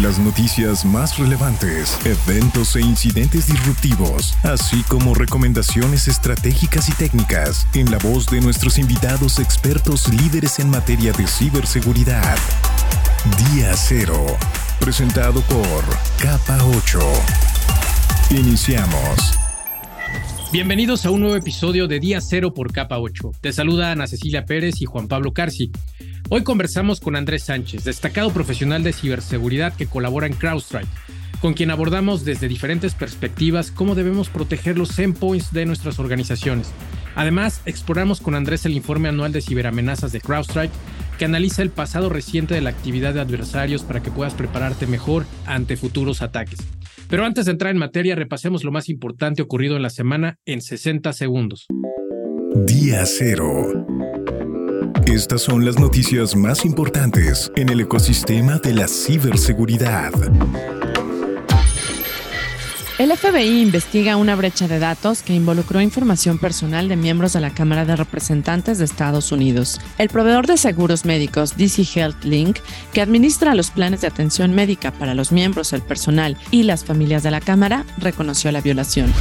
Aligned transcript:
Las 0.00 0.18
noticias 0.18 0.86
más 0.86 1.18
relevantes, 1.18 1.98
eventos 2.06 2.76
e 2.76 2.80
incidentes 2.80 3.46
disruptivos, 3.46 4.34
así 4.42 4.82
como 4.84 5.14
recomendaciones 5.14 6.08
estratégicas 6.08 6.88
y 6.88 6.92
técnicas 6.92 7.66
en 7.74 7.90
la 7.90 7.98
voz 7.98 8.26
de 8.30 8.40
nuestros 8.40 8.78
invitados 8.78 9.38
expertos 9.38 10.08
líderes 10.08 10.58
en 10.60 10.70
materia 10.70 11.12
de 11.12 11.26
ciberseguridad. 11.26 12.38
Día 13.52 13.74
Cero, 13.76 14.18
presentado 14.80 15.42
por 15.42 15.84
Capa 16.18 16.58
8. 16.64 16.98
Iniciamos. 18.30 19.38
Bienvenidos 20.50 21.04
a 21.04 21.10
un 21.10 21.20
nuevo 21.20 21.36
episodio 21.36 21.86
de 21.86 22.00
Día 22.00 22.22
Cero 22.22 22.54
por 22.54 22.72
Capa 22.72 22.98
8. 22.98 23.32
Te 23.42 23.52
saluda 23.52 23.92
Ana 23.92 24.06
Cecilia 24.06 24.46
Pérez 24.46 24.80
y 24.80 24.86
Juan 24.86 25.06
Pablo 25.06 25.34
Carci. 25.34 25.70
Hoy 26.34 26.44
conversamos 26.44 26.98
con 26.98 27.14
Andrés 27.14 27.42
Sánchez, 27.42 27.84
destacado 27.84 28.32
profesional 28.32 28.82
de 28.82 28.94
ciberseguridad 28.94 29.74
que 29.74 29.84
colabora 29.84 30.26
en 30.26 30.32
CrowdStrike, 30.32 30.88
con 31.42 31.52
quien 31.52 31.70
abordamos 31.70 32.24
desde 32.24 32.48
diferentes 32.48 32.94
perspectivas 32.94 33.70
cómo 33.70 33.94
debemos 33.94 34.30
proteger 34.30 34.78
los 34.78 34.98
endpoints 34.98 35.52
de 35.52 35.66
nuestras 35.66 35.98
organizaciones. 35.98 36.72
Además, 37.16 37.60
exploramos 37.66 38.22
con 38.22 38.34
Andrés 38.34 38.64
el 38.64 38.72
informe 38.72 39.10
anual 39.10 39.30
de 39.30 39.42
ciberamenazas 39.42 40.10
de 40.10 40.22
CrowdStrike, 40.22 40.72
que 41.18 41.26
analiza 41.26 41.60
el 41.60 41.68
pasado 41.68 42.08
reciente 42.08 42.54
de 42.54 42.62
la 42.62 42.70
actividad 42.70 43.12
de 43.12 43.20
adversarios 43.20 43.82
para 43.82 44.02
que 44.02 44.10
puedas 44.10 44.32
prepararte 44.32 44.86
mejor 44.86 45.26
ante 45.44 45.76
futuros 45.76 46.22
ataques. 46.22 46.60
Pero 47.10 47.26
antes 47.26 47.44
de 47.44 47.52
entrar 47.52 47.72
en 47.72 47.78
materia, 47.78 48.14
repasemos 48.14 48.64
lo 48.64 48.72
más 48.72 48.88
importante 48.88 49.42
ocurrido 49.42 49.76
en 49.76 49.82
la 49.82 49.90
semana 49.90 50.38
en 50.46 50.62
60 50.62 51.12
segundos. 51.12 51.66
Día 52.54 53.04
cero. 53.04 53.84
Estas 55.06 55.42
son 55.42 55.64
las 55.64 55.78
noticias 55.78 56.36
más 56.36 56.64
importantes 56.64 57.50
en 57.56 57.68
el 57.68 57.80
ecosistema 57.80 58.58
de 58.58 58.72
la 58.72 58.88
ciberseguridad. 58.88 60.12
El 62.98 63.10
FBI 63.16 63.62
investiga 63.62 64.16
una 64.16 64.36
brecha 64.36 64.68
de 64.68 64.78
datos 64.78 65.22
que 65.22 65.34
involucró 65.34 65.80
información 65.80 66.38
personal 66.38 66.88
de 66.88 66.96
miembros 66.96 67.32
de 67.32 67.40
la 67.40 67.50
Cámara 67.50 67.84
de 67.84 67.96
Representantes 67.96 68.78
de 68.78 68.84
Estados 68.84 69.32
Unidos. 69.32 69.80
El 69.98 70.08
proveedor 70.08 70.46
de 70.46 70.56
seguros 70.56 71.04
médicos 71.04 71.56
DC 71.56 71.82
Health 71.94 72.22
Link, 72.22 72.58
que 72.92 73.00
administra 73.00 73.54
los 73.54 73.70
planes 73.70 74.02
de 74.02 74.06
atención 74.06 74.54
médica 74.54 74.92
para 74.92 75.14
los 75.14 75.32
miembros 75.32 75.72
del 75.72 75.82
personal 75.82 76.36
y 76.50 76.62
las 76.62 76.84
familias 76.84 77.24
de 77.24 77.32
la 77.32 77.40
Cámara, 77.40 77.84
reconoció 77.98 78.52
la 78.52 78.60
violación. 78.60 79.12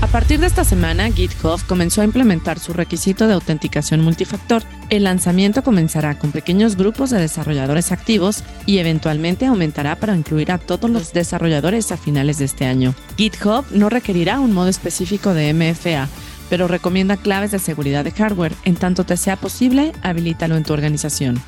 A 0.00 0.06
partir 0.06 0.38
de 0.38 0.46
esta 0.46 0.64
semana, 0.64 1.10
GitHub 1.10 1.64
comenzó 1.66 2.02
a 2.02 2.04
implementar 2.04 2.58
su 2.58 2.72
requisito 2.72 3.26
de 3.26 3.32
autenticación 3.32 4.02
multifactor. 4.02 4.62
El 4.90 5.04
lanzamiento 5.04 5.62
comenzará 5.62 6.18
con 6.18 6.30
pequeños 6.30 6.76
grupos 6.76 7.10
de 7.10 7.18
desarrolladores 7.18 7.90
activos 7.90 8.44
y 8.66 8.78
eventualmente 8.78 9.46
aumentará 9.46 9.96
para 9.96 10.16
incluir 10.16 10.52
a 10.52 10.58
todos 10.58 10.90
los 10.90 11.12
desarrolladores 11.12 11.90
a 11.90 11.96
finales 11.96 12.38
de 12.38 12.44
este 12.44 12.66
año. 12.66 12.94
GitHub 13.16 13.64
no 13.70 13.88
requerirá 13.88 14.40
un 14.40 14.52
modo 14.52 14.68
específico 14.68 15.32
de 15.32 15.54
MFA, 15.54 16.08
pero 16.50 16.68
recomienda 16.68 17.16
claves 17.16 17.50
de 17.50 17.58
seguridad 17.58 18.04
de 18.04 18.10
hardware. 18.10 18.54
En 18.64 18.76
tanto 18.76 19.04
te 19.04 19.16
sea 19.16 19.36
posible, 19.36 19.92
habilítalo 20.02 20.56
en 20.56 20.64
tu 20.64 20.72
organización. 20.72 21.40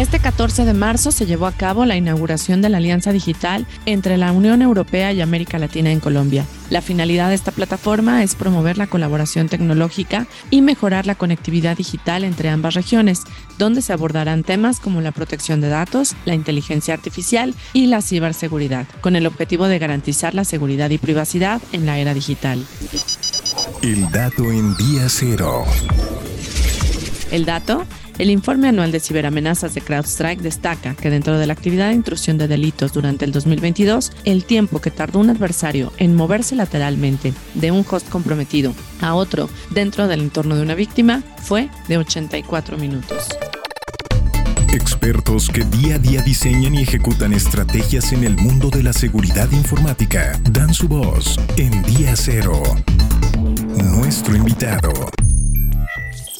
Este 0.00 0.18
14 0.18 0.64
de 0.64 0.72
marzo 0.72 1.12
se 1.12 1.26
llevó 1.26 1.46
a 1.46 1.52
cabo 1.52 1.84
la 1.84 1.94
inauguración 1.94 2.62
de 2.62 2.70
la 2.70 2.78
Alianza 2.78 3.12
Digital 3.12 3.66
entre 3.84 4.16
la 4.16 4.32
Unión 4.32 4.62
Europea 4.62 5.12
y 5.12 5.20
América 5.20 5.58
Latina 5.58 5.92
en 5.92 6.00
Colombia. 6.00 6.46
La 6.70 6.80
finalidad 6.80 7.28
de 7.28 7.34
esta 7.34 7.52
plataforma 7.52 8.22
es 8.22 8.34
promover 8.34 8.78
la 8.78 8.86
colaboración 8.86 9.50
tecnológica 9.50 10.26
y 10.48 10.62
mejorar 10.62 11.04
la 11.04 11.16
conectividad 11.16 11.76
digital 11.76 12.24
entre 12.24 12.48
ambas 12.48 12.72
regiones, 12.72 13.24
donde 13.58 13.82
se 13.82 13.92
abordarán 13.92 14.42
temas 14.42 14.80
como 14.80 15.02
la 15.02 15.12
protección 15.12 15.60
de 15.60 15.68
datos, 15.68 16.16
la 16.24 16.34
inteligencia 16.34 16.94
artificial 16.94 17.54
y 17.74 17.88
la 17.88 18.00
ciberseguridad, 18.00 18.86
con 19.02 19.16
el 19.16 19.26
objetivo 19.26 19.68
de 19.68 19.78
garantizar 19.78 20.34
la 20.34 20.44
seguridad 20.44 20.88
y 20.88 20.96
privacidad 20.96 21.60
en 21.72 21.84
la 21.84 21.98
era 21.98 22.14
digital. 22.14 22.64
El 23.82 24.10
dato 24.10 24.50
en 24.50 24.74
día 24.78 25.10
cero. 25.10 25.66
El 27.30 27.44
dato 27.44 27.86
el 28.20 28.28
informe 28.28 28.68
anual 28.68 28.92
de 28.92 29.00
ciberamenazas 29.00 29.72
de 29.72 29.80
CrowdStrike 29.80 30.42
destaca 30.42 30.94
que 30.94 31.08
dentro 31.08 31.38
de 31.38 31.46
la 31.46 31.54
actividad 31.54 31.88
de 31.88 31.94
intrusión 31.94 32.36
de 32.36 32.48
delitos 32.48 32.92
durante 32.92 33.24
el 33.24 33.32
2022, 33.32 34.12
el 34.24 34.44
tiempo 34.44 34.78
que 34.78 34.90
tardó 34.90 35.20
un 35.20 35.30
adversario 35.30 35.90
en 35.96 36.14
moverse 36.14 36.54
lateralmente 36.54 37.32
de 37.54 37.70
un 37.70 37.84
host 37.90 38.10
comprometido 38.10 38.74
a 39.00 39.14
otro 39.14 39.48
dentro 39.70 40.06
del 40.06 40.20
entorno 40.20 40.54
de 40.54 40.62
una 40.62 40.74
víctima 40.74 41.22
fue 41.42 41.70
de 41.88 41.96
84 41.96 42.76
minutos. 42.76 43.26
Expertos 44.70 45.48
que 45.48 45.64
día 45.64 45.94
a 45.94 45.98
día 45.98 46.20
diseñan 46.22 46.74
y 46.74 46.82
ejecutan 46.82 47.32
estrategias 47.32 48.12
en 48.12 48.24
el 48.24 48.36
mundo 48.36 48.68
de 48.68 48.82
la 48.82 48.92
seguridad 48.92 49.50
informática 49.50 50.38
dan 50.50 50.74
su 50.74 50.88
voz 50.88 51.40
en 51.56 51.82
Día 51.84 52.14
Cero. 52.16 52.62
Nuestro 53.82 54.36
invitado. 54.36 54.92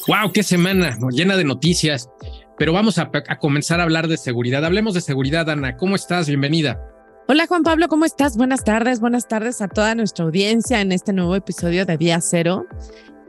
¡Wow! 0.07 0.31
¡Qué 0.33 0.43
semana! 0.43 0.97
Llena 1.11 1.37
de 1.37 1.43
noticias. 1.43 2.09
Pero 2.57 2.73
vamos 2.73 2.97
a, 2.97 3.09
comenzar 3.39 3.79
a 3.79 3.83
hablar 3.83 4.07
de 4.07 4.17
seguridad. 4.17 4.63
Hablemos 4.65 4.93
de 4.93 5.01
seguridad, 5.01 5.49
Ana. 5.49 5.77
¿Cómo 5.77 5.95
estás? 5.95 6.27
Bienvenida. 6.27 6.79
Hola 7.27 7.47
Juan 7.47 7.63
Pablo, 7.63 7.87
¿cómo 7.87 8.03
estás? 8.03 8.35
Buenas 8.35 8.63
tardes, 8.63 8.99
buenas 8.99 9.27
tardes 9.27 9.61
a 9.61 9.69
toda 9.69 9.95
nuestra 9.95 10.25
audiencia 10.25 10.81
en 10.81 10.91
este 10.91 11.13
nuevo 11.13 11.35
episodio 11.35 11.85
de 11.85 11.97
Día 11.97 12.19
Cero. 12.19 12.65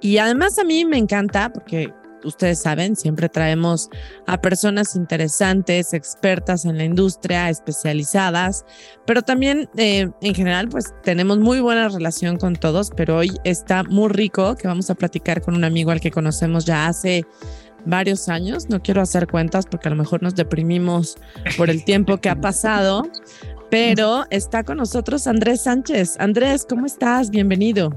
Y 0.01 0.19
además 0.19 0.59
a 0.59 0.65
mí 0.65 0.85
me 0.85 0.99
encanta 0.99 1.53
porque 1.53 1.93
ustedes 2.25 2.61
saben, 2.61 2.97
siempre 2.97 3.29
traemos 3.29 3.89
a 4.27 4.41
personas 4.41 4.97
interesantes, 4.97 5.93
expertas 5.93 6.65
en 6.65 6.79
la 6.79 6.85
industria, 6.85 7.49
especializadas, 7.49 8.65
pero 9.07 9.23
también 9.23 9.69
eh, 9.77 10.09
en 10.21 10.35
general 10.35 10.69
pues 10.69 10.93
tenemos 11.03 11.39
muy 11.39 11.61
buena 11.61 11.89
relación 11.89 12.37
con 12.37 12.57
todos, 12.57 12.91
pero 12.97 13.19
hoy 13.19 13.33
está 13.45 13.83
muy 13.85 14.09
rico 14.09 14.57
que 14.57 14.69
vamos 14.69 14.91
a 14.91 14.95
platicar 14.95 15.43
con 15.43 15.55
un 15.55 15.65
amigo 15.65 15.91
al 15.91 16.01
que 16.01 16.11
conocemos 16.11 16.65
ya 16.65 16.87
hace 16.87 17.25
varios 17.85 18.29
años, 18.29 18.69
no 18.69 18.81
quiero 18.81 19.01
hacer 19.01 19.27
cuentas 19.27 19.67
porque 19.67 19.89
a 19.89 19.91
lo 19.91 19.97
mejor 19.97 20.23
nos 20.23 20.35
deprimimos 20.35 21.17
por 21.57 21.71
el 21.71 21.85
tiempo 21.85 22.19
que 22.19 22.29
ha 22.29 22.41
pasado, 22.41 23.09
pero 23.71 24.25
está 24.31 24.65
con 24.65 24.77
nosotros 24.79 25.27
Andrés 25.27 25.63
Sánchez. 25.63 26.17
Andrés, 26.19 26.67
¿cómo 26.69 26.87
estás? 26.87 27.31
Bienvenido. 27.31 27.91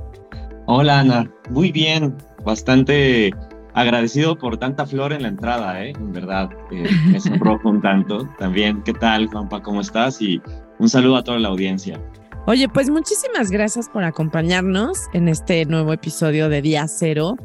Hola 0.67 1.01
Ana, 1.01 1.31
muy 1.49 1.71
bien, 1.71 2.15
bastante 2.43 3.31
agradecido 3.75 4.37
por 4.37 4.57
tanta 4.57 4.85
flor 4.85 5.13
en 5.13 5.23
la 5.23 5.27
entrada, 5.27 5.83
¿eh? 5.83 5.93
En 5.95 6.13
verdad, 6.13 6.49
eh, 6.71 6.89
me 7.11 7.19
sonrojo 7.19 7.69
un 7.69 7.81
tanto. 7.81 8.27
También, 8.39 8.81
¿qué 8.83 8.93
tal, 8.93 9.27
Juanpa? 9.27 9.61
¿Cómo 9.61 9.81
estás? 9.81 10.21
Y 10.21 10.41
un 10.79 10.89
saludo 10.89 11.17
a 11.17 11.23
toda 11.23 11.37
la 11.39 11.49
audiencia. 11.49 11.99
Oye, 12.47 12.69
pues 12.69 12.89
muchísimas 12.89 13.49
gracias 13.49 13.89
por 13.89 14.03
acompañarnos 14.03 14.99
en 15.13 15.27
este 15.27 15.65
nuevo 15.65 15.91
episodio 15.93 16.47
de 16.47 16.61
Día 16.61 16.87
Cero. 16.87 17.37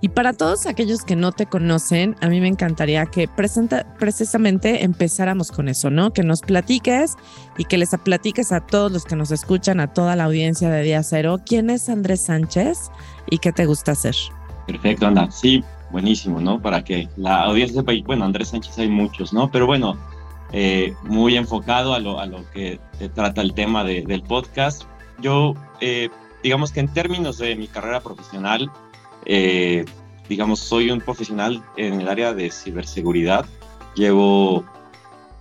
Y 0.00 0.08
para 0.08 0.32
todos 0.32 0.66
aquellos 0.66 1.02
que 1.02 1.14
no 1.14 1.30
te 1.32 1.46
conocen, 1.46 2.16
a 2.20 2.28
mí 2.28 2.40
me 2.40 2.48
encantaría 2.48 3.06
que 3.06 3.28
presenta, 3.28 3.86
precisamente 3.98 4.82
empezáramos 4.82 5.52
con 5.52 5.68
eso, 5.68 5.90
¿no? 5.90 6.12
Que 6.12 6.22
nos 6.22 6.40
platiques 6.40 7.16
y 7.58 7.64
que 7.64 7.78
les 7.78 7.90
platiques 8.02 8.50
a 8.50 8.60
todos 8.60 8.90
los 8.90 9.04
que 9.04 9.14
nos 9.14 9.30
escuchan, 9.30 9.78
a 9.78 9.92
toda 9.92 10.16
la 10.16 10.24
audiencia 10.24 10.70
de 10.70 10.82
Día 10.82 11.02
Cero, 11.02 11.38
quién 11.44 11.70
es 11.70 11.88
Andrés 11.88 12.22
Sánchez 12.22 12.90
y 13.30 13.38
qué 13.38 13.52
te 13.52 13.66
gusta 13.66 13.92
hacer. 13.92 14.16
Perfecto, 14.66 15.06
anda. 15.06 15.30
Sí, 15.30 15.62
buenísimo, 15.96 16.42
¿no? 16.42 16.60
Para 16.60 16.84
que 16.84 17.08
la 17.16 17.44
audiencia 17.44 17.80
sepa, 17.80 17.94
y 17.94 18.02
bueno, 18.02 18.26
Andrés 18.26 18.48
Sánchez 18.48 18.78
hay 18.78 18.88
muchos, 18.90 19.32
¿no? 19.32 19.50
Pero 19.50 19.64
bueno, 19.64 19.96
eh, 20.52 20.94
muy 21.04 21.38
enfocado 21.38 21.94
a 21.94 21.98
lo, 22.00 22.20
a 22.20 22.26
lo 22.26 22.44
que 22.50 22.78
trata 23.14 23.40
el 23.40 23.54
tema 23.54 23.82
de, 23.82 24.02
del 24.02 24.22
podcast. 24.22 24.82
Yo, 25.22 25.54
eh, 25.80 26.10
digamos 26.42 26.70
que 26.70 26.80
en 26.80 26.92
términos 26.92 27.38
de 27.38 27.56
mi 27.56 27.66
carrera 27.66 28.00
profesional, 28.00 28.70
eh, 29.24 29.86
digamos, 30.28 30.60
soy 30.60 30.90
un 30.90 31.00
profesional 31.00 31.64
en 31.78 32.02
el 32.02 32.08
área 32.08 32.34
de 32.34 32.50
ciberseguridad. 32.50 33.46
Llevo 33.94 34.66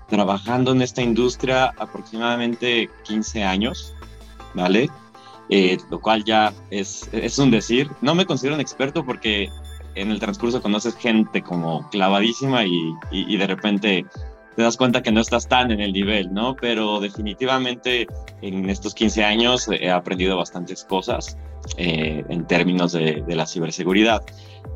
trabajando 0.08 0.72
en 0.72 0.82
esta 0.82 1.02
industria 1.02 1.74
aproximadamente 1.78 2.90
15 3.04 3.44
años, 3.44 3.94
¿vale? 4.54 4.90
lo 5.90 6.00
cual 6.00 6.24
ya 6.24 6.54
es, 6.70 7.10
es 7.12 7.38
un 7.40 7.52
decir. 7.52 7.92
No 8.02 8.16
me 8.16 8.26
considero 8.26 8.56
un 8.56 8.62
experto 8.62 9.06
porque 9.06 9.52
en 9.96 10.12
el 10.12 10.20
transcurso 10.20 10.62
conoces 10.62 10.96
gente 10.96 11.42
como 11.42 11.90
clavadísima 11.90 12.66
y, 12.66 12.94
y, 13.12 13.38
de 13.38 13.48
repente 13.48 14.06
te 14.56 14.62
das 14.62 14.78
cuenta 14.78 15.02
que 15.02 15.12
no 15.12 15.22
estás 15.22 15.48
tan 15.48 15.72
en 15.72 15.82
el 15.82 15.94
nivel, 15.94 16.34
¿no? 16.34 16.56
Pero 16.56 17.00
definitivamente 17.00 18.08
en 18.42 18.70
estos 18.70 18.94
15 18.94 19.24
años 19.24 19.68
he 19.70 19.90
aprendido 19.90 20.38
bastantes 20.38 20.84
cosas 20.84 21.38
eh, 21.78 22.24
en 22.30 22.46
términos 22.46 22.94
de, 22.94 23.24
de, 23.26 23.36
la 23.36 23.46
ciberseguridad. 23.46 24.24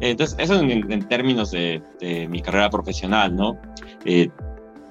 Entonces, 0.01 0.35
eso 0.39 0.59
en, 0.59 0.91
en 0.91 1.07
términos 1.07 1.51
de, 1.51 1.81
de, 1.99 2.27
mi 2.27 2.41
carrera 2.41 2.69
profesional, 2.69 3.35
¿no? 3.35 3.57
Eh, 4.05 4.29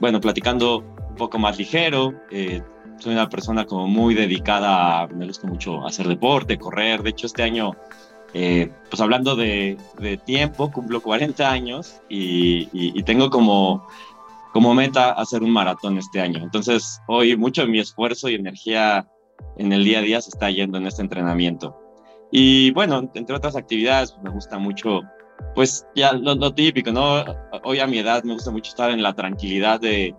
bueno, 0.01 0.21
platicando 0.21 0.85
un 1.09 1.17
poco 1.17 1.39
más 1.39 1.59
ligero. 1.59 2.15
Eh, 2.31 2.63
soy 2.99 3.13
una 3.13 3.29
persona 3.29 3.65
como 3.65 3.87
muy 3.87 4.15
dedicada, 4.15 5.07
me 5.09 5.27
gusta 5.27 5.47
mucho 5.47 5.87
hacer 5.87 6.09
deporte, 6.09 6.59
correr. 6.59 7.03
De 7.03 7.11
hecho, 7.11 7.27
este 7.27 7.43
año, 7.43 7.73
eh, 8.35 8.71
pues 8.91 9.01
hablando 9.01 9.37
de, 9.37 9.79
tiempo, 10.27 10.71
cumplo 10.71 11.01
40 11.01 11.51
años 11.51 12.01
y, 12.09 13.03
tengo 13.03 13.31
como, 13.31 13.87
como 14.53 14.75
meta 14.75 15.13
hacer 15.13 15.43
un 15.43 15.51
maratón 15.51 15.99
este 15.99 16.21
año. 16.21 16.41
Entonces, 16.43 17.01
hoy 17.07 17.37
mucho 17.37 17.63
de 17.63 17.69
mi 17.69 17.81
esfuerzo 17.81 18.29
y 18.29 18.35
energía 18.35 19.07
en 19.57 19.73
el 19.73 19.85
día 19.85 20.01
a 20.01 20.03
día 20.03 20.21
se 20.21 20.31
está 20.31 20.51
yendo 20.51 20.79
en 20.79 20.87
este 20.87 21.03
entrenamiento. 21.03 21.77
Y 22.31 22.71
bueno, 22.73 23.11
entre 23.15 23.37
otras 23.37 23.57
actividades, 23.57 24.15
me 24.23 24.31
gusta 24.31 24.59
mucho, 24.59 25.01
pues 25.55 25.87
ya 25.95 26.13
lo, 26.13 26.53
típico, 26.53 26.93
¿no? 26.93 27.25
Hoy 27.65 27.81
a 27.81 27.87
mi 27.87 27.99
edad 27.99 28.23
me 28.25 28.35
gusta 28.35 28.51
mucho 28.51 28.71
estar 28.71 28.91
en 28.91 29.03
la 29.03 29.15
tranquilidad 29.15 29.81
de, 29.81 30.15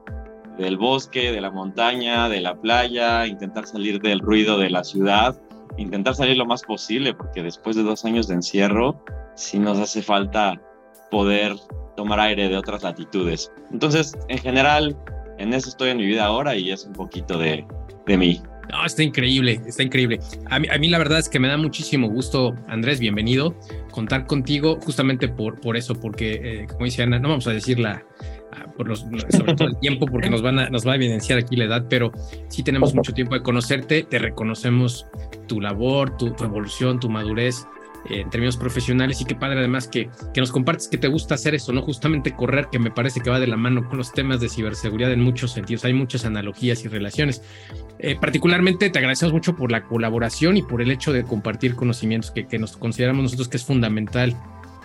del 0.57 0.77
bosque, 0.77 1.31
de 1.31 1.41
la 1.41 1.51
montaña, 1.51 2.27
de 2.27 2.41
la 2.41 2.59
playa, 2.59 3.27
intentar 3.27 3.67
salir 3.67 4.01
del 4.01 4.19
ruido 4.19 4.57
de 4.57 4.71
la 4.71 4.83
ciudad, 4.83 5.39
intentar 5.79 6.15
salir 6.15 6.37
lo 6.37 6.45
más 6.45 6.63
posible, 6.63 7.13
porque 7.13 7.41
después 7.41 7.75
de 7.75 7.83
dos 7.83 8.05
años 8.05 8.27
de 8.27 8.35
encierro, 8.35 9.03
sí 9.35 9.59
nos 9.59 9.79
hace 9.79 10.01
falta 10.01 10.61
poder 11.09 11.55
tomar 11.95 12.19
aire 12.19 12.49
de 12.49 12.57
otras 12.57 12.83
latitudes. 12.83 13.51
Entonces, 13.71 14.17
en 14.27 14.37
general, 14.37 14.97
en 15.37 15.53
eso 15.53 15.69
estoy 15.69 15.89
en 15.89 15.97
mi 15.97 16.05
vida 16.05 16.25
ahora 16.25 16.55
y 16.55 16.71
es 16.71 16.85
un 16.85 16.93
poquito 16.93 17.37
de, 17.37 17.65
de 18.05 18.17
mí. 18.17 18.41
No, 18.71 18.85
está 18.85 19.01
increíble, 19.01 19.61
está 19.65 19.81
increíble. 19.81 20.19
A 20.49 20.59
mí, 20.59 20.67
a 20.69 20.77
mí, 20.77 20.89
la 20.89 20.99
verdad 20.99 21.17
es 21.17 21.27
que 21.27 21.39
me 21.39 21.47
da 21.47 21.57
muchísimo 21.57 22.07
gusto, 22.07 22.53
Andrés, 22.67 22.99
bienvenido, 22.99 23.55
contar 23.91 24.27
contigo 24.27 24.79
justamente 24.79 25.27
por, 25.27 25.59
por 25.59 25.75
eso, 25.75 25.95
porque, 25.95 26.33
eh, 26.43 26.67
como 26.67 26.85
dice 26.85 27.01
Ana, 27.01 27.17
no 27.17 27.29
vamos 27.29 27.47
a 27.47 27.51
decir 27.51 27.79
la, 27.79 28.03
por 28.77 28.87
los, 28.87 28.99
sobre 29.29 29.53
todo 29.55 29.67
el 29.67 29.79
tiempo, 29.79 30.05
porque 30.05 30.29
nos, 30.29 30.41
van 30.41 30.59
a, 30.59 30.69
nos 30.69 30.87
va 30.87 30.93
a 30.93 30.95
evidenciar 30.95 31.39
aquí 31.39 31.55
la 31.55 31.65
edad, 31.65 31.85
pero 31.89 32.11
sí 32.49 32.63
tenemos 32.63 32.93
mucho 32.93 33.13
tiempo 33.13 33.35
de 33.35 33.41
conocerte, 33.41 34.03
te 34.03 34.19
reconocemos 34.19 35.05
tu 35.47 35.61
labor, 35.61 36.17
tu, 36.17 36.31
tu 36.31 36.43
evolución, 36.43 36.99
tu 36.99 37.09
madurez, 37.09 37.65
eh, 38.07 38.21
en 38.21 38.29
términos 38.29 38.55
profesionales 38.55 39.19
y 39.19 39.25
qué 39.25 39.35
padre 39.35 39.59
además 39.59 39.87
que, 39.87 40.09
que 40.33 40.39
nos 40.39 40.51
compartes 40.51 40.87
que 40.87 40.97
te 40.97 41.07
gusta 41.07 41.35
hacer 41.35 41.53
eso, 41.53 41.73
¿no? 41.73 41.81
Justamente 41.81 42.33
correr, 42.33 42.67
que 42.71 42.79
me 42.79 42.91
parece 42.91 43.19
que 43.19 43.29
va 43.29 43.39
de 43.39 43.47
la 43.47 43.57
mano 43.57 43.87
con 43.87 43.97
los 43.97 44.13
temas 44.13 44.39
de 44.39 44.47
ciberseguridad 44.47 45.11
en 45.11 45.21
muchos 45.21 45.51
sentidos, 45.51 45.83
hay 45.83 45.93
muchas 45.93 46.23
analogías 46.23 46.85
y 46.85 46.87
relaciones. 46.87 47.41
Eh, 47.99 48.15
particularmente 48.19 48.89
te 48.89 48.99
agradecemos 48.99 49.33
mucho 49.33 49.55
por 49.55 49.71
la 49.71 49.83
colaboración 49.83 50.55
y 50.55 50.61
por 50.61 50.81
el 50.81 50.91
hecho 50.91 51.11
de 51.11 51.23
compartir 51.23 51.75
conocimientos 51.75 52.31
que, 52.31 52.47
que 52.47 52.57
nos 52.57 52.77
consideramos 52.77 53.23
nosotros 53.23 53.49
que 53.49 53.57
es 53.57 53.65
fundamental 53.65 54.33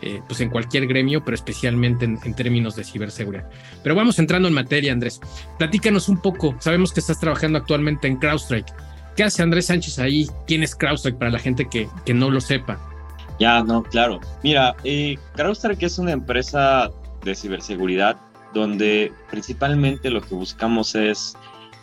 eh, 0.06 0.20
pues 0.26 0.38
en 0.42 0.50
cualquier 0.50 0.86
gremio, 0.86 1.24
pero 1.24 1.34
especialmente 1.34 2.04
en, 2.04 2.34
términos 2.34 2.76
de 2.76 2.84
ciberseguridad. 2.84 3.48
Pero 3.82 3.94
vamos 3.94 4.18
entrando 4.18 4.48
en 4.48 4.54
materia, 4.54 4.92
Andrés. 4.92 5.18
Platícanos 5.58 6.10
un 6.10 6.18
poco. 6.18 6.54
Sabemos 6.58 6.92
que 6.92 7.00
estás 7.00 7.18
trabajando 7.18 7.56
actualmente 7.56 8.06
en 8.06 8.16
CrowdStrike. 8.16 8.70
¿Qué 9.16 9.24
hace 9.24 9.42
Andrés 9.42 9.66
Sánchez 9.66 9.98
ahí? 9.98 10.28
¿Quién 10.46 10.62
es 10.62 10.76
CrowdStrike 10.76 11.16
para 11.16 11.30
la 11.30 11.38
gente 11.38 11.66
que, 11.70 11.88
que 12.04 12.12
no 12.12 12.30
lo 12.30 12.42
sepa? 12.42 12.78
Ya, 13.38 13.62
no, 13.62 13.82
claro. 13.82 14.20
Mira, 14.42 14.76
eh, 14.84 15.16
CrowdStrike 15.36 15.84
es 15.84 15.98
una 15.98 16.12
empresa 16.12 16.90
de 17.24 17.34
ciberseguridad 17.34 18.18
donde 18.52 19.10
principalmente 19.30 20.10
lo 20.10 20.20
que 20.20 20.34
buscamos 20.34 20.94
es, 20.94 21.34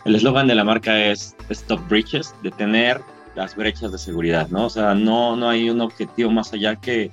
el 0.06 0.16
eslogan 0.16 0.48
de 0.48 0.54
la 0.54 0.64
marca 0.64 1.08
es 1.08 1.36
Stop 1.50 1.90
Breaches, 1.90 2.36
detener 2.44 3.02
las 3.34 3.56
brechas 3.56 3.92
de 3.92 3.98
seguridad, 3.98 4.48
¿no? 4.50 4.66
O 4.66 4.70
sea, 4.70 4.94
no, 4.94 5.36
no 5.36 5.50
hay 5.50 5.72
un 5.72 5.82
objetivo 5.82 6.30
más 6.30 6.54
allá 6.54 6.76
que 6.76 7.10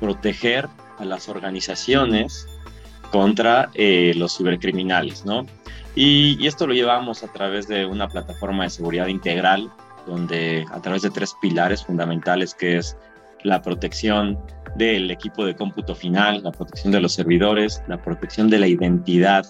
proteger 0.00 0.68
a 0.98 1.04
las 1.04 1.28
organizaciones 1.28 2.46
contra 3.10 3.70
eh, 3.74 4.12
los 4.16 4.36
cibercriminales, 4.36 5.24
¿no? 5.24 5.46
Y, 5.94 6.36
y, 6.38 6.46
esto 6.46 6.66
lo 6.66 6.74
llevamos 6.74 7.24
a 7.24 7.32
través 7.32 7.66
de 7.66 7.86
una 7.86 8.08
plataforma 8.08 8.64
de 8.64 8.70
seguridad 8.70 9.06
integral, 9.06 9.70
donde 10.06 10.64
a 10.70 10.80
través 10.80 11.02
de 11.02 11.10
tres 11.10 11.34
pilares 11.40 11.84
fundamentales, 11.84 12.54
que 12.54 12.76
es 12.76 12.96
la 13.42 13.62
protección 13.62 14.38
del 14.76 15.10
equipo 15.10 15.44
de 15.44 15.56
cómputo 15.56 15.94
final, 15.94 16.42
la 16.42 16.52
protección 16.52 16.92
de 16.92 17.00
los 17.00 17.14
servidores, 17.14 17.82
la 17.88 18.00
protección 18.00 18.48
de 18.48 18.58
la 18.58 18.66
identidad 18.66 19.46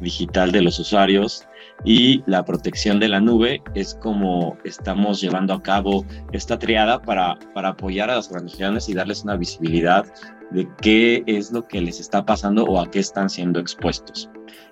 digital 0.00 0.52
de 0.52 0.62
los 0.62 0.78
usuarios 0.78 1.47
y 1.84 2.22
la 2.26 2.44
protección 2.44 2.98
de 2.98 3.08
la 3.08 3.20
nube 3.20 3.62
es 3.74 3.94
como 3.94 4.56
estamos 4.64 5.20
llevando 5.20 5.54
a 5.54 5.62
cabo 5.62 6.04
esta 6.32 6.58
triada 6.58 7.00
para, 7.00 7.38
para 7.54 7.70
apoyar 7.70 8.10
a 8.10 8.16
las 8.16 8.30
organizaciones 8.30 8.88
y 8.88 8.94
darles 8.94 9.22
una 9.22 9.36
visibilidad 9.36 10.04
de 10.50 10.68
qué 10.80 11.22
es 11.26 11.52
lo 11.52 11.66
que 11.66 11.80
les 11.80 12.00
está 12.00 12.24
pasando 12.24 12.64
o 12.64 12.80
a 12.80 12.90
qué 12.90 12.98
están 12.98 13.30
siendo 13.30 13.60
expuestos. 13.60 14.28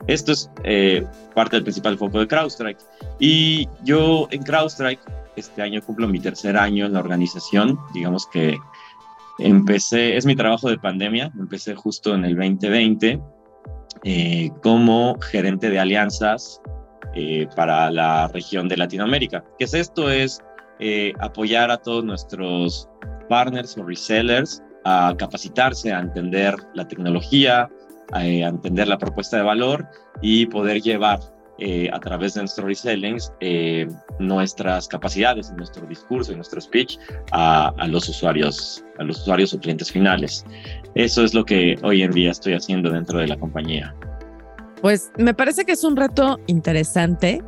Esto 0.06 0.32
es 0.32 0.50
eh, 0.64 1.04
parte 1.34 1.56
del 1.56 1.62
principal 1.62 1.98
foco 1.98 2.18
de 2.18 2.26
CrowdStrike. 2.26 2.80
Y 3.18 3.68
yo 3.84 4.26
en 4.30 4.42
CrowdStrike 4.42 5.00
este 5.36 5.62
año 5.62 5.82
cumplo 5.82 6.08
mi 6.08 6.18
tercer 6.18 6.56
año 6.56 6.86
en 6.86 6.94
la 6.94 7.00
organización. 7.00 7.78
Digamos 7.94 8.26
que 8.26 8.56
empecé, 9.38 10.16
es 10.16 10.26
mi 10.26 10.34
trabajo 10.34 10.68
de 10.68 10.78
pandemia, 10.78 11.30
empecé 11.38 11.74
justo 11.74 12.14
en 12.14 12.24
el 12.24 12.36
2020 12.36 13.20
eh, 14.04 14.50
como 14.62 15.18
gerente 15.20 15.70
de 15.70 15.78
alianzas 15.78 16.60
eh, 17.16 17.48
para 17.56 17.90
la 17.90 18.28
región 18.28 18.68
de 18.68 18.76
Latinoamérica. 18.76 19.42
¿Qué 19.58 19.64
es 19.64 19.72
esto? 19.72 20.10
Es 20.10 20.40
eh, 20.80 21.14
apoyar 21.18 21.70
a 21.70 21.78
todos 21.78 22.04
nuestros 22.04 22.88
partners 23.30 23.76
o 23.78 23.84
resellers 23.84 24.62
a 24.84 25.14
capacitarse, 25.18 25.92
a 25.92 26.00
entender 26.00 26.54
la 26.74 26.86
tecnología, 26.86 27.70
a 28.12 28.26
entender 28.26 28.86
la 28.86 28.98
propuesta 28.98 29.38
de 29.38 29.44
valor 29.44 29.86
y 30.20 30.44
poder 30.46 30.82
llevar 30.82 31.20
eh, 31.58 31.88
a 31.90 31.98
través 31.98 32.34
de 32.34 32.42
nuestro 32.42 32.66
reselling 32.66 33.16
eh, 33.40 33.88
nuestras 34.18 34.86
capacidades, 34.88 35.50
nuestro 35.52 35.86
discurso 35.86 36.32
y 36.32 36.36
nuestro 36.36 36.60
speech 36.60 36.98
a, 37.32 37.72
los 37.88 38.06
usuarios, 38.10 38.84
a 38.98 39.04
los 39.04 39.20
usuarios 39.22 39.54
o 39.54 39.58
clientes 39.58 39.90
finales. 39.90 40.44
Eso 40.94 41.24
es 41.24 41.32
lo 41.32 41.46
que 41.46 41.78
hoy 41.82 42.02
en 42.02 42.10
día 42.10 42.30
estoy 42.30 42.52
haciendo 42.52 42.90
dentro 42.90 43.20
de 43.20 43.28
la 43.28 43.38
compañía. 43.38 43.94
Pues 44.86 45.10
me 45.18 45.34
parece 45.34 45.64
que 45.64 45.72
es 45.72 45.82
un 45.82 45.96
reto 45.96 46.38
interesante 46.46 47.42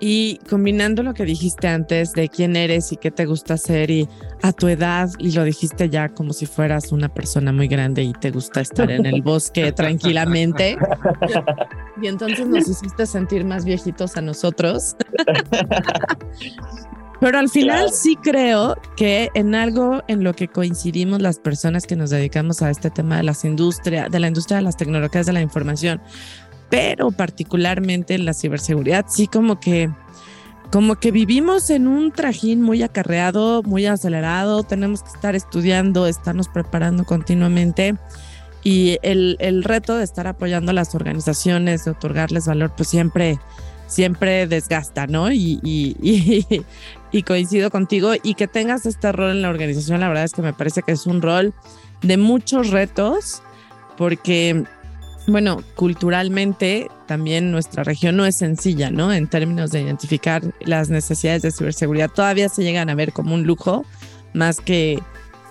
y 0.00 0.40
combinando 0.50 1.04
lo 1.04 1.14
que 1.14 1.24
dijiste 1.24 1.68
antes 1.68 2.14
de 2.14 2.28
quién 2.28 2.56
eres 2.56 2.90
y 2.90 2.96
qué 2.96 3.12
te 3.12 3.26
gusta 3.26 3.54
hacer 3.54 3.92
y 3.92 4.08
a 4.42 4.50
tu 4.50 4.66
edad, 4.66 5.08
y 5.20 5.30
lo 5.30 5.44
dijiste 5.44 5.88
ya 5.88 6.08
como 6.08 6.32
si 6.32 6.46
fueras 6.46 6.90
una 6.90 7.08
persona 7.08 7.52
muy 7.52 7.68
grande 7.68 8.02
y 8.02 8.12
te 8.12 8.32
gusta 8.32 8.60
estar 8.60 8.90
en 8.90 9.06
el 9.06 9.22
bosque 9.22 9.70
tranquilamente. 9.76 10.76
Y 12.02 12.08
entonces 12.08 12.48
nos 12.48 12.68
hiciste 12.68 13.06
sentir 13.06 13.44
más 13.44 13.64
viejitos 13.64 14.16
a 14.16 14.20
nosotros. 14.20 14.96
Pero 17.22 17.38
al 17.38 17.48
final 17.48 17.92
sí 17.92 18.16
creo 18.20 18.76
que 18.96 19.30
en 19.34 19.54
algo 19.54 20.02
en 20.08 20.24
lo 20.24 20.34
que 20.34 20.48
coincidimos 20.48 21.22
las 21.22 21.38
personas 21.38 21.86
que 21.86 21.94
nos 21.94 22.10
dedicamos 22.10 22.62
a 22.62 22.70
este 22.70 22.90
tema 22.90 23.18
de 23.18 23.22
las 23.22 23.44
industrias, 23.44 24.10
de 24.10 24.18
la 24.18 24.26
industria 24.26 24.56
de 24.56 24.64
las 24.64 24.76
tecnologías 24.76 25.26
de 25.26 25.32
la 25.32 25.40
información, 25.40 26.02
pero 26.68 27.12
particularmente 27.12 28.14
en 28.14 28.24
la 28.24 28.34
ciberseguridad, 28.34 29.06
sí 29.08 29.28
como 29.28 29.60
que 29.60 29.88
como 30.72 30.96
que 30.96 31.12
vivimos 31.12 31.70
en 31.70 31.86
un 31.86 32.10
trajín 32.10 32.60
muy 32.60 32.82
acarreado, 32.82 33.62
muy 33.62 33.86
acelerado, 33.86 34.64
tenemos 34.64 35.04
que 35.04 35.10
estar 35.10 35.36
estudiando, 35.36 36.08
estarnos 36.08 36.48
preparando 36.48 37.04
continuamente 37.04 37.94
y 38.64 38.98
el, 39.02 39.36
el 39.38 39.62
reto 39.62 39.96
de 39.96 40.02
estar 40.02 40.26
apoyando 40.26 40.72
a 40.72 40.74
las 40.74 40.92
organizaciones, 40.96 41.84
de 41.84 41.92
otorgarles 41.92 42.46
valor, 42.46 42.72
pues 42.76 42.88
siempre, 42.88 43.38
siempre 43.92 44.46
desgasta, 44.46 45.06
¿no? 45.06 45.30
Y, 45.30 45.60
y, 45.62 45.96
y, 46.00 46.64
y, 47.12 47.22
coincido 47.22 47.70
contigo 47.70 48.12
y 48.22 48.34
que 48.34 48.48
tengas 48.48 48.86
este 48.86 49.12
rol 49.12 49.32
en 49.32 49.42
la 49.42 49.50
organización, 49.50 50.00
la 50.00 50.08
verdad 50.08 50.24
es 50.24 50.32
que 50.32 50.42
me 50.42 50.52
parece 50.52 50.82
que 50.82 50.92
es 50.92 51.06
un 51.06 51.22
rol 51.22 51.52
de 52.02 52.16
muchos 52.16 52.70
retos 52.70 53.42
porque 53.96 54.64
bueno, 55.28 55.62
culturalmente 55.76 56.88
también 57.06 57.52
nuestra 57.52 57.84
región 57.84 58.16
no 58.16 58.26
es 58.26 58.36
sencilla, 58.36 58.90
¿no? 58.90 59.12
En 59.12 59.28
términos 59.28 59.70
de 59.70 59.82
identificar 59.82 60.42
las 60.60 60.90
necesidades 60.90 61.42
de 61.42 61.52
ciberseguridad, 61.52 62.10
todavía 62.10 62.48
se 62.48 62.64
llegan 62.64 62.90
a 62.90 62.94
ver 62.94 63.12
como 63.12 63.34
un 63.34 63.44
lujo 63.44 63.84
más 64.32 64.60
que 64.60 65.00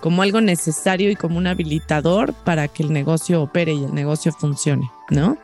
como 0.00 0.22
algo 0.22 0.40
necesario 0.40 1.10
y 1.10 1.16
como 1.16 1.38
un 1.38 1.46
habilitador 1.46 2.34
para 2.34 2.66
que 2.66 2.82
el 2.82 2.92
negocio 2.92 3.40
opere 3.40 3.72
y 3.72 3.84
el 3.84 3.94
negocio 3.94 4.32
funcione, 4.32 4.90
¿no? 5.10 5.38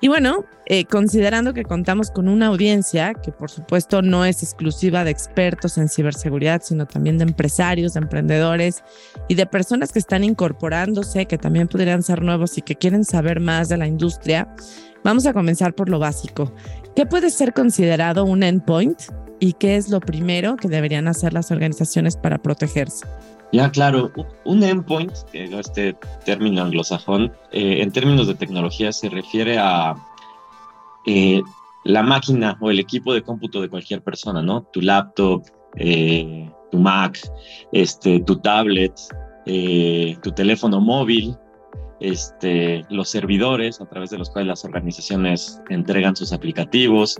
Y 0.00 0.08
bueno, 0.08 0.44
eh, 0.66 0.84
considerando 0.84 1.54
que 1.54 1.64
contamos 1.64 2.10
con 2.10 2.28
una 2.28 2.48
audiencia 2.48 3.14
que 3.14 3.32
por 3.32 3.50
supuesto 3.50 4.02
no 4.02 4.24
es 4.24 4.42
exclusiva 4.42 5.04
de 5.04 5.10
expertos 5.10 5.78
en 5.78 5.88
ciberseguridad, 5.88 6.60
sino 6.62 6.86
también 6.86 7.16
de 7.16 7.24
empresarios, 7.24 7.94
de 7.94 8.00
emprendedores 8.00 8.84
y 9.28 9.36
de 9.36 9.46
personas 9.46 9.92
que 9.92 9.98
están 9.98 10.22
incorporándose, 10.22 11.26
que 11.26 11.38
también 11.38 11.68
podrían 11.68 12.02
ser 12.02 12.22
nuevos 12.22 12.58
y 12.58 12.62
que 12.62 12.76
quieren 12.76 13.04
saber 13.04 13.40
más 13.40 13.70
de 13.70 13.78
la 13.78 13.86
industria, 13.86 14.54
vamos 15.02 15.24
a 15.26 15.32
comenzar 15.32 15.74
por 15.74 15.88
lo 15.88 15.98
básico. 15.98 16.52
¿Qué 16.94 17.06
puede 17.06 17.30
ser 17.30 17.54
considerado 17.54 18.24
un 18.24 18.42
endpoint 18.42 19.00
y 19.40 19.54
qué 19.54 19.76
es 19.76 19.88
lo 19.88 20.00
primero 20.00 20.56
que 20.56 20.68
deberían 20.68 21.08
hacer 21.08 21.32
las 21.32 21.50
organizaciones 21.50 22.16
para 22.16 22.38
protegerse? 22.38 23.06
Ya, 23.52 23.70
claro, 23.70 24.10
un 24.44 24.62
endpoint, 24.62 25.12
este 25.32 25.96
término 26.24 26.62
anglosajón, 26.62 27.32
eh, 27.52 27.80
en 27.80 27.92
términos 27.92 28.26
de 28.26 28.34
tecnología 28.34 28.90
se 28.90 29.08
refiere 29.08 29.56
a 29.58 29.94
eh, 31.06 31.40
la 31.84 32.02
máquina 32.02 32.58
o 32.60 32.70
el 32.70 32.80
equipo 32.80 33.14
de 33.14 33.22
cómputo 33.22 33.60
de 33.60 33.68
cualquier 33.68 34.02
persona, 34.02 34.42
¿no? 34.42 34.62
Tu 34.72 34.80
laptop, 34.80 35.44
eh, 35.76 36.50
tu 36.72 36.78
Mac, 36.78 37.18
este, 37.70 38.20
tu 38.20 38.36
tablet, 38.40 38.92
tu 39.44 40.32
teléfono 40.32 40.80
móvil, 40.80 41.36
este, 42.00 42.84
los 42.90 43.08
servidores 43.08 43.80
a 43.80 43.86
través 43.86 44.10
de 44.10 44.18
los 44.18 44.28
cuales 44.28 44.48
las 44.48 44.64
organizaciones 44.64 45.62
entregan 45.70 46.16
sus 46.16 46.32
aplicativos. 46.32 47.16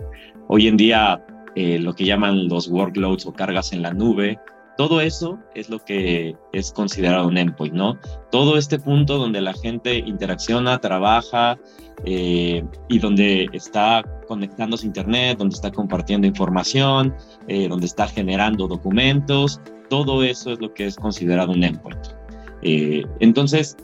Hoy 0.49 0.67
en 0.67 0.75
día, 0.75 1.25
lo 1.55 1.93
que 1.93 2.03
llaman 2.03 2.49
los 2.49 2.67
workloads 2.67 3.25
o 3.25 3.33
cargas 3.33 3.71
en 3.71 3.81
la 3.81 3.93
nube, 3.93 4.37
todo 4.77 5.01
eso 5.01 5.39
es 5.55 5.69
lo 5.69 5.83
que 5.83 6.35
es 6.53 6.71
considerado 6.71 7.27
un 7.27 7.37
endpoint, 7.37 7.73
¿no? 7.73 7.97
Todo 8.31 8.57
este 8.57 8.77
punto 8.79 9.17
donde 9.17 9.41
la 9.41 9.53
gente 9.53 9.97
interacciona, 9.97 10.77
trabaja 10.79 11.57
eh, 12.05 12.63
y 12.87 12.99
donde 12.99 13.47
está 13.53 14.03
conectándose 14.27 14.85
a 14.85 14.87
Internet, 14.87 15.39
donde 15.39 15.55
está 15.55 15.71
compartiendo 15.71 16.27
información, 16.27 17.15
eh, 17.47 17.67
donde 17.67 17.87
está 17.87 18.07
generando 18.07 18.67
documentos, 18.67 19.59
todo 19.89 20.23
eso 20.23 20.51
es 20.51 20.59
lo 20.59 20.73
que 20.73 20.85
es 20.85 20.95
considerado 20.95 21.53
un 21.53 21.63
endpoint. 21.63 22.07
Eh, 22.61 23.03
entonces, 23.19 23.75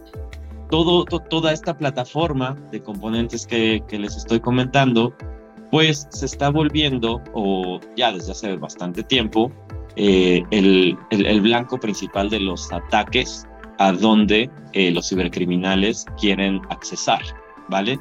toda 0.70 1.54
esta 1.54 1.76
plataforma 1.76 2.56
de 2.72 2.82
componentes 2.82 3.48
que, 3.48 3.84
que 3.88 3.98
les 3.98 4.16
estoy 4.16 4.40
comentando, 4.40 5.14
pues 5.72 6.08
se 6.12 6.26
está 6.26 6.50
volviendo, 6.50 7.22
o 7.34 7.80
ya 7.96 8.12
desde 8.12 8.32
hace 8.32 8.56
bastante 8.58 9.04
tiempo, 9.04 9.52
eh, 9.96 10.44
el, 10.52 11.42
blanco 11.42 11.80
principal 11.80 12.30
de 12.30 12.40
los 12.40 12.72
ataques 12.72 13.48
a 13.80 13.92
donde 13.92 14.50
eh, 14.74 14.92
los 14.92 15.10
cibercriminales 15.10 16.06
quieren 16.20 16.62
accesar, 16.70 17.22
¿vale? 17.70 18.00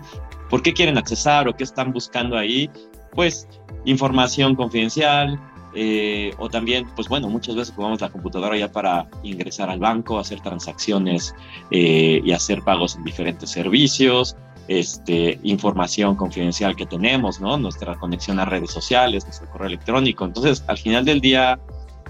¿Por 0.49 0.63
qué 0.63 0.73
quieren 0.73 0.99
accesar 0.99 1.49
o 1.49 1.55
qué 1.55 1.65
están 1.65 1.93
buscando 1.93 2.37
ahí? 2.37 2.71
Pues 3.15 3.49
información 3.85 4.55
confidencial, 4.55 5.39
eh, 5.75 6.35
o 6.39 6.49
también, 6.49 6.87
pues 6.95 7.09
bueno, 7.09 7.29
muchas 7.29 7.57
veces 7.57 7.73
ocupamos 7.73 8.01
la 8.01 8.11
computadora 8.11 8.57
ya 8.57 8.71
para 8.71 9.09
ingresar 9.23 9.71
al 9.71 9.79
banco, 9.79 10.19
hacer 10.19 10.41
transacciones 10.41 11.35
y 11.71 12.31
hacer 12.33 12.63
pagos 12.63 12.97
en 12.97 13.05
diferentes 13.05 13.51
servicios, 13.51 14.37
este, 14.69 15.39
información 15.43 16.15
confidencial 16.15 16.77
que 16.77 16.87
tenemos, 16.87 17.41
¿no? 17.41 17.57
Nuestra 17.57 17.97
conexión 17.97 18.39
a 18.39 18.45
redes 18.45 18.71
sociales, 18.71 19.25
nuestro 19.25 19.51
correo 19.51 19.69
electrónico. 19.69 20.25
Entonces, 20.25 20.65
al 20.69 20.79
final 20.79 21.05
del 21.05 21.21
día, 21.21 21.59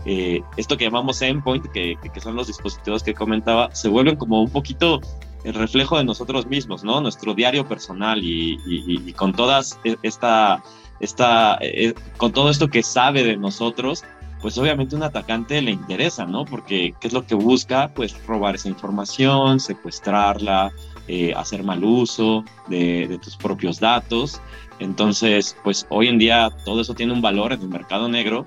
eh, 0.05 0.43
esto 0.57 0.77
que 0.77 0.85
llamamos 0.85 1.23
endpoint, 1.23 1.67
que, 1.67 1.97
que, 2.13 2.21
son 2.21 2.35
los 2.35 2.49
dispositivos 2.49 3.03
que 3.03 3.15
comentaba, 3.15 3.75
se 3.75 3.89
vuelven 3.89 4.17
como 4.17 4.43
un 4.43 4.51
poquito 4.51 5.01
el 5.45 5.55
reflejo 5.55 5.97
de 5.97 6.05
nosotros 6.05 6.47
mismos, 6.47 6.85
¿no? 6.85 7.01
Nuestro 7.01 7.35
diario 7.35 7.67
personal 7.67 8.21
y, 8.23 9.13
con 9.17 9.33
todas 9.33 9.79
e, 9.85 9.97
esta, 10.03 10.63
esta 11.01 11.59
eh, 11.61 11.95
con 12.17 12.33
todo 12.33 12.51
esto 12.51 12.69
que 12.69 12.83
sabe 12.83 13.23
de 13.23 13.37
nosotros, 13.37 14.05
pues 14.41 14.59
obviamente 14.59 14.97
un 14.97 15.05
atacante 15.05 15.63
le 15.63 15.71
interesa, 15.71 16.27
¿no? 16.27 16.45
Porque 16.45 16.95
¿qué 17.01 17.09
es 17.09 17.13
lo 17.13 17.25
que 17.27 17.35
busca? 17.35 17.93
Pues 17.95 18.15
robar 18.27 18.57
esa 18.57 18.69
información, 18.69 19.61
secuestrarla, 19.61 20.73
eh, 21.07 21.33
hacer 21.37 21.63
mal 21.63 21.83
uso 21.85 22.45
de, 22.69 23.07
de, 23.07 23.19
tus 23.19 23.37
propios 23.37 23.79
datos. 23.79 24.41
Entonces, 24.81 25.57
pues 25.63 25.87
hoy 25.91 26.09
en 26.09 26.19
día 26.19 26.51
todo 26.65 26.81
eso 26.81 26.95
tiene 26.95 27.13
un 27.13 27.23
valor 27.23 27.53
en 27.53 27.61
el 27.61 27.69
mercado 27.69 28.09
negro 28.09 28.45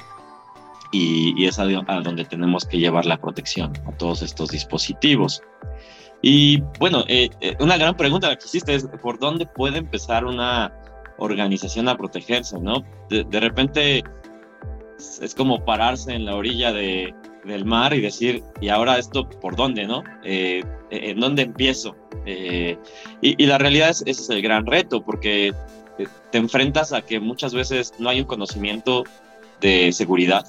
y, 0.95 1.45
es 1.45 1.59
a, 1.59 1.65
donde 1.65 2.25
tenemos 2.25 2.65
que 2.65 2.79
llevar 2.79 3.05
la 3.05 3.17
protección 3.17 3.73
a 3.85 3.91
todos 3.91 4.21
estos 4.21 4.49
dispositivos. 4.49 5.41
Y 6.21 6.61
bueno, 6.79 7.03
eh, 7.07 7.29
eh, 7.41 7.55
una 7.59 7.77
gran 7.77 7.95
pregunta 7.97 8.35
que 8.35 8.45
hiciste 8.45 8.75
es, 8.75 8.87
¿por 9.01 9.19
dónde 9.19 9.45
puede 9.45 9.77
empezar 9.77 10.25
una 10.25 10.73
organización 11.17 11.87
a 11.89 11.97
protegerse? 11.97 12.59
¿no? 12.59 12.83
De, 13.09 13.39
repente 13.39 14.03
es 15.21 15.35
como 15.35 15.63
pararse 15.65 16.13
en 16.13 16.25
la 16.25 16.35
orilla 16.35 16.71
de, 16.71 17.13
del 17.43 17.65
mar 17.65 17.93
y 17.93 18.01
decir, 18.01 18.43
¿y 18.61 18.69
ahora 18.69 18.97
esto 18.97 19.29
por 19.29 19.55
dónde? 19.55 19.85
¿no? 19.85 20.03
Eh, 20.23 20.63
¿En 20.89 21.19
dónde 21.19 21.43
empiezo? 21.43 21.95
y, 22.25 22.75
y, 23.21 23.45
la 23.45 23.59
realidad 23.59 23.89
es, 23.89 24.01
ese 24.07 24.21
es 24.21 24.29
el 24.31 24.41
gran 24.41 24.65
reto, 24.65 25.03
porque 25.03 25.53
te 26.31 26.37
enfrentas 26.39 26.91
a 26.91 27.03
que 27.03 27.19
muchas 27.19 27.53
veces 27.53 27.93
no 27.99 28.09
hay 28.09 28.21
un 28.21 28.25
conocimiento 28.25 29.03
de 29.61 29.91
seguridad 29.91 30.45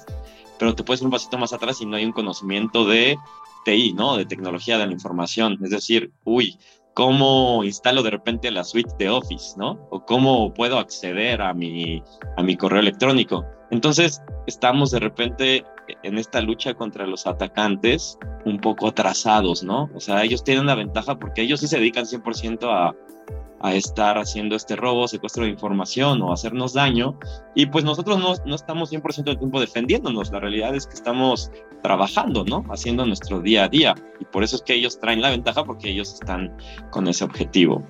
pero 0.59 0.75
te 0.75 0.83
puedes 0.83 1.01
ir 1.01 1.05
un 1.05 1.11
pasito 1.11 1.37
más 1.37 1.53
atrás 1.53 1.81
y 1.81 1.85
no 1.85 1.95
hay 1.95 2.05
un 2.05 2.11
conocimiento 2.11 2.85
de 2.85 3.17
TI, 3.65 3.93
¿no? 3.93 4.17
De 4.17 4.25
tecnología 4.25 4.77
de 4.77 4.87
la 4.87 4.93
información. 4.93 5.57
Es 5.63 5.71
decir, 5.71 6.11
uy, 6.23 6.57
¿cómo 6.93 7.63
instalo 7.63 8.03
de 8.03 8.11
repente 8.11 8.49
la 8.51 8.63
suite 8.63 8.91
de 8.97 9.09
Office, 9.09 9.55
¿no? 9.57 9.87
O 9.91 10.05
cómo 10.05 10.53
puedo 10.53 10.79
acceder 10.79 11.41
a 11.41 11.53
mi, 11.53 12.01
a 12.37 12.43
mi 12.43 12.55
correo 12.55 12.79
electrónico. 12.79 13.45
Entonces, 13.71 14.21
estamos 14.47 14.91
de 14.91 14.99
repente 14.99 15.65
en 16.07 16.17
esta 16.17 16.41
lucha 16.41 16.73
contra 16.73 17.05
los 17.05 17.27
atacantes 17.27 18.17
un 18.45 18.59
poco 18.59 18.87
atrasados, 18.87 19.63
¿no? 19.63 19.89
O 19.93 19.99
sea, 19.99 20.23
ellos 20.23 20.43
tienen 20.43 20.65
la 20.65 20.75
ventaja 20.75 21.19
porque 21.19 21.41
ellos 21.41 21.59
sí 21.59 21.67
se 21.67 21.77
dedican 21.77 22.05
100% 22.05 22.63
a, 22.69 22.95
a 23.59 23.73
estar 23.73 24.17
haciendo 24.17 24.55
este 24.55 24.75
robo, 24.75 25.07
secuestro 25.07 25.43
de 25.43 25.49
información 25.49 26.21
o 26.21 26.31
hacernos 26.31 26.73
daño. 26.73 27.17
Y 27.55 27.67
pues 27.67 27.83
nosotros 27.83 28.19
no, 28.19 28.33
no 28.45 28.55
estamos 28.55 28.91
100% 28.91 29.23
del 29.23 29.37
tiempo 29.37 29.59
defendiéndonos, 29.59 30.31
la 30.31 30.39
realidad 30.39 30.75
es 30.75 30.87
que 30.87 30.93
estamos 30.93 31.51
trabajando, 31.81 32.43
¿no? 32.45 32.63
Haciendo 32.69 33.05
nuestro 33.05 33.41
día 33.41 33.65
a 33.65 33.69
día. 33.69 33.95
Y 34.19 34.25
por 34.25 34.43
eso 34.43 34.57
es 34.57 34.61
que 34.61 34.73
ellos 34.73 34.99
traen 34.99 35.21
la 35.21 35.29
ventaja 35.29 35.63
porque 35.63 35.89
ellos 35.89 36.13
están 36.13 36.55
con 36.91 37.07
ese 37.07 37.23
objetivo. 37.23 37.85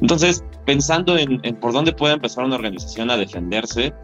Entonces, 0.00 0.44
pensando 0.64 1.16
en, 1.16 1.40
por 1.60 1.72
dónde 1.72 1.92
puede 1.92 2.14
empezar 2.14 2.44
una 2.44 2.56
organización 2.56 3.10
a 3.10 3.16
defenderse, 3.16 3.94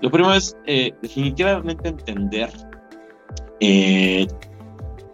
lo 0.00 0.10
primero 0.10 0.34
es 0.34 0.56
eh, 0.66 0.92
definitivamente 1.00 1.88
entender 1.88 2.50
eh, 3.62 4.26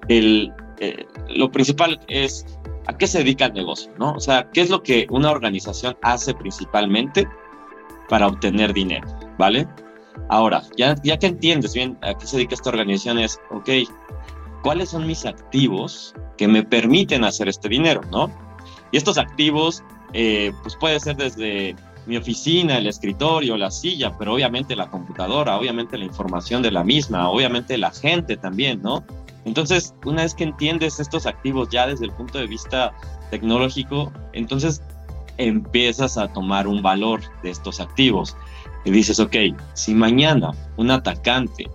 eh, 0.09 1.07
lo 1.29 1.51
principal 1.51 2.01
es 2.09 2.47
a 2.87 2.97
qué 2.97 3.07
se 3.07 3.19
dedica 3.19 3.47
el 3.47 3.53
negocio, 3.53 3.93
¿no? 3.99 4.13
O 4.13 4.21
sea, 4.21 4.49
¿qué 4.53 4.63
es 4.63 4.71
lo 4.71 4.83
que 4.83 5.07
una 5.11 5.31
organización 5.31 5.97
hace 6.03 6.33
principalmente 6.35 7.29
para 8.09 8.27
obtener 8.27 8.73
dinero, 8.73 9.07
¿vale? 9.39 9.69
Ahora, 10.31 10.63
ya, 10.77 10.95
ya 11.03 11.19
que 11.19 11.27
entiendes 11.27 11.75
bien 11.75 11.99
a 12.01 12.15
qué 12.15 12.27
se 12.27 12.37
dedica 12.37 12.55
esta 12.55 12.71
organización, 12.71 13.19
es, 13.19 13.39
ok, 13.51 13.69
¿cuáles 14.63 14.89
son 14.89 15.07
mis 15.07 15.27
activos 15.27 16.15
que 16.39 16.49
me 16.49 16.63
permiten 16.63 17.25
hacer 17.25 17.49
este 17.49 17.69
dinero, 17.69 18.01
¿no? 18.11 18.31
Y 18.93 18.97
estos 18.97 19.19
activos, 19.19 19.83
eh, 20.15 20.53
pues 20.63 20.75
puede 20.77 20.99
ser 21.01 21.17
desde 21.17 21.77
mi 22.09 22.17
oficina, 22.17 22.79
el 22.79 22.87
escritorio, 22.87 23.59
la 23.59 23.71
silla, 23.71 24.17
pero 24.19 24.35
obviamente 24.35 24.75
la 24.75 24.91
computadora, 24.91 25.59
obviamente 25.59 25.99
la 25.99 26.07
información 26.07 26.63
de 26.63 26.71
la 26.71 26.83
misma, 26.83 27.29
obviamente 27.29 27.77
la 27.77 27.91
gente 27.91 28.39
también, 28.39 28.81
¿no? 28.83 29.05
Entonces, 29.45 29.95
una 30.07 30.23
vez 30.23 30.35
que 30.35 30.45
entiendes 30.45 31.01
estos 31.01 31.27
activos 31.27 31.69
ya 31.69 31.87
desde 31.87 32.07
el 32.07 32.13
punto 32.13 32.39
de 32.39 32.47
vista 32.47 32.95
tecnológico, 33.31 34.11
entonces 34.33 34.83
empiezas 35.37 36.17
a 36.17 36.29
tomar 36.29 36.67
un 36.67 36.83
valor 36.83 37.21
de 37.43 37.51
estos 37.51 37.79
activos. 37.79 38.37
Y 38.87 38.91
dices, 38.91 39.21
ok, 39.21 39.37
si 39.75 39.95
mañana 39.95 40.53
un 40.79 40.91
atacante 40.91 41.69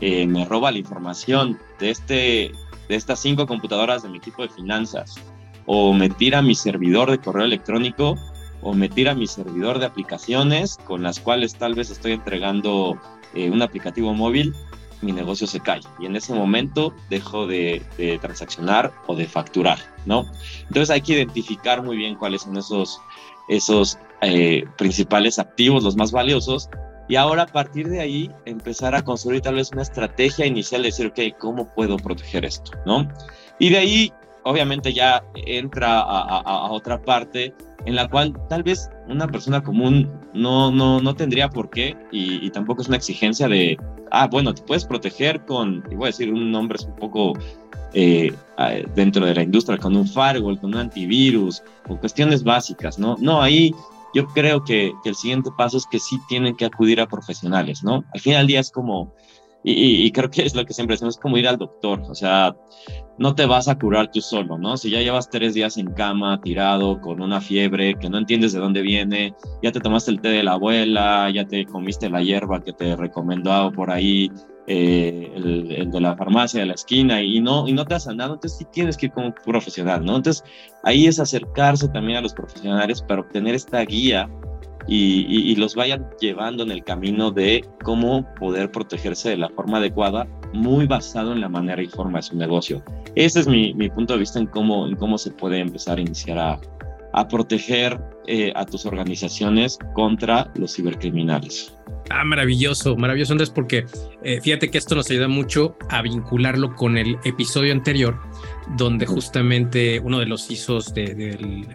eh, 0.00 0.26
me 0.26 0.44
roba 0.44 0.72
la 0.72 0.78
información 0.78 1.56
de, 1.78 1.90
este, 1.90 2.52
de 2.88 2.96
estas 2.96 3.20
cinco 3.20 3.46
computadoras 3.46 4.02
de 4.02 4.08
mi 4.08 4.18
equipo 4.18 4.42
de 4.42 4.48
finanzas, 4.48 5.14
o 5.66 5.92
me 5.92 6.08
tira 6.08 6.42
mi 6.42 6.56
servidor 6.56 7.10
de 7.10 7.18
correo 7.18 7.44
electrónico, 7.44 8.16
o 8.62 8.74
me 8.74 8.88
tira 8.88 9.14
mi 9.14 9.26
servidor 9.26 9.78
de 9.78 9.86
aplicaciones 9.86 10.78
con 10.84 11.02
las 11.02 11.20
cuales 11.20 11.54
tal 11.54 11.74
vez 11.74 11.90
estoy 11.90 12.12
entregando 12.12 12.98
eh, 13.34 13.50
un 13.50 13.62
aplicativo 13.62 14.14
móvil, 14.14 14.54
mi 15.00 15.12
negocio 15.12 15.46
se 15.46 15.60
cae 15.60 15.80
y 15.98 16.06
en 16.06 16.16
ese 16.16 16.34
momento 16.34 16.92
dejo 17.08 17.46
de, 17.46 17.82
transaccionar 18.20 18.92
o 19.06 19.14
de 19.14 19.26
facturar, 19.26 19.78
¿no? 20.06 20.26
Entonces 20.62 20.90
hay 20.90 21.00
que 21.00 21.14
identificar 21.14 21.82
muy 21.82 21.96
bien 21.96 22.16
cuáles 22.16 22.42
son 22.42 22.56
esos, 22.56 23.00
esos 23.48 23.98
eh, 24.22 24.64
principales 24.76 25.38
activos, 25.38 25.84
los 25.84 25.96
más 25.96 26.10
valiosos, 26.10 26.68
y 27.08 27.16
ahora 27.16 27.44
a 27.44 27.46
partir 27.46 27.88
de 27.88 28.00
ahí 28.00 28.30
empezar 28.44 28.94
a 28.94 29.02
construir 29.02 29.40
tal 29.40 29.54
vez 29.54 29.70
una 29.72 29.82
estrategia 29.82 30.44
inicial 30.44 30.82
de 30.82 30.88
decir, 30.88 31.06
ok, 31.06 31.38
¿cómo 31.38 31.72
puedo 31.74 31.96
proteger 31.96 32.44
esto, 32.44 32.72
¿no? 32.84 33.08
Y 33.58 33.70
de 33.70 33.78
ahí, 33.78 34.12
obviamente 34.48 34.92
ya 34.92 35.22
entra 35.34 36.00
a 36.00 36.70
otra 36.70 37.00
parte 37.02 37.54
en 37.88 37.94
la 37.94 38.08
cual 38.08 38.34
tal 38.48 38.62
vez 38.62 38.90
una 39.08 39.26
persona 39.26 39.62
común 39.62 40.10
no, 40.34 40.70
no, 40.70 41.00
no 41.00 41.14
tendría 41.14 41.48
por 41.48 41.70
qué 41.70 41.96
y, 42.12 42.50
tampoco 42.50 42.82
es 42.82 42.88
una 42.88 42.96
exigencia 42.96 43.48
de, 43.48 43.78
ah, 44.10 44.28
bueno, 44.30 44.54
te 44.54 44.62
puedes 44.62 44.84
proteger 44.84 45.44
con, 45.46 45.82
y 45.90 45.94
voy 45.94 46.04
a 46.04 46.08
decir 46.08 46.32
un 46.32 46.50
nombre 46.50 46.76
es 46.76 46.84
un 46.84 46.96
poco 46.96 47.32
eh, 47.94 48.32
dentro 48.94 49.24
de 49.24 49.34
la 49.34 49.42
industria, 49.42 49.78
con 49.78 49.96
un 49.96 50.06
firewall, 50.06 50.60
con 50.60 50.74
un 50.74 50.80
antivirus, 50.80 51.62
o 51.88 51.96
cuestiones 51.96 52.44
básicas, 52.44 52.98
¿no? 52.98 53.16
No, 53.20 53.40
ahí 53.40 53.74
yo 54.14 54.26
creo 54.28 54.62
que, 54.64 54.92
que, 55.02 55.10
el 55.10 55.14
siguiente 55.14 55.50
paso 55.56 55.78
es 55.78 55.86
que 55.86 55.98
sí 55.98 56.18
tienen 56.28 56.56
que 56.56 56.66
acudir 56.66 57.00
a 57.00 57.06
profesionales, 57.06 57.82
¿no? 57.82 58.04
Al 58.12 58.20
final 58.20 58.40
del 58.40 58.46
día 58.48 58.60
es 58.60 58.70
como, 58.70 59.14
Y, 59.64 60.10
creo 60.12 60.30
que 60.30 60.42
es 60.42 60.54
lo 60.54 60.64
que 60.64 60.72
siempre 60.72 60.94
decimos, 60.94 61.16
es 61.16 61.20
como 61.20 61.36
ir 61.36 61.48
al 61.48 61.58
doctor, 61.58 62.00
o 62.08 62.14
sea, 62.14 62.56
no 63.18 63.34
te 63.34 63.44
vas 63.44 63.66
a 63.66 63.76
curar 63.76 64.10
tú 64.10 64.20
solo, 64.20 64.56
¿no? 64.56 64.76
Si 64.76 64.88
ya 64.88 65.00
llevas 65.00 65.28
tres 65.28 65.52
días 65.52 65.76
en 65.76 65.92
cama, 65.92 66.40
tirado, 66.40 67.00
con 67.00 67.20
una 67.20 67.40
fiebre, 67.40 67.96
que 67.96 68.08
no 68.08 68.18
entiendes 68.18 68.52
de 68.52 68.60
dónde 68.60 68.82
viene, 68.82 69.34
ya 69.62 69.72
te 69.72 69.80
tomaste 69.80 70.12
el 70.12 70.20
té 70.20 70.28
de 70.28 70.44
la 70.44 70.52
abuela, 70.52 71.28
ya 71.34 71.44
te 71.44 71.66
comiste 71.66 72.08
la 72.08 72.22
hierba 72.22 72.62
que 72.62 72.72
te 72.72 72.94
recomendó 72.94 73.72
por 73.72 73.90
ahí 73.90 74.30
eh, 74.68 75.32
el, 75.34 75.90
de 75.90 76.00
la 76.00 76.16
farmacia 76.16 76.60
de 76.60 76.66
la 76.66 76.74
esquina 76.74 77.20
y 77.20 77.40
no, 77.40 77.66
y 77.66 77.72
no 77.72 77.84
te 77.84 77.94
has 77.94 78.04
sanado, 78.04 78.34
entonces 78.34 78.58
sí 78.58 78.66
tienes 78.70 78.96
que 78.96 79.06
ir 79.06 79.12
como 79.12 79.34
profesional, 79.34 80.04
¿no? 80.04 80.16
Entonces 80.16 80.44
ahí 80.84 81.06
es 81.06 81.18
acercarse 81.18 81.88
también 81.88 82.18
a 82.18 82.20
los 82.20 82.32
profesionales 82.32 83.02
para 83.02 83.22
obtener 83.22 83.54
esta 83.54 83.80
guía 83.84 84.30
y, 84.88 85.54
los 85.56 85.74
vayan 85.74 86.06
llevando 86.20 86.62
en 86.62 86.70
el 86.70 86.82
camino 86.82 87.30
de 87.30 87.64
cómo 87.84 88.26
poder 88.34 88.70
protegerse 88.70 89.30
de 89.30 89.36
la 89.36 89.50
forma 89.50 89.78
adecuada, 89.78 90.26
muy 90.52 90.86
basado 90.86 91.32
en 91.32 91.40
la 91.40 91.48
manera 91.48 91.82
y 91.82 91.86
forma 91.86 92.18
de 92.18 92.22
su 92.22 92.36
negocio. 92.36 92.82
Ese 93.14 93.40
es 93.40 93.48
mi, 93.48 93.74
mi 93.74 93.90
punto 93.90 94.14
de 94.14 94.20
vista 94.20 94.38
en 94.38 94.46
cómo, 94.46 94.86
en 94.86 94.96
cómo 94.96 95.18
se 95.18 95.30
puede 95.30 95.58
empezar 95.58 95.98
a 95.98 96.00
iniciar 96.00 96.38
a, 96.38 96.60
a 97.12 97.28
proteger 97.28 97.98
eh, 98.26 98.52
a 98.54 98.64
tus 98.64 98.86
organizaciones 98.86 99.78
contra 99.94 100.50
los 100.54 100.74
cibercriminales. 100.74 101.74
Ah, 102.10 102.24
maravilloso, 102.24 102.96
maravilloso 102.96 103.32
Andrés, 103.32 103.50
porque 103.50 103.84
eh, 104.22 104.40
fíjate 104.40 104.70
que 104.70 104.78
esto 104.78 104.94
nos 104.94 105.10
ayuda 105.10 105.28
mucho 105.28 105.76
a 105.90 106.00
vincularlo 106.00 106.74
con 106.74 106.96
el 106.96 107.18
episodio 107.24 107.72
anterior, 107.72 108.18
donde 108.76 109.04
justamente 109.04 110.00
uno 110.00 110.18
de 110.18 110.26
los 110.26 110.50
ISOs 110.50 110.94
del 110.94 111.66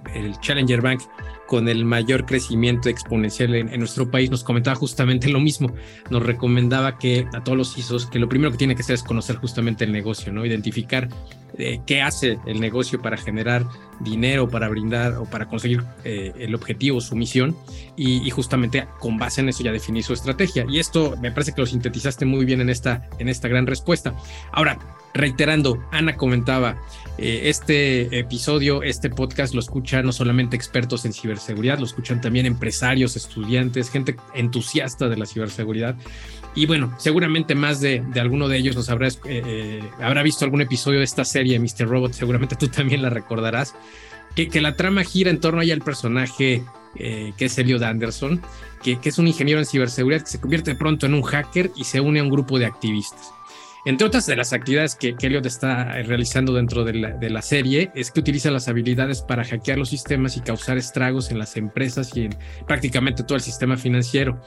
Challenger 0.41 0.81
Bank 0.81 1.01
con 1.47 1.67
el 1.67 1.85
mayor 1.85 2.25
crecimiento 2.25 2.89
exponencial 2.89 3.53
en, 3.55 3.79
nuestro 3.79 4.09
país, 4.09 4.29
nos 4.29 4.43
comentaba 4.43 4.75
justamente 4.75 5.29
lo 5.29 5.39
mismo. 5.39 5.73
Nos 6.09 6.23
recomendaba 6.23 6.97
que 6.97 7.27
a 7.33 7.43
todos 7.43 7.57
los 7.57 7.77
ISOs, 7.77 8.05
que 8.07 8.19
lo 8.19 8.29
primero 8.29 8.51
que 8.51 8.57
tiene 8.57 8.75
que 8.75 8.81
hacer 8.81 8.95
es 8.95 9.03
conocer 9.03 9.35
justamente 9.37 9.83
el 9.83 9.91
negocio, 9.91 10.31
¿no? 10.31 10.45
Identificar 10.45 11.09
eh, 11.57 11.79
qué 11.85 12.01
hace 12.01 12.39
el 12.45 12.59
negocio 12.59 13.01
para 13.01 13.17
generar 13.17 13.65
dinero, 13.99 14.49
para 14.49 14.67
brindar 14.69 15.13
o 15.13 15.25
para 15.25 15.47
conseguir 15.47 15.83
eh, 16.03 16.33
el 16.39 16.55
objetivo, 16.55 17.01
su 17.01 17.15
misión, 17.15 17.55
y, 17.95 18.29
justamente 18.31 18.87
con 18.99 19.17
base 19.17 19.41
en 19.41 19.49
eso 19.49 19.63
ya 19.63 19.71
definir 19.71 20.03
su 20.03 20.13
estrategia. 20.13 20.65
Y 20.67 20.79
esto 20.79 21.15
me 21.21 21.31
parece 21.31 21.53
que 21.53 21.61
lo 21.61 21.67
sintetizaste 21.67 22.25
muy 22.25 22.45
bien 22.45 22.61
en 22.61 22.69
esta, 22.69 23.07
en 23.19 23.29
esta 23.29 23.47
gran 23.47 23.67
respuesta. 23.67 24.15
Ahora, 24.51 24.79
reiterando, 25.13 25.83
Ana 25.91 26.15
comentaba, 26.15 26.77
eh, 27.17 27.41
este 27.45 28.17
episodio, 28.17 28.81
este 28.81 29.09
podcast 29.09 29.53
lo 29.53 29.59
escuchan 29.59 30.05
no 30.05 30.11
solamente 30.11 30.55
expertos 30.55 31.05
en 31.05 31.13
ciberseguridad, 31.13 31.77
lo 31.77 31.85
escuchan 31.85 32.19
también 32.19 32.47
empresarios, 32.47 33.15
estudiantes, 33.15 33.91
gente 33.91 34.15
entusiasta 34.33 35.07
de 35.09 35.17
la 35.17 35.25
ciberseguridad. 35.25 35.95
Y 36.55 36.65
bueno, 36.67 36.93
seguramente 36.97 37.55
más 37.55 37.81
de, 37.81 38.03
alguno 38.15 38.47
de 38.47 38.57
ellos 38.57 38.75
nos 38.75 38.89
habrá, 38.89 39.07
eh, 39.07 39.11
eh, 39.25 39.83
habrá 39.99 40.21
visto 40.21 40.45
algún 40.45 40.61
episodio 40.61 40.99
de 40.99 41.05
esta 41.05 41.25
serie, 41.25 41.42
Mr. 41.59 41.87
Robot, 41.87 42.13
seguramente 42.13 42.55
tú 42.55 42.67
también 42.67 43.01
la 43.01 43.09
recordarás, 43.09 43.75
que, 44.35 44.61
la 44.61 44.75
trama 44.75 45.03
gira 45.03 45.29
en 45.29 45.39
torno 45.39 45.61
al 45.61 45.81
personaje 45.81 46.63
que 46.95 47.33
es 47.37 47.57
Elliot 47.57 47.81
Anderson, 47.81 48.41
que, 48.83 48.99
que 48.99 49.09
es 49.09 49.17
un 49.17 49.27
ingeniero 49.27 49.59
en 49.59 49.65
ciberseguridad 49.65 50.21
que 50.21 50.31
se 50.31 50.39
convierte 50.39 50.75
pronto 50.75 51.05
en 51.05 51.13
un 51.13 51.23
hacker 51.23 51.71
y 51.75 51.85
se 51.85 52.01
une 52.01 52.19
a 52.19 52.23
un 52.23 52.29
grupo 52.29 52.59
de 52.59 52.65
activistas. 52.65 53.31
Entre 53.85 54.07
otras 54.07 54.25
de 54.25 54.37
las 54.37 54.53
actividades 54.53 54.95
que, 54.95 55.13
Elliot 55.21 55.45
está 55.45 55.83
realizando 56.03 56.53
dentro 56.53 56.85
de 56.85 57.29
la, 57.29 57.41
serie 57.41 57.91
es 57.95 58.11
que 58.11 58.21
utiliza 58.21 58.49
las 58.49 58.69
habilidades 58.69 59.21
para 59.21 59.43
hackear 59.43 59.77
los 59.77 59.89
sistemas 59.89 60.37
y 60.37 60.41
causar 60.41 60.77
estragos 60.77 61.31
en 61.31 61.39
las 61.39 61.57
empresas 61.57 62.15
y 62.15 62.25
en 62.25 62.35
prácticamente 62.65 63.23
todo 63.23 63.35
el 63.35 63.41
sistema 63.41 63.75
financiero. 63.75 64.39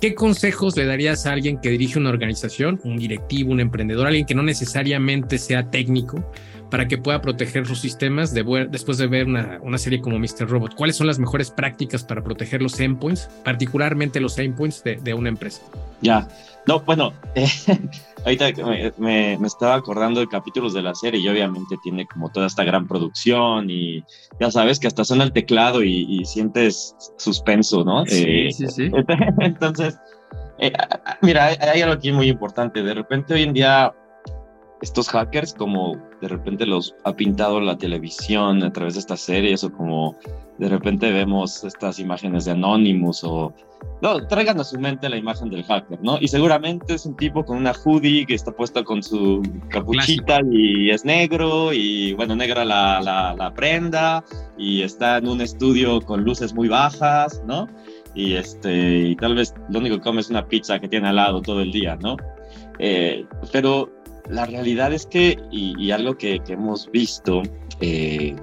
¿Qué 0.00 0.14
consejos 0.14 0.76
le 0.76 0.86
darías 0.86 1.26
a 1.26 1.32
alguien 1.32 1.60
que 1.60 1.70
dirige 1.70 1.98
una 1.98 2.08
organización, 2.08 2.80
un 2.84 2.96
directivo, 2.96 3.52
un 3.52 3.60
emprendedor, 3.60 4.06
alguien 4.06 4.24
que 4.24 4.34
no 4.34 4.42
necesariamente 4.42 5.36
sea 5.36 5.70
técnico, 5.70 6.24
para 6.70 6.86
que 6.86 6.98
pueda 6.98 7.20
proteger 7.20 7.66
sus 7.66 7.80
sistemas 7.80 8.32
después 8.32 8.98
de 8.98 9.06
ver 9.06 9.26
una, 9.26 9.78
serie 9.78 10.00
como 10.00 10.18
Mr. 10.18 10.48
Robot? 10.48 10.74
¿Cuáles 10.76 10.96
son 10.96 11.08
las 11.08 11.18
mejores 11.18 11.50
prácticas 11.50 12.04
para 12.04 12.22
proteger 12.22 12.62
los 12.62 12.78
endpoints, 12.80 13.28
particularmente 13.44 14.20
los 14.20 14.38
endpoints 14.38 14.82
de, 14.84 14.96
de 14.96 15.14
una 15.14 15.28
empresa? 15.30 15.62
Ya, 16.00 16.28
no, 16.68 16.80
bueno, 16.80 17.14
ahorita 18.26 18.50
me, 18.98 19.32
estaba 19.46 19.76
acordando 19.76 20.20
de 20.20 20.28
capítulos 20.28 20.74
de 20.74 20.82
la 20.82 20.94
serie 20.94 21.18
y 21.18 21.26
obviamente 21.26 21.76
tiene 21.82 22.06
como 22.06 22.30
toda 22.30 22.46
esta 22.46 22.62
gran 22.62 22.86
producción 22.86 23.70
y 23.70 24.04
ya 24.38 24.50
sabes 24.50 24.78
que 24.78 24.86
hasta 24.86 25.02
suena 25.02 25.24
el 25.24 25.32
teclado 25.32 25.82
y, 25.82 26.22
sientes 26.26 26.94
suspenso, 27.16 27.84
¿no? 27.84 28.04
Sí, 28.04 28.48
eh, 28.48 28.52
sí, 28.52 28.66
sí. 28.68 28.90
Entonces, 29.40 29.98
eh, 30.58 30.70
mira, 31.22 31.46
hay 31.46 31.80
algo 31.80 31.94
aquí 31.94 32.12
muy 32.12 32.28
importante. 32.28 32.82
De 32.82 32.92
repente 32.92 33.32
hoy 33.32 33.44
en 33.44 33.54
día 33.54 33.94
estos 34.82 35.08
hackers, 35.08 35.54
como 35.54 35.96
de 36.20 36.28
repente 36.28 36.66
los 36.66 36.94
ha 37.04 37.14
pintado 37.14 37.60
la 37.60 37.76
televisión 37.76 38.62
a 38.62 38.72
través 38.72 38.94
de 38.94 39.00
estas 39.00 39.20
series, 39.20 39.64
o 39.64 39.72
como 39.72 40.16
de 40.58 40.68
repente 40.68 41.12
vemos 41.12 41.64
estas 41.64 41.98
imágenes 41.98 42.44
de 42.44 42.52
Anonymous, 42.52 43.22
o 43.24 43.52
no, 44.02 44.26
traigan 44.26 44.58
a 44.60 44.64
su 44.64 44.78
mente 44.78 45.08
la 45.08 45.16
imagen 45.16 45.50
del 45.50 45.64
hacker, 45.64 46.00
¿no? 46.02 46.18
Y 46.20 46.28
seguramente 46.28 46.94
es 46.94 47.06
un 47.06 47.16
tipo 47.16 47.44
con 47.44 47.58
una 47.58 47.72
hoodie 47.72 48.26
que 48.26 48.34
está 48.34 48.52
puesta 48.52 48.82
con 48.82 49.02
su 49.02 49.42
capuchita 49.68 50.40
y 50.50 50.90
es 50.90 51.04
negro, 51.04 51.72
y 51.72 52.12
bueno, 52.14 52.34
negra 52.34 52.64
la, 52.64 53.00
la, 53.00 53.34
la 53.34 53.54
prenda, 53.54 54.24
y 54.56 54.82
está 54.82 55.18
en 55.18 55.28
un 55.28 55.40
estudio 55.40 56.00
con 56.00 56.24
luces 56.24 56.54
muy 56.54 56.68
bajas, 56.68 57.42
¿no? 57.46 57.68
Y, 58.14 58.34
este, 58.34 58.98
y 59.10 59.16
tal 59.16 59.36
vez 59.36 59.54
lo 59.68 59.78
único 59.78 59.96
que 59.96 60.02
come 60.02 60.20
es 60.20 60.30
una 60.30 60.46
pizza 60.46 60.80
que 60.80 60.88
tiene 60.88 61.08
al 61.08 61.16
lado 61.16 61.40
todo 61.40 61.60
el 61.60 61.70
día, 61.70 61.96
¿no? 61.96 62.16
Eh, 62.78 63.26
pero 63.52 63.90
la 64.28 64.46
realidad 64.46 64.92
es 64.92 65.06
que, 65.06 65.38
y, 65.50 65.90
algo 65.90 66.16
que, 66.16 66.40
hemos 66.48 66.90
visto 66.90 67.42
eh, 67.80 68.36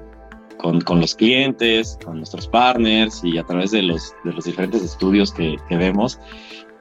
con, 0.58 0.82
con, 0.82 1.00
los 1.00 1.16
clientes, 1.16 1.98
con 2.04 2.18
nuestros 2.18 2.48
partners 2.48 3.22
y 3.24 3.38
a 3.38 3.44
través 3.44 3.72
de 3.72 3.84
los, 3.84 4.14
de 4.24 4.34
los 4.34 4.46
diferentes 4.46 4.82
estudios 4.82 5.32
que, 5.32 5.58
vemos, 5.70 6.20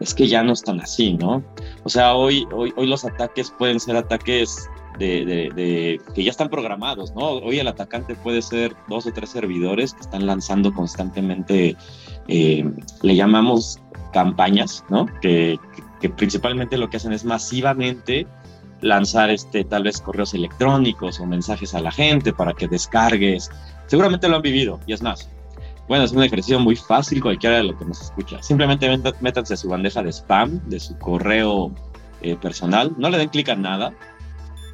es 0.00 0.14
que 0.14 0.26
ya 0.26 0.42
no 0.42 0.52
están 0.52 0.80
así, 0.80 1.14
¿no? 1.14 1.42
O 1.84 1.88
sea, 1.88 2.14
hoy, 2.14 2.46
hoy, 2.52 2.72
hoy 2.76 2.86
los 2.86 3.04
ataques 3.04 3.52
pueden 3.58 3.78
ser 3.78 3.96
ataques 3.96 4.68
de, 4.98 6.00
que 6.14 6.22
ya 6.22 6.30
están 6.30 6.48
programados, 6.48 7.14
¿no? 7.14 7.30
Hoy 7.30 7.58
el 7.58 7.68
atacante 7.68 8.14
puede 8.14 8.42
ser 8.42 8.74
dos 8.88 9.06
o 9.06 9.12
tres 9.12 9.30
servidores 9.30 9.94
que 9.94 10.00
están 10.00 10.26
lanzando 10.26 10.72
constantemente, 10.72 11.76
eh, 12.28 12.64
le 13.02 13.16
llamamos 13.16 13.80
campañas, 14.12 14.84
¿no? 14.88 15.06
Que, 15.20 15.58
principalmente 16.16 16.76
lo 16.76 16.90
que 16.90 16.98
hacen 16.98 17.14
es 17.14 17.24
masivamente 17.24 18.26
lanzar 18.80 19.30
este, 19.30 19.64
tal 19.64 19.84
vez 19.84 20.00
correos 20.00 20.34
electrónicos 20.34 21.20
o 21.20 21.26
mensajes 21.26 21.74
a 21.74 21.80
la 21.80 21.90
gente 21.90 22.32
para 22.32 22.52
que 22.52 22.68
descargues. 22.68 23.50
Seguramente 23.86 24.28
lo 24.28 24.36
han 24.36 24.42
vivido 24.42 24.80
y 24.86 24.92
es 24.92 25.02
más. 25.02 25.28
Bueno, 25.88 26.04
es 26.04 26.12
un 26.12 26.22
ejercicio 26.22 26.58
muy 26.58 26.76
fácil 26.76 27.22
cualquiera 27.22 27.56
de 27.56 27.64
lo 27.64 27.78
que 27.78 27.84
nos 27.84 28.00
escucha. 28.00 28.42
Simplemente 28.42 28.88
métanse 29.20 29.54
a 29.54 29.56
su 29.56 29.68
bandeja 29.68 30.02
de 30.02 30.12
spam, 30.12 30.60
de 30.68 30.80
su 30.80 30.98
correo 30.98 31.70
eh, 32.22 32.36
personal. 32.36 32.94
No 32.96 33.10
le 33.10 33.18
den 33.18 33.28
clic 33.28 33.50
a 33.50 33.54
nada, 33.54 33.92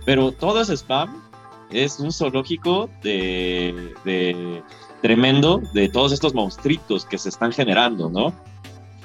pero 0.05 0.31
todo 0.31 0.61
ese 0.61 0.77
spam 0.77 1.23
es 1.71 1.99
un 1.99 2.13
zoológico 2.13 2.89
de, 3.03 3.93
de 4.05 4.63
tremendo 5.03 5.61
de 5.73 5.89
todos 5.89 6.13
estos 6.13 6.35
monstruitos 6.35 7.05
que 7.05 7.19
se 7.19 7.29
están 7.29 7.53
generando, 7.53 8.09
¿no? 8.09 8.33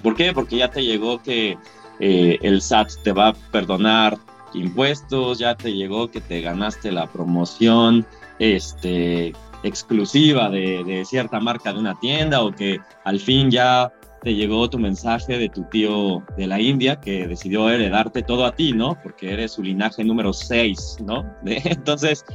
¿Por 0.03 0.15
qué? 0.15 0.33
Porque 0.33 0.57
ya 0.57 0.69
te 0.69 0.83
llegó 0.83 1.21
que 1.21 1.57
eh, 1.99 2.37
el 2.41 2.61
SAT 2.61 2.91
te 3.03 3.11
va 3.11 3.29
a 3.29 3.33
perdonar 3.33 4.17
impuestos, 4.53 5.39
ya 5.39 5.55
te 5.55 5.73
llegó 5.73 6.09
que 6.09 6.21
te 6.21 6.41
ganaste 6.41 6.91
la 6.91 7.07
promoción 7.07 8.05
este, 8.39 9.33
exclusiva 9.63 10.49
de, 10.49 11.03
cierta 11.05 11.39
marca 11.39 11.73
de 11.73 11.79
una 11.79 11.95
tienda 11.99 12.41
o 12.41 12.51
que 12.51 12.79
al 13.03 13.19
fin 13.19 13.51
ya 13.51 13.91
te 14.21 14.33
llegó 14.33 14.69
tu 14.69 14.79
mensaje 14.79 15.37
de 15.37 15.49
tu 15.49 15.63
tío 15.65 16.23
de 16.35 16.47
la 16.47 16.59
India 16.59 16.99
que 16.99 17.27
decidió 17.27 17.69
heredarte 17.69 18.23
todo 18.23 18.45
a 18.45 18.55
ti, 18.55 18.73
¿no? 18.73 18.97
Porque 19.03 19.31
eres 19.33 19.51
su 19.51 19.61
linaje 19.61 20.03
número 20.03 20.33
6, 20.33 20.97
¿no? 21.05 21.23
Entonces, 21.45 22.25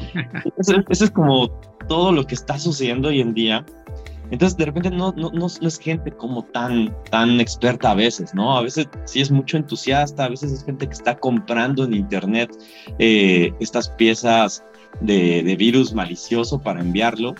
eso 0.88 1.04
es 1.04 1.10
como 1.10 1.48
todo 1.88 2.12
lo 2.12 2.24
que 2.24 2.36
está 2.36 2.58
sucediendo 2.58 3.08
hoy 3.08 3.20
en 3.20 3.34
día 3.34 3.64
entonces, 4.30 4.56
de 4.56 4.64
repente 4.66 4.90
no, 4.90 5.12
no, 5.16 5.30
no, 5.30 5.46
es 5.46 5.78
gente 5.78 6.12
como 6.12 6.44
tan, 6.44 6.94
tan 7.10 7.40
experta 7.40 7.90
a 7.90 7.94
veces, 7.94 8.32
¿no? 8.32 8.56
A 8.56 8.62
veces 8.62 8.88
sí 9.04 9.20
es 9.20 9.30
mucho 9.30 9.56
entusiasta, 9.56 10.24
a 10.24 10.28
veces 10.28 10.52
es 10.52 10.64
gente 10.64 10.86
que 10.86 10.94
está 10.94 11.18
comprando 11.18 11.84
en 11.84 11.94
Internet 11.94 12.56
eh, 12.98 13.52
estas 13.58 13.88
piezas 13.88 14.64
de, 15.00 15.42
de, 15.42 15.56
virus 15.56 15.92
malicioso 15.92 16.60
para 16.60 16.80
enviarlo 16.80 17.34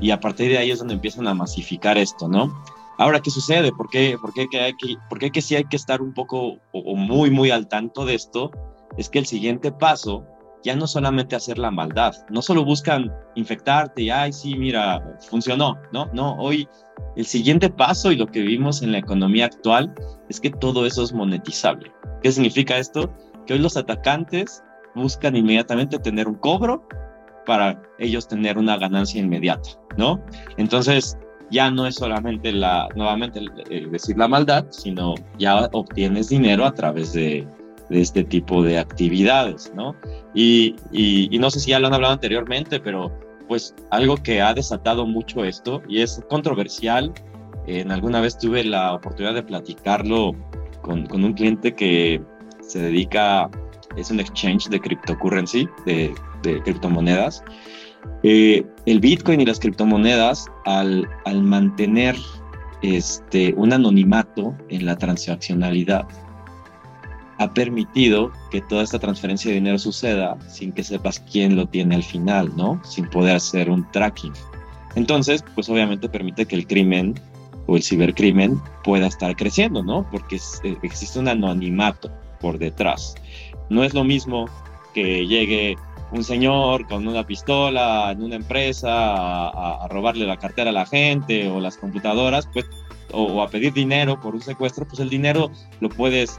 y 0.00 0.10
a 0.10 0.20
partir 0.20 0.50
de 0.50 0.58
ahí 0.58 0.70
es 0.70 0.78
donde 0.78 0.94
empiezan 0.94 1.28
a 1.28 1.34
masificar 1.34 1.98
esto, 1.98 2.28
¿no? 2.28 2.52
Ahora, 2.98 3.20
¿qué 3.20 3.30
sucede? 3.30 3.72
¿Por 3.72 3.90
qué, 3.90 4.16
por 4.20 4.32
qué, 4.32 4.46
hay, 4.58 4.74
que, 4.74 4.96
por 5.08 5.18
qué 5.18 5.30
que 5.30 5.42
sí 5.42 5.56
hay 5.56 5.64
que 5.64 5.76
estar 5.76 6.00
un 6.00 6.14
poco 6.14 6.58
o 6.72 6.96
muy, 6.96 7.30
muy 7.30 7.50
al 7.50 7.68
tanto 7.68 8.04
de 8.04 8.14
esto? 8.14 8.50
Es 8.96 9.08
que 9.08 9.18
el 9.18 9.26
siguiente 9.26 9.72
paso 9.72 10.24
ya 10.62 10.76
no 10.76 10.86
solamente 10.86 11.36
hacer 11.36 11.58
la 11.58 11.70
maldad, 11.70 12.14
no 12.30 12.42
solo 12.42 12.64
buscan 12.64 13.12
infectarte 13.34 14.02
y, 14.02 14.10
ay, 14.10 14.32
sí, 14.32 14.56
mira, 14.56 15.02
funcionó, 15.28 15.78
¿no? 15.92 16.08
No, 16.12 16.36
hoy 16.36 16.68
el 17.16 17.26
siguiente 17.26 17.68
paso 17.68 18.12
y 18.12 18.16
lo 18.16 18.26
que 18.26 18.40
vimos 18.40 18.82
en 18.82 18.92
la 18.92 18.98
economía 18.98 19.46
actual 19.46 19.92
es 20.28 20.40
que 20.40 20.50
todo 20.50 20.86
eso 20.86 21.02
es 21.02 21.12
monetizable. 21.12 21.92
¿Qué 22.22 22.30
significa 22.30 22.78
esto? 22.78 23.12
que 23.46 23.54
hoy 23.54 23.60
los 23.60 23.76
atacantes 23.76 24.62
buscan 24.94 25.36
inmediatamente 25.36 25.98
tener 25.98 26.28
un 26.28 26.34
cobro 26.34 26.86
para 27.46 27.80
ellos 27.98 28.28
tener 28.28 28.58
una 28.58 28.76
ganancia 28.76 29.20
inmediata, 29.20 29.70
¿no? 29.96 30.22
Entonces, 30.56 31.18
ya 31.50 31.70
no 31.70 31.86
es 31.86 31.96
solamente 31.96 32.52
la, 32.52 32.88
nuevamente 32.94 33.40
decir 33.90 34.16
la 34.16 34.28
maldad, 34.28 34.66
sino 34.70 35.14
ya 35.38 35.68
obtienes 35.72 36.28
dinero 36.28 36.64
a 36.64 36.72
través 36.72 37.12
de, 37.12 37.46
de 37.92 38.00
este 38.00 38.24
tipo 38.24 38.62
de 38.62 38.78
actividades, 38.78 39.72
¿no? 39.76 39.94
Y, 40.34 40.74
y, 40.90 41.38
no 41.38 41.50
sé 41.50 41.60
si 41.60 41.70
ya 41.70 41.78
lo 41.78 41.88
han 41.88 41.94
hablado 41.94 42.14
anteriormente, 42.14 42.80
pero 42.80 43.12
pues 43.48 43.74
algo 43.90 44.16
que 44.16 44.40
ha 44.40 44.54
desatado 44.54 45.06
mucho 45.06 45.44
esto 45.44 45.82
y 45.86 46.00
es 46.00 46.22
controversial, 46.30 47.12
en 47.66 47.92
alguna 47.92 48.20
vez 48.20 48.38
tuve 48.38 48.64
la 48.64 48.94
oportunidad 48.94 49.34
de 49.34 49.42
platicarlo 49.42 50.34
con, 50.80 51.06
con 51.06 51.22
un 51.22 51.34
cliente 51.34 51.74
que 51.74 52.22
se 52.60 52.80
dedica, 52.80 53.50
es 53.96 54.10
un 54.10 54.20
exchange 54.20 54.68
de 54.68 54.80
cryptocurrency, 54.80 55.68
de, 55.84 56.14
de 56.42 56.62
criptomonedas. 56.62 57.44
Eh, 58.22 58.64
el 58.86 59.00
Bitcoin 59.00 59.40
y 59.40 59.46
las 59.46 59.60
criptomonedas, 59.60 60.46
al, 60.64 61.06
al 61.24 61.42
mantener 61.42 62.16
este, 62.82 63.52
un 63.56 63.72
anonimato 63.72 64.56
en 64.70 64.86
la 64.86 64.96
transaccionalidad, 64.96 66.06
ha 67.38 67.52
permitido 67.52 68.30
que 68.50 68.60
toda 68.60 68.82
esta 68.82 68.98
transferencia 68.98 69.50
de 69.50 69.56
dinero 69.56 69.78
suceda 69.78 70.36
sin 70.48 70.72
que 70.72 70.84
sepas 70.84 71.20
quién 71.20 71.56
lo 71.56 71.66
tiene 71.66 71.96
al 71.96 72.02
final, 72.02 72.52
¿no? 72.56 72.80
Sin 72.84 73.08
poder 73.08 73.36
hacer 73.36 73.70
un 73.70 73.90
tracking. 73.90 74.32
Entonces, 74.94 75.44
pues 75.54 75.68
obviamente 75.68 76.08
permite 76.08 76.46
que 76.46 76.56
el 76.56 76.66
crimen 76.66 77.14
o 77.66 77.76
el 77.76 77.82
cibercrimen 77.82 78.60
pueda 78.84 79.06
estar 79.06 79.34
creciendo, 79.36 79.82
¿no? 79.82 80.06
Porque 80.10 80.36
eh, 80.64 80.76
existe 80.82 81.18
un 81.18 81.28
anonimato 81.28 82.10
por 82.40 82.58
detrás. 82.58 83.14
No 83.70 83.84
es 83.84 83.94
lo 83.94 84.04
mismo 84.04 84.46
que 84.92 85.26
llegue 85.26 85.76
un 86.12 86.24
señor 86.24 86.86
con 86.86 87.08
una 87.08 87.26
pistola 87.26 88.10
en 88.12 88.22
una 88.22 88.36
empresa 88.36 88.90
a, 89.48 89.88
robarle 89.88 90.26
la 90.26 90.36
cartera 90.36 90.70
a 90.70 90.72
la 90.72 90.84
gente 90.84 91.48
o 91.48 91.58
las 91.60 91.78
computadoras, 91.78 92.46
pues, 92.52 92.66
o, 93.12 93.42
a 93.42 93.48
pedir 93.48 93.72
dinero 93.72 94.20
por 94.20 94.34
un 94.34 94.42
secuestro, 94.42 94.86
pues 94.86 95.00
el 95.00 95.08
dinero 95.08 95.50
lo 95.80 95.88
puedes 95.88 96.38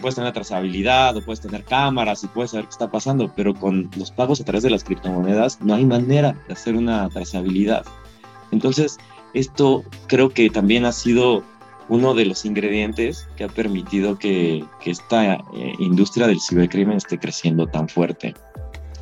puedes 0.00 0.14
tener 0.14 0.32
trazabilidad 0.32 1.16
o 1.16 1.22
puedes 1.22 1.40
tener 1.40 1.64
cámaras 1.64 2.24
y 2.24 2.28
puedes 2.28 2.52
saber 2.52 2.66
qué 2.66 2.70
está 2.70 2.90
pasando, 2.90 3.32
pero 3.34 3.54
con 3.54 3.90
los 3.96 4.10
pagos 4.10 4.40
a 4.40 4.44
través 4.44 4.62
de 4.62 4.70
las 4.70 4.84
criptomonedas 4.84 5.60
no 5.60 5.74
hay 5.74 5.84
manera 5.84 6.36
de 6.46 6.54
hacer 6.54 6.76
una 6.76 7.08
trazabilidad. 7.08 7.84
Entonces, 8.52 8.98
esto 9.34 9.84
creo 10.06 10.30
que 10.30 10.50
también 10.50 10.84
ha 10.84 10.92
sido 10.92 11.42
uno 11.88 12.14
de 12.14 12.24
los 12.24 12.44
ingredientes 12.44 13.28
que 13.36 13.44
ha 13.44 13.48
permitido 13.48 14.16
que, 14.18 14.64
que 14.80 14.92
esta 14.92 15.34
eh, 15.34 15.40
industria 15.80 16.26
del 16.26 16.40
cibercrimen 16.40 16.96
esté 16.96 17.18
creciendo 17.18 17.66
tan 17.66 17.88
fuerte. 17.88 18.34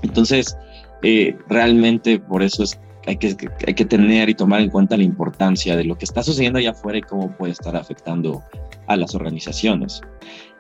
Entonces, 0.02 0.56
eh, 1.02 1.36
realmente 1.48 2.18
por 2.18 2.42
eso 2.42 2.62
es 2.62 2.78
hay 3.08 3.16
que, 3.16 3.84
tener 3.86 4.28
y 4.28 4.34
tomar 4.34 4.60
en 4.60 4.68
cuenta 4.68 4.96
la 4.96 5.02
importancia 5.02 5.76
de 5.76 5.84
lo 5.84 5.96
que 5.96 6.04
está 6.04 6.22
sucediendo 6.22 6.58
allá 6.58 6.72
afuera 6.72 6.98
y 6.98 7.00
cómo 7.00 7.34
puede 7.34 7.52
estar 7.52 7.74
afectando 7.74 8.44
a 8.86 8.96
las 8.96 9.14
organizaciones. 9.14 10.02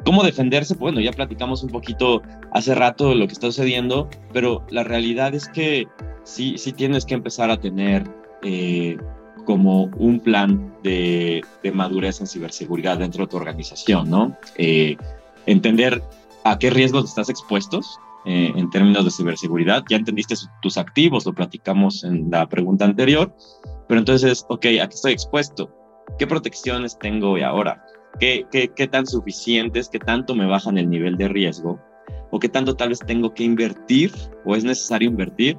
¿Cómo 0.06 0.22
defenderse? 0.22 0.74
Bueno, 0.74 0.98
ya 1.00 1.12
platicamos 1.12 1.62
un 1.62 1.68
poquito 1.68 2.22
hace 2.52 2.74
rato 2.74 3.10
de 3.10 3.16
lo 3.16 3.26
que 3.26 3.34
está 3.34 3.48
sucediendo, 3.48 4.08
pero 4.32 4.64
la 4.70 4.82
realidad 4.82 5.34
es 5.34 5.46
que 5.48 5.86
sí, 6.24 6.56
sí 6.56 6.72
tienes 6.72 7.04
que 7.04 7.14
empezar 7.14 7.50
a 7.50 7.60
tener 7.60 8.04
eh, 8.42 8.96
como 9.44 9.84
un 9.98 10.18
plan 10.18 10.72
de, 10.82 11.42
de, 11.62 11.72
madurez 11.72 12.22
en 12.22 12.26
ciberseguridad 12.26 12.96
dentro 12.96 13.24
de 13.24 13.30
tu 13.30 13.36
organización, 13.36 14.08
¿no? 14.08 14.34
Eh, 14.56 14.96
entender 15.44 16.02
a 16.44 16.58
qué 16.58 16.70
riesgos 16.70 17.04
estás 17.04 17.28
expuestos 17.28 17.98
eh, 18.24 18.52
en 18.54 18.70
términos 18.70 19.04
de 19.04 19.10
ciberseguridad. 19.10 19.84
Ya 19.88 19.96
entendiste 19.96 20.34
tus 20.62 20.76
activos, 20.76 21.26
lo 21.26 21.32
platicamos 21.32 22.04
en 22.04 22.30
la 22.30 22.48
pregunta 22.48 22.84
anterior, 22.84 23.34
pero 23.88 24.00
entonces, 24.00 24.44
ok, 24.48 24.66
aquí 24.82 24.94
estoy 24.94 25.12
expuesto. 25.12 25.70
¿Qué 26.18 26.26
protecciones 26.26 26.98
tengo 26.98 27.32
hoy 27.32 27.42
ahora? 27.42 27.84
¿Qué, 28.18 28.46
qué, 28.50 28.68
qué 28.68 28.86
tan 28.88 29.06
suficientes, 29.06 29.88
qué 29.88 29.98
tanto 29.98 30.34
me 30.34 30.46
bajan 30.46 30.78
el 30.78 30.90
nivel 30.90 31.16
de 31.16 31.28
riesgo? 31.28 31.80
¿O 32.30 32.38
qué 32.38 32.48
tanto 32.48 32.74
tal 32.74 32.90
vez 32.90 32.98
tengo 32.98 33.32
que 33.32 33.44
invertir 33.44 34.12
o 34.44 34.54
es 34.54 34.64
necesario 34.64 35.08
invertir 35.08 35.56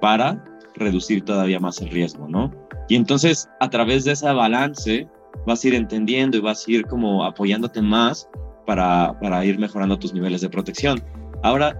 para 0.00 0.44
reducir 0.74 1.24
todavía 1.24 1.58
más 1.60 1.80
el 1.80 1.90
riesgo, 1.90 2.28
¿no? 2.28 2.52
Y 2.88 2.96
entonces, 2.96 3.48
a 3.60 3.68
través 3.68 4.04
de 4.04 4.12
ese 4.12 4.32
balance, 4.32 5.08
vas 5.46 5.64
a 5.64 5.68
ir 5.68 5.74
entendiendo 5.74 6.38
y 6.38 6.40
vas 6.40 6.66
a 6.66 6.70
ir 6.70 6.86
como 6.86 7.24
apoyándote 7.24 7.82
más 7.82 8.28
para, 8.66 9.18
para 9.20 9.44
ir 9.44 9.58
mejorando 9.58 9.98
tus 9.98 10.14
niveles 10.14 10.40
de 10.40 10.48
protección. 10.48 11.02
Ahora, 11.42 11.76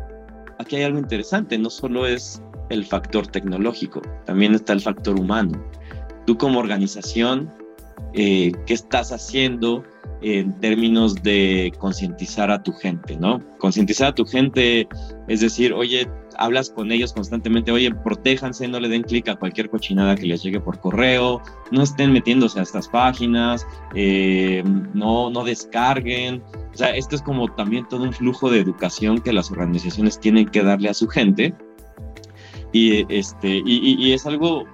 aquí 0.58 0.76
hay 0.76 0.82
algo 0.82 0.98
interesante, 0.98 1.58
no 1.58 1.70
solo 1.70 2.06
es 2.06 2.42
el 2.70 2.84
factor 2.84 3.26
tecnológico, 3.26 4.02
también 4.24 4.54
está 4.54 4.72
el 4.72 4.80
factor 4.80 5.18
humano. 5.18 5.62
Tú 6.26 6.36
como 6.36 6.58
organización, 6.58 7.52
eh, 8.14 8.52
¿qué 8.66 8.74
estás 8.74 9.12
haciendo 9.12 9.82
en 10.20 10.58
términos 10.60 11.14
de 11.22 11.72
concientizar 11.78 12.50
a 12.50 12.62
tu 12.62 12.72
gente, 12.72 13.16
¿no? 13.16 13.40
Concientizar 13.58 14.08
a 14.08 14.14
tu 14.14 14.24
gente, 14.24 14.88
es 15.28 15.40
decir, 15.40 15.72
oye, 15.72 16.08
hablas 16.38 16.70
con 16.70 16.90
ellos 16.90 17.12
constantemente, 17.12 17.70
oye, 17.72 17.92
protéjanse, 17.92 18.66
no 18.68 18.80
le 18.80 18.88
den 18.88 19.02
clic 19.02 19.28
a 19.28 19.36
cualquier 19.36 19.68
cochinada 19.68 20.14
que 20.14 20.26
les 20.26 20.42
llegue 20.42 20.60
por 20.60 20.80
correo, 20.80 21.42
no 21.70 21.82
estén 21.82 22.12
metiéndose 22.12 22.60
a 22.60 22.62
estas 22.62 22.88
páginas, 22.88 23.66
eh, 23.94 24.62
no, 24.94 25.30
no 25.30 25.44
descarguen. 25.44 26.42
O 26.72 26.76
sea, 26.76 26.94
esto 26.94 27.16
es 27.16 27.22
como 27.22 27.48
también 27.54 27.86
todo 27.88 28.04
un 28.04 28.12
flujo 28.12 28.50
de 28.50 28.60
educación 28.60 29.20
que 29.20 29.32
las 29.32 29.50
organizaciones 29.50 30.18
tienen 30.18 30.46
que 30.46 30.62
darle 30.62 30.88
a 30.88 30.94
su 30.94 31.08
gente. 31.08 31.54
Y, 32.72 33.04
este, 33.12 33.62
y, 33.64 34.12
es 34.12 34.26
algo, 34.26 34.64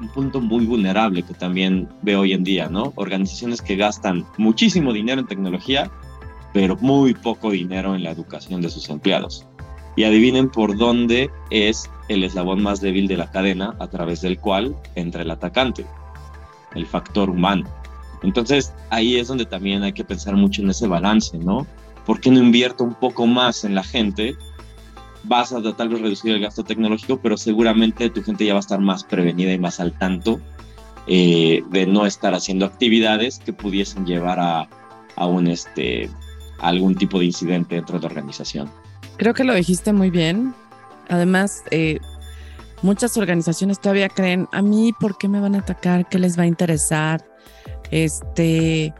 un 0.00 0.08
punto 0.08 0.40
muy 0.40 0.64
vulnerable 0.64 1.22
que 1.22 1.34
también 1.34 1.88
veo 2.02 2.20
hoy 2.20 2.32
en 2.32 2.44
día, 2.44 2.68
¿no? 2.68 2.92
Organizaciones 2.96 3.62
que 3.62 3.76
gastan 3.76 4.24
muchísimo 4.38 4.92
dinero 4.92 5.20
en 5.20 5.26
tecnología, 5.26 5.90
pero 6.52 6.76
muy 6.80 7.14
poco 7.14 7.50
dinero 7.50 7.94
en 7.94 8.02
la 8.02 8.10
educación 8.10 8.62
de 8.62 8.70
sus 8.70 8.88
empleados 8.88 9.46
y 9.96 10.04
adivinen 10.04 10.48
por 10.48 10.76
dónde 10.76 11.30
es 11.50 11.90
el 12.08 12.22
eslabón 12.22 12.62
más 12.62 12.80
débil 12.80 13.08
de 13.08 13.16
la 13.16 13.30
cadena 13.30 13.74
a 13.80 13.88
través 13.88 14.20
del 14.20 14.38
cual 14.38 14.76
entra 14.94 15.22
el 15.22 15.30
atacante, 15.30 15.84
el 16.74 16.86
factor 16.86 17.30
humano. 17.30 17.66
Entonces 18.22 18.72
ahí 18.90 19.16
es 19.16 19.28
donde 19.28 19.46
también 19.46 19.82
hay 19.82 19.92
que 19.92 20.04
pensar 20.04 20.36
mucho 20.36 20.62
en 20.62 20.70
ese 20.70 20.86
balance, 20.86 21.36
¿no? 21.38 21.66
¿Por 22.04 22.20
qué 22.20 22.30
no 22.30 22.38
invierto 22.38 22.84
un 22.84 22.94
poco 22.94 23.26
más 23.26 23.64
en 23.64 23.74
la 23.74 23.82
gente? 23.82 24.36
Vas 25.24 25.52
a 25.52 25.60
tal 25.74 25.88
vez 25.88 26.00
reducir 26.00 26.32
el 26.32 26.40
gasto 26.40 26.62
tecnológico, 26.62 27.18
pero 27.20 27.36
seguramente 27.36 28.10
tu 28.10 28.22
gente 28.22 28.44
ya 28.44 28.52
va 28.52 28.58
a 28.58 28.60
estar 28.60 28.80
más 28.80 29.02
prevenida 29.02 29.52
y 29.52 29.58
más 29.58 29.80
al 29.80 29.92
tanto 29.98 30.40
eh, 31.08 31.62
de 31.70 31.86
no 31.86 32.06
estar 32.06 32.34
haciendo 32.34 32.64
actividades 32.64 33.40
que 33.40 33.52
pudiesen 33.52 34.06
llevar 34.06 34.38
a, 34.38 34.68
a 35.16 35.40
este, 35.48 36.08
a 36.60 36.68
algún 36.68 36.94
tipo 36.94 37.18
de 37.18 37.26
incidente 37.26 37.74
dentro 37.74 37.98
de 37.98 38.02
la 38.02 38.06
organización. 38.06 38.70
Creo 39.16 39.34
que 39.34 39.44
lo 39.44 39.54
dijiste 39.54 39.92
muy 39.92 40.10
bien. 40.10 40.54
Además, 41.08 41.62
eh, 41.70 42.00
muchas 42.82 43.16
organizaciones 43.16 43.80
todavía 43.80 44.08
creen, 44.08 44.48
a 44.52 44.62
mí, 44.62 44.92
¿por 44.98 45.16
qué 45.18 45.28
me 45.28 45.40
van 45.40 45.54
a 45.54 45.60
atacar? 45.60 46.08
¿Qué 46.08 46.18
les 46.18 46.38
va 46.38 46.42
a 46.42 46.46
interesar? 46.46 47.24
Este, 47.90 48.92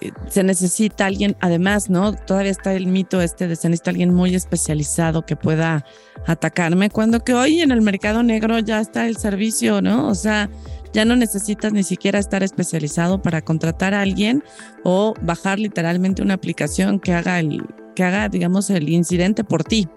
eh, 0.00 0.12
se 0.28 0.42
necesita 0.42 1.06
alguien, 1.06 1.36
además, 1.40 1.90
¿no? 1.90 2.14
Todavía 2.14 2.52
está 2.52 2.72
el 2.72 2.86
mito 2.86 3.20
este 3.20 3.48
de 3.48 3.56
se 3.56 3.68
necesita 3.68 3.90
alguien 3.90 4.14
muy 4.14 4.34
especializado 4.34 5.26
que 5.26 5.36
pueda 5.36 5.84
atacarme, 6.26 6.90
cuando 6.90 7.20
que 7.20 7.34
hoy 7.34 7.60
en 7.60 7.70
el 7.70 7.82
mercado 7.82 8.22
negro 8.22 8.58
ya 8.58 8.80
está 8.80 9.06
el 9.06 9.16
servicio, 9.16 9.82
¿no? 9.82 10.08
O 10.08 10.14
sea, 10.14 10.48
ya 10.92 11.04
no 11.04 11.16
necesitas 11.16 11.72
ni 11.72 11.82
siquiera 11.82 12.18
estar 12.18 12.42
especializado 12.42 13.22
para 13.22 13.42
contratar 13.42 13.94
a 13.94 14.02
alguien 14.02 14.42
o 14.84 15.14
bajar 15.22 15.58
literalmente 15.58 16.22
una 16.22 16.34
aplicación 16.34 16.98
que 17.00 17.12
haga 17.14 17.38
el, 17.38 17.64
que 17.94 18.04
haga, 18.04 18.28
digamos, 18.28 18.70
el 18.70 18.88
incidente 18.88 19.44
por 19.44 19.64
ti, 19.64 19.88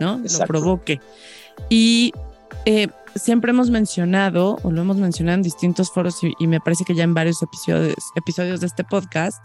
¿no? 0.00 0.22
Que 0.22 0.28
lo 0.32 0.46
provoque. 0.46 1.00
Y 1.68 2.12
eh, 2.64 2.88
siempre 3.14 3.50
hemos 3.50 3.70
mencionado, 3.70 4.58
o 4.62 4.70
lo 4.70 4.82
hemos 4.82 4.96
mencionado 4.96 5.36
en 5.36 5.42
distintos 5.42 5.90
foros 5.90 6.20
y, 6.38 6.46
me 6.46 6.60
parece 6.60 6.84
que 6.84 6.94
ya 6.94 7.04
en 7.04 7.14
varios 7.14 7.42
episodios, 7.42 7.96
episodios 8.14 8.60
de 8.60 8.66
este 8.66 8.84
podcast, 8.84 9.44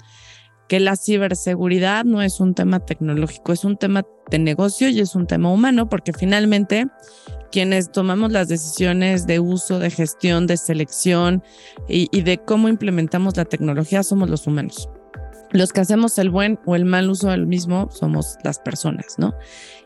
que 0.68 0.80
la 0.80 0.96
ciberseguridad 0.96 2.06
no 2.06 2.22
es 2.22 2.40
un 2.40 2.54
tema 2.54 2.80
tecnológico, 2.80 3.52
es 3.54 3.66
un 3.66 3.78
tema 3.78 4.04
de 4.30 4.40
negocio 4.40 4.90
y 4.90 5.00
es 5.00 5.16
un 5.16 5.28
tema 5.28 5.52
humano, 5.52 5.90
porque 5.90 6.14
finalmente 6.14 6.88
quienes 7.54 7.92
tomamos 7.92 8.32
las 8.32 8.48
decisiones 8.48 9.28
de 9.28 9.40
uso, 9.40 9.78
de 9.78 9.92
gestión, 9.92 10.48
de 10.48 10.58
selección 10.58 11.44
y 11.88 12.22
de 12.24 12.40
cómo 12.40 12.68
implementamos 12.68 13.38
la 13.38 13.46
tecnología 13.46 14.02
somos 14.02 14.28
los 14.28 14.48
humanos 14.48 14.90
los 15.54 15.72
que 15.72 15.82
hacemos 15.82 16.18
el 16.18 16.32
buen 16.32 16.60
o 16.66 16.76
el 16.76 16.84
mal 16.84 17.10
uso 17.10 17.30
del 17.30 17.46
mismo 17.46 17.88
somos 17.92 18.38
las 18.44 18.60
personas, 18.60 19.16
¿no? 19.18 19.36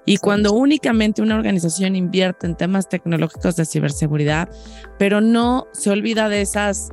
Y 0.05 0.17
cuando 0.17 0.53
únicamente 0.53 1.21
una 1.21 1.35
organización 1.35 1.95
invierte 1.97 2.47
en 2.47 2.55
temas 2.55 2.87
tecnológicos 2.87 3.57
de 3.57 3.65
ciberseguridad, 3.65 4.49
pero 4.97 5.19
no 5.19 5.67
se 5.73 5.89
olvida 5.89 6.29
de 6.29 6.41
esas 6.41 6.89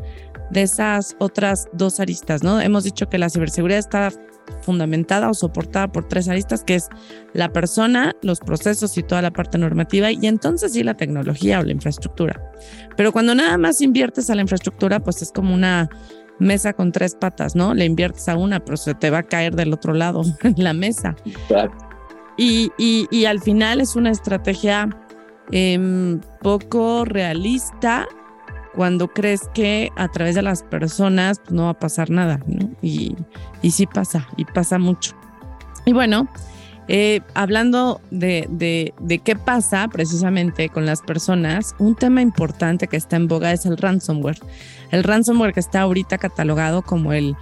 de 0.50 0.62
esas 0.62 1.16
otras 1.18 1.68
dos 1.72 2.00
aristas, 2.00 2.42
¿no? 2.42 2.60
Hemos 2.60 2.84
dicho 2.84 3.08
que 3.08 3.18
la 3.18 3.28
ciberseguridad 3.28 3.78
está 3.78 4.12
fundamentada 4.60 5.30
o 5.30 5.34
soportada 5.34 5.88
por 5.88 6.06
tres 6.06 6.28
aristas, 6.28 6.64
que 6.64 6.74
es 6.76 6.88
la 7.32 7.52
persona, 7.52 8.14
los 8.22 8.40
procesos 8.40 8.96
y 8.98 9.02
toda 9.02 9.22
la 9.22 9.30
parte 9.30 9.58
normativa, 9.58 10.10
y 10.10 10.26
entonces 10.26 10.72
sí 10.72 10.82
la 10.82 10.94
tecnología 10.94 11.60
o 11.60 11.62
la 11.62 11.72
infraestructura. 11.72 12.40
Pero 12.96 13.12
cuando 13.12 13.34
nada 13.34 13.56
más 13.58 13.80
inviertes 13.80 14.30
a 14.30 14.34
la 14.34 14.42
infraestructura, 14.42 15.00
pues 15.00 15.22
es 15.22 15.32
como 15.32 15.54
una 15.54 15.88
mesa 16.38 16.72
con 16.72 16.92
tres 16.92 17.14
patas, 17.14 17.54
¿no? 17.54 17.74
Le 17.74 17.84
inviertes 17.84 18.28
a 18.28 18.36
una, 18.36 18.60
pero 18.60 18.76
se 18.76 18.94
te 18.94 19.10
va 19.10 19.18
a 19.18 19.22
caer 19.22 19.54
del 19.54 19.72
otro 19.72 19.94
lado 19.94 20.22
la 20.56 20.72
mesa. 20.72 21.16
Y, 22.36 22.72
y, 22.78 23.06
y, 23.10 23.26
al 23.26 23.40
final 23.40 23.80
es 23.80 23.94
una 23.94 24.10
estrategia 24.10 24.88
eh, 25.52 26.18
poco 26.42 27.04
realista 27.04 28.08
cuando 28.74 29.08
crees 29.08 29.48
que 29.54 29.90
a 29.96 30.08
través 30.08 30.34
de 30.34 30.42
las 30.42 30.62
personas 30.62 31.38
pues, 31.38 31.52
no 31.52 31.64
va 31.64 31.70
a 31.70 31.78
pasar 31.78 32.10
nada, 32.10 32.40
¿no? 32.46 32.70
Y, 32.82 33.16
y 33.62 33.70
sí 33.70 33.86
pasa, 33.86 34.28
y 34.36 34.44
pasa 34.44 34.78
mucho. 34.78 35.14
Y 35.86 35.92
bueno, 35.92 36.28
eh, 36.88 37.20
hablando 37.34 38.00
de, 38.10 38.46
de, 38.50 38.92
de, 39.00 39.18
qué 39.18 39.36
pasa 39.36 39.88
precisamente 39.88 40.68
con 40.68 40.84
las 40.84 41.02
personas, 41.02 41.74
un 41.78 41.94
tema 41.94 42.20
importante 42.20 42.88
que 42.88 42.96
está 42.96 43.16
en 43.16 43.28
boga 43.28 43.52
es 43.52 43.64
el 43.64 43.76
ransomware. 43.76 44.38
El 44.90 45.04
ransomware 45.04 45.54
que 45.54 45.60
está 45.60 45.82
ahorita 45.82 46.18
catalogado 46.18 46.82
como 46.82 47.12
el 47.12 47.36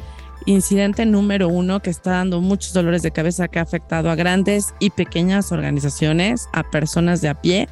incidente 0.47 1.07
número 1.07 1.49
uno 1.49 1.81
que 1.81 1.91
está 1.91 2.13
dando 2.13 2.41
muchos 2.41 2.73
dolores 2.73 3.03
de 3.03 3.13
cabeza 3.13 3.49
que 3.49 3.59
ha 3.59 3.63
afectado 3.63 4.11
a 4.11 4.15
grandes 4.15 4.75
y 4.81 4.91
pequeñas 4.91 5.53
organizaciones, 5.53 6.49
a 6.53 6.63
personas 6.71 7.21
de 7.21 7.29
a 7.29 7.41
pie 7.41 7.69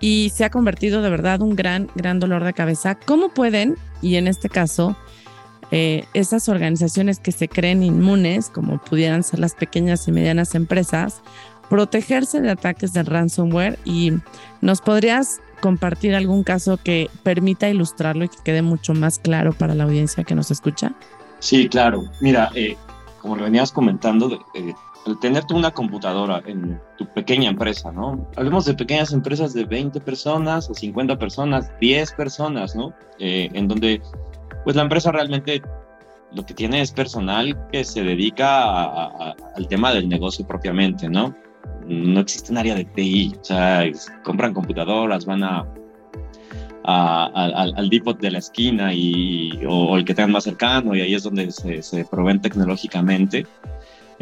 y 0.00 0.32
se 0.34 0.44
ha 0.44 0.50
convertido 0.50 1.02
de 1.02 1.10
verdad 1.10 1.42
un 1.42 1.54
gran, 1.54 1.88
gran 1.94 2.18
dolor 2.18 2.42
de 2.44 2.54
cabeza. 2.54 2.94
¿Cómo 2.94 3.28
pueden, 3.28 3.76
y 4.00 4.16
en 4.16 4.26
este 4.26 4.48
caso, 4.48 4.96
eh, 5.70 6.04
esas 6.14 6.48
organizaciones 6.48 7.20
que 7.20 7.32
se 7.32 7.48
creen 7.48 7.82
inmunes, 7.82 8.48
como 8.48 8.78
pudieran 8.78 9.22
ser 9.22 9.38
las 9.38 9.54
pequeñas 9.54 10.08
y 10.08 10.12
medianas 10.12 10.54
empresas, 10.54 11.20
protegerse 11.68 12.40
de 12.40 12.50
ataques 12.50 12.92
de 12.94 13.02
ransomware? 13.02 13.78
Y 13.84 14.14
nos 14.62 14.80
podrías 14.80 15.40
compartir 15.60 16.14
algún 16.14 16.42
caso 16.42 16.78
que 16.82 17.10
permita 17.22 17.68
ilustrarlo 17.68 18.24
y 18.24 18.28
que 18.28 18.38
quede 18.42 18.62
mucho 18.62 18.94
más 18.94 19.18
claro 19.18 19.52
para 19.52 19.74
la 19.74 19.84
audiencia 19.84 20.24
que 20.24 20.34
nos 20.34 20.50
escucha. 20.50 20.92
Sí, 21.38 21.68
claro. 21.68 22.04
Mira, 22.20 22.50
eh, 22.54 22.76
como 23.20 23.36
lo 23.36 23.44
venías 23.44 23.70
comentando, 23.70 24.46
eh, 24.54 24.72
el 25.10 25.18
tenerte 25.18 25.54
una 25.54 25.70
computadora 25.70 26.42
en 26.46 26.80
tu 26.96 27.06
pequeña 27.06 27.50
empresa, 27.50 27.92
¿no? 27.92 28.28
Hablemos 28.36 28.64
de 28.64 28.74
pequeñas 28.74 29.12
empresas 29.12 29.52
de 29.54 29.64
20 29.64 30.00
personas 30.00 30.70
o 30.70 30.74
50 30.74 31.18
personas, 31.18 31.70
10 31.80 32.12
personas, 32.12 32.74
¿no? 32.74 32.94
Eh, 33.18 33.48
en 33.52 33.68
donde, 33.68 34.00
pues 34.64 34.76
la 34.76 34.82
empresa 34.82 35.12
realmente 35.12 35.62
lo 36.32 36.46
que 36.46 36.54
tiene 36.54 36.80
es 36.80 36.92
personal 36.92 37.68
que 37.72 37.84
se 37.84 38.02
dedica 38.02 38.96
al 39.56 39.68
tema 39.68 39.92
del 39.92 40.08
negocio 40.08 40.46
propiamente, 40.46 41.08
¿no? 41.08 41.34
No 41.86 42.20
existe 42.20 42.52
un 42.52 42.58
área 42.58 42.74
de 42.74 42.84
TI, 42.84 43.34
o 43.40 43.44
sea, 43.44 43.84
compran 44.22 44.54
computadoras, 44.54 45.26
van 45.26 45.42
a, 45.42 45.66
al, 46.84 47.74
al, 47.76 47.90
depot 47.90 48.18
de 48.18 48.30
la 48.30 48.38
esquina 48.38 48.94
y, 48.94 49.60
o, 49.68 49.96
el 49.96 50.04
que 50.04 50.14
tengan 50.14 50.32
más 50.32 50.44
cercano 50.44 50.94
y 50.94 51.00
ahí 51.00 51.14
es 51.14 51.22
donde 51.22 51.50
se, 51.50 51.82
se 51.82 52.04
proveen 52.04 52.40
tecnológicamente 52.40 53.46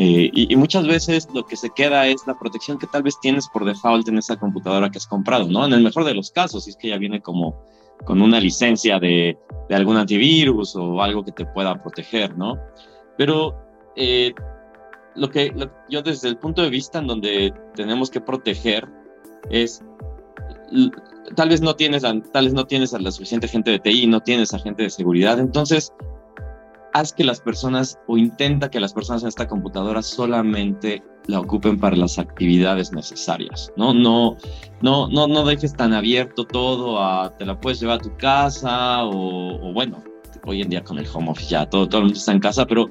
eh, 0.01 0.31
y, 0.33 0.55
muchas 0.55 0.87
veces 0.87 1.29
lo 1.35 1.45
que 1.45 1.57
se 1.57 1.71
queda 1.71 2.07
es 2.07 2.25
la 2.25 2.39
protección 2.39 2.79
que 2.79 2.87
tal 2.87 3.03
vez 3.03 3.19
tienes 3.21 3.49
por 3.49 3.65
default 3.65 4.07
en 4.09 4.19
esa 4.19 4.37
computadora 4.37 4.91
que 4.91 4.99
has 4.99 5.09
comprado, 5.09 5.49
¿no? 5.49 5.67
En 5.67 5.73
el 5.73 5.83
mejor 5.83 6.05
de 6.05 6.15
los 6.15 6.31
casos, 6.31 6.65
si 6.65 6.71
es 6.71 6.77
que 6.77 6.89
ya 6.89 6.99
viene 6.99 7.21
como 7.21 7.61
con 8.05 8.23
una 8.23 8.39
licencia 8.39 9.01
de, 9.01 9.37
de 9.69 9.75
algún 9.75 9.97
antivirus 9.97 10.77
o 10.77 11.03
algo 11.03 11.25
que 11.25 11.33
te 11.33 11.47
pueda 11.47 11.83
proteger, 11.83 12.39
¿no? 12.39 12.57
Pero 13.17 13.57
eh, 13.97 14.33
lo 15.17 15.29
que 15.31 15.53
yo 15.91 16.01
desde 16.01 16.29
el 16.29 16.37
punto 16.37 16.63
de 16.63 16.71
vista 16.71 17.01
en 17.01 17.09
donde 17.09 17.53
tenemos 17.75 18.09
que 18.09 18.21
proteger 18.21 18.89
es 19.51 19.83
tal 21.35 21.49
vez 21.49 21.61
no 21.61 21.75
tienes 21.75 22.03
tal 22.03 22.45
vez 22.45 22.55
no 22.55 22.67
tienes 22.67 22.95
a 22.95 23.01
la 23.01 23.11
suficiente 23.11 23.49
gente 23.49 23.73
de 23.73 23.81
TI, 23.81 24.07
no 24.07 24.21
tienes 24.21 24.55
a 24.55 24.61
gente 24.61 24.85
de 24.85 24.91
seguridad, 24.91 25.41
entonces 25.41 25.93
haz 26.99 27.13
que 27.13 27.25
las 27.25 27.41
personas 27.41 27.99
o 28.07 28.19
intenta 28.19 28.71
que 28.71 28.81
las 28.81 28.93
personas 28.93 29.23
en 29.23 29.29
esta 29.29 29.47
computadora 29.47 30.03
solamente 30.03 31.03
la 31.27 31.41
ocupen 31.41 31.79
para 31.79 31.97
las 31.97 32.19
actividades 32.19 32.93
necesarias, 32.93 33.71
¿no? 33.77 33.93
No, 33.93 34.37
no, 34.81 35.09
no, 35.09 35.29
no 35.29 35.45
dejes 35.45 35.75
tan 35.75 35.93
abierto 35.93 36.45
todo 36.45 37.03
a 37.03 37.37
te 37.37 37.45
la 37.45 37.61
puedes 37.61 37.81
llevar 37.81 37.99
a 37.99 38.03
tu 38.03 38.17
casa 38.17 39.05
o, 39.05 39.73
bueno, 39.73 40.03
hoy 40.45 40.63
en 40.63 40.71
día 40.71 40.83
con 40.83 40.99
el 40.99 41.07
home 41.13 41.31
office 41.31 41.51
ya 41.51 41.69
todo, 41.69 41.89
todo 41.89 41.99
el 41.99 42.05
mundo 42.07 42.19
está 42.19 42.33
en 42.33 42.41
casa, 42.41 42.67
pero 42.67 42.89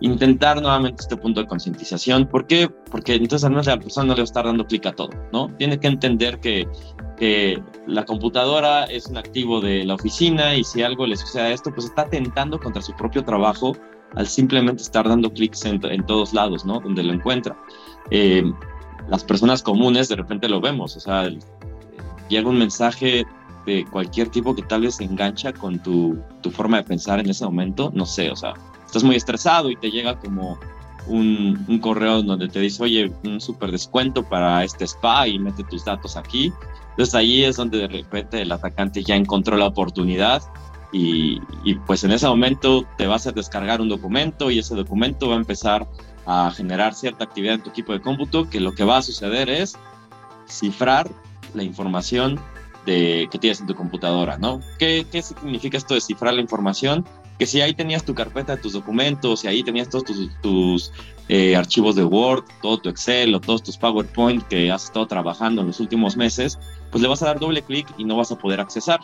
intentar 0.00 0.60
nuevamente 0.60 1.02
este 1.02 1.16
punto 1.16 1.40
de 1.40 1.46
concientización. 1.46 2.26
¿Por 2.26 2.46
qué? 2.46 2.68
Porque 2.90 3.14
entonces 3.14 3.48
menos 3.48 3.66
la 3.66 3.78
persona 3.78 4.08
no 4.08 4.14
le 4.14 4.20
va 4.20 4.22
a 4.22 4.24
estar 4.24 4.44
dando 4.44 4.66
clic 4.66 4.86
a 4.86 4.92
todo, 4.92 5.10
¿no? 5.32 5.48
Tiene 5.58 5.78
que 5.78 5.88
entender 5.88 6.40
que, 6.40 6.66
que 7.16 7.62
la 7.86 8.04
computadora 8.04 8.84
es 8.84 9.06
un 9.06 9.18
activo 9.18 9.60
de 9.60 9.84
la 9.84 9.94
oficina 9.94 10.54
y 10.54 10.64
si 10.64 10.82
algo 10.82 11.06
le 11.06 11.16
sucede 11.16 11.42
a 11.42 11.50
esto, 11.52 11.72
pues 11.72 11.86
está 11.86 12.02
atentando 12.02 12.58
contra 12.58 12.82
su 12.82 12.94
propio 12.94 13.24
trabajo 13.24 13.76
al 14.16 14.26
simplemente 14.26 14.82
estar 14.82 15.08
dando 15.08 15.32
clics 15.32 15.64
en, 15.64 15.84
en 15.84 16.04
todos 16.06 16.32
lados, 16.32 16.64
¿no? 16.64 16.80
Donde 16.80 17.02
lo 17.02 17.12
encuentra. 17.12 17.56
Eh, 18.10 18.42
las 19.08 19.24
personas 19.24 19.62
comunes 19.62 20.08
de 20.08 20.16
repente 20.16 20.48
lo 20.48 20.60
vemos, 20.60 20.96
o 20.96 21.00
sea, 21.00 21.28
llega 22.28 22.48
un 22.48 22.58
mensaje 22.58 23.26
de 23.66 23.84
cualquier 23.84 24.28
tipo 24.28 24.54
que 24.54 24.62
tal 24.62 24.82
vez 24.82 25.00
engancha 25.00 25.52
con 25.52 25.78
tu, 25.80 26.18
tu 26.40 26.50
forma 26.50 26.78
de 26.78 26.84
pensar 26.84 27.20
en 27.20 27.28
ese 27.28 27.44
momento, 27.44 27.90
no 27.94 28.06
sé, 28.06 28.30
o 28.30 28.36
sea, 28.36 28.54
estás 28.90 29.04
muy 29.04 29.16
estresado 29.16 29.70
y 29.70 29.76
te 29.76 29.90
llega 29.90 30.18
como 30.18 30.58
un, 31.06 31.64
un 31.68 31.78
correo 31.78 32.22
donde 32.22 32.48
te 32.48 32.58
dice, 32.58 32.82
oye, 32.82 33.12
un 33.24 33.40
súper 33.40 33.70
descuento 33.70 34.24
para 34.24 34.64
este 34.64 34.84
spa 34.84 35.28
y 35.28 35.38
mete 35.38 35.62
tus 35.64 35.84
datos 35.84 36.16
aquí. 36.16 36.52
Entonces 36.90 37.14
ahí 37.14 37.44
es 37.44 37.56
donde 37.56 37.78
de 37.78 37.88
repente 37.88 38.42
el 38.42 38.50
atacante 38.50 39.02
ya 39.02 39.14
encontró 39.14 39.56
la 39.56 39.66
oportunidad 39.66 40.42
y, 40.92 41.40
y, 41.62 41.74
pues 41.86 42.02
en 42.02 42.10
ese 42.10 42.26
momento 42.26 42.84
te 42.98 43.06
vas 43.06 43.28
a 43.28 43.32
descargar 43.32 43.80
un 43.80 43.88
documento 43.88 44.50
y 44.50 44.58
ese 44.58 44.74
documento 44.74 45.28
va 45.28 45.34
a 45.34 45.38
empezar 45.38 45.86
a 46.26 46.50
generar 46.50 46.94
cierta 46.94 47.24
actividad 47.24 47.54
en 47.54 47.62
tu 47.62 47.70
equipo 47.70 47.92
de 47.92 48.00
cómputo 48.00 48.50
que 48.50 48.58
lo 48.58 48.74
que 48.74 48.82
va 48.82 48.96
a 48.96 49.02
suceder 49.02 49.48
es 49.48 49.78
cifrar 50.48 51.08
la 51.54 51.62
información 51.62 52.40
de, 52.86 53.28
que 53.30 53.38
tienes 53.38 53.60
en 53.60 53.68
tu 53.68 53.76
computadora, 53.76 54.36
¿no? 54.36 54.60
¿Qué, 54.78 55.06
¿Qué 55.10 55.22
significa 55.22 55.78
esto 55.78 55.94
de 55.94 56.00
cifrar 56.00 56.34
la 56.34 56.40
información? 56.40 57.06
Que 57.40 57.46
si 57.46 57.62
ahí 57.62 57.72
tenías 57.72 58.04
tu 58.04 58.14
carpeta 58.14 58.54
de 58.54 58.60
tus 58.60 58.74
documentos, 58.74 59.40
si 59.40 59.48
ahí 59.48 59.62
tenías 59.62 59.88
todos 59.88 60.04
tus, 60.42 60.92
eh, 61.28 61.56
archivos 61.56 61.96
de 61.96 62.04
Word, 62.04 62.44
todo 62.60 62.76
tu 62.76 62.90
Excel 62.90 63.34
o 63.34 63.40
todos 63.40 63.62
tus 63.62 63.78
PowerPoint 63.78 64.46
que 64.48 64.70
has 64.70 64.84
estado 64.84 65.06
trabajando 65.06 65.62
en 65.62 65.68
los 65.68 65.80
últimos 65.80 66.18
meses, 66.18 66.58
pues 66.90 67.00
le 67.00 67.08
vas 67.08 67.22
a 67.22 67.28
dar 67.28 67.40
doble 67.40 67.62
clic 67.62 67.88
y 67.96 68.04
no 68.04 68.18
vas 68.18 68.30
a 68.30 68.36
poder 68.36 68.60
accesar. 68.60 69.00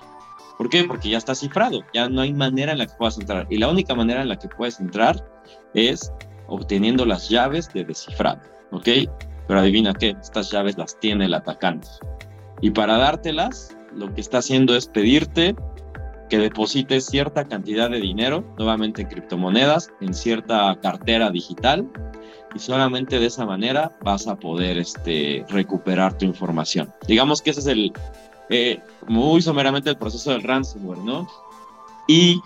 ¿Por 0.58 0.68
qué? 0.68 0.84
Porque 0.84 1.08
ya 1.08 1.16
está 1.16 1.34
cifrado, 1.34 1.82
ya 1.94 2.10
no 2.10 2.20
hay 2.20 2.34
manera 2.34 2.72
en 2.72 2.78
la 2.78 2.86
que 2.86 2.92
puedas 2.98 3.16
entrar. 3.16 3.46
Y 3.48 3.56
la 3.56 3.70
única 3.70 3.94
manera 3.94 4.20
en 4.20 4.28
la 4.28 4.38
que 4.38 4.48
puedes 4.48 4.80
entrar 4.80 5.26
es 5.72 6.12
obteniendo 6.46 7.06
las 7.06 7.30
llaves 7.30 7.72
de 7.72 7.84
descifrado, 7.84 8.42
¿ok? 8.70 8.88
Pero 9.48 9.60
adivina 9.60 9.94
qué, 9.94 10.14
estas 10.20 10.50
llaves 10.50 10.76
las 10.76 11.00
tiene 11.00 11.24
el 11.24 11.32
atacante. 11.32 11.88
Y 12.60 12.70
para 12.70 12.98
dártelas, 12.98 13.74
lo 13.94 14.12
que 14.12 14.20
está 14.20 14.38
haciendo 14.38 14.76
es 14.76 14.86
pedirte 14.88 15.56
que 16.28 16.38
deposites 16.38 17.06
cierta 17.06 17.44
cantidad 17.44 17.90
de 17.90 18.00
dinero, 18.00 18.44
nuevamente 18.58 19.02
en 19.02 19.08
criptomonedas, 19.08 19.90
en 20.00 20.14
cierta 20.14 20.78
cartera 20.82 21.30
digital 21.30 21.88
y 22.54 22.58
solamente 22.58 23.18
de 23.18 23.26
esa 23.26 23.44
manera 23.44 23.96
vas 24.02 24.26
a 24.26 24.36
poder 24.36 24.78
este, 24.78 25.44
recuperar 25.48 26.16
tu 26.16 26.24
información. 26.24 26.92
Digamos 27.06 27.42
que 27.42 27.50
ese 27.50 27.60
es 27.60 27.66
el, 27.66 27.92
eh, 28.48 28.80
muy 29.06 29.42
someramente 29.42 29.90
el 29.90 29.96
proceso 29.96 30.30
del 30.30 30.42
ransomware, 30.42 30.98
¿no? 30.98 31.28
Y, 32.08 32.40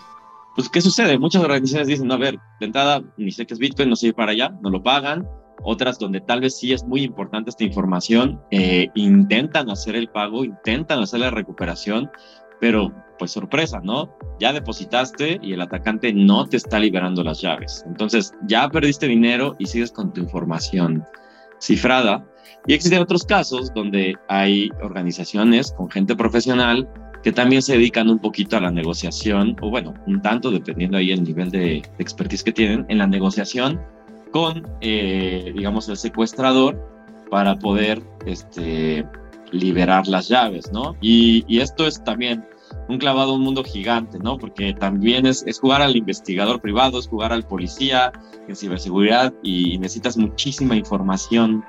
pues, 0.55 0.69
¿qué 0.69 0.81
sucede? 0.81 1.17
Muchas 1.17 1.43
organizaciones 1.43 1.87
dicen, 1.87 2.07
no, 2.07 2.15
a 2.15 2.17
ver, 2.17 2.39
de 2.59 2.65
entrada, 2.65 3.01
ni 3.17 3.31
sé 3.31 3.45
qué 3.45 3.53
es 3.53 3.59
Bitcoin, 3.59 3.89
no 3.89 3.95
sirve 3.95 4.13
para 4.13 4.31
allá, 4.31 4.53
no 4.61 4.69
lo 4.69 4.81
pagan. 4.81 5.27
Otras 5.63 5.99
donde 5.99 6.21
tal 6.21 6.41
vez 6.41 6.57
sí 6.57 6.73
es 6.73 6.83
muy 6.83 7.03
importante 7.03 7.51
esta 7.51 7.63
información, 7.63 8.41
eh, 8.49 8.87
intentan 8.95 9.69
hacer 9.69 9.95
el 9.95 10.09
pago, 10.09 10.43
intentan 10.43 10.99
hacer 10.99 11.19
la 11.19 11.29
recuperación, 11.29 12.09
pero 12.61 12.93
pues 13.19 13.31
sorpresa, 13.31 13.81
¿no? 13.83 14.15
Ya 14.39 14.53
depositaste 14.53 15.39
y 15.41 15.53
el 15.53 15.61
atacante 15.61 16.13
no 16.13 16.47
te 16.47 16.57
está 16.57 16.79
liberando 16.79 17.23
las 17.23 17.41
llaves. 17.41 17.83
Entonces 17.85 18.33
ya 18.47 18.69
perdiste 18.69 19.07
dinero 19.07 19.55
y 19.59 19.65
sigues 19.65 19.91
con 19.91 20.13
tu 20.13 20.21
información 20.21 21.03
cifrada. 21.59 22.25
Y 22.65 22.73
existen 22.73 23.01
otros 23.01 23.25
casos 23.25 23.73
donde 23.73 24.15
hay 24.27 24.69
organizaciones 24.81 25.73
con 25.73 25.89
gente 25.89 26.15
profesional 26.15 26.87
que 27.23 27.31
también 27.31 27.61
se 27.61 27.73
dedican 27.73 28.09
un 28.09 28.19
poquito 28.19 28.57
a 28.57 28.61
la 28.61 28.71
negociación, 28.71 29.55
o 29.61 29.69
bueno, 29.69 29.93
un 30.07 30.21
tanto, 30.21 30.49
dependiendo 30.49 30.97
ahí 30.97 31.11
el 31.11 31.23
nivel 31.23 31.51
de, 31.51 31.83
expertise 31.99 32.43
que 32.43 32.51
tienen, 32.51 32.85
en 32.89 32.97
la 32.97 33.07
negociación 33.07 33.79
con, 34.31 34.67
eh, 34.81 35.51
digamos, 35.55 35.87
el 35.89 35.97
secuestrador 35.97 36.79
para 37.29 37.59
poder 37.59 38.01
este, 38.25 39.05
liberar 39.51 40.07
las 40.07 40.27
llaves, 40.27 40.71
¿no? 40.71 40.95
Y, 41.01 41.59
esto 41.59 41.85
es 41.85 42.03
también 42.03 42.45
un 42.87 42.97
clavado 42.97 43.31
a 43.31 43.35
un 43.35 43.41
mundo 43.41 43.63
gigante, 43.63 44.17
¿no? 44.19 44.37
Porque 44.37 44.73
también 44.73 45.25
es, 45.25 45.43
jugar 45.59 45.81
al 45.81 45.95
investigador 45.95 46.61
privado, 46.61 46.99
es 46.99 47.07
jugar 47.07 47.33
al 47.33 47.43
policía 47.43 48.11
en 48.47 48.55
ciberseguridad 48.55 49.33
y 49.43 49.77
necesitas 49.77 50.17
muchísima 50.17 50.75
información 50.75 51.63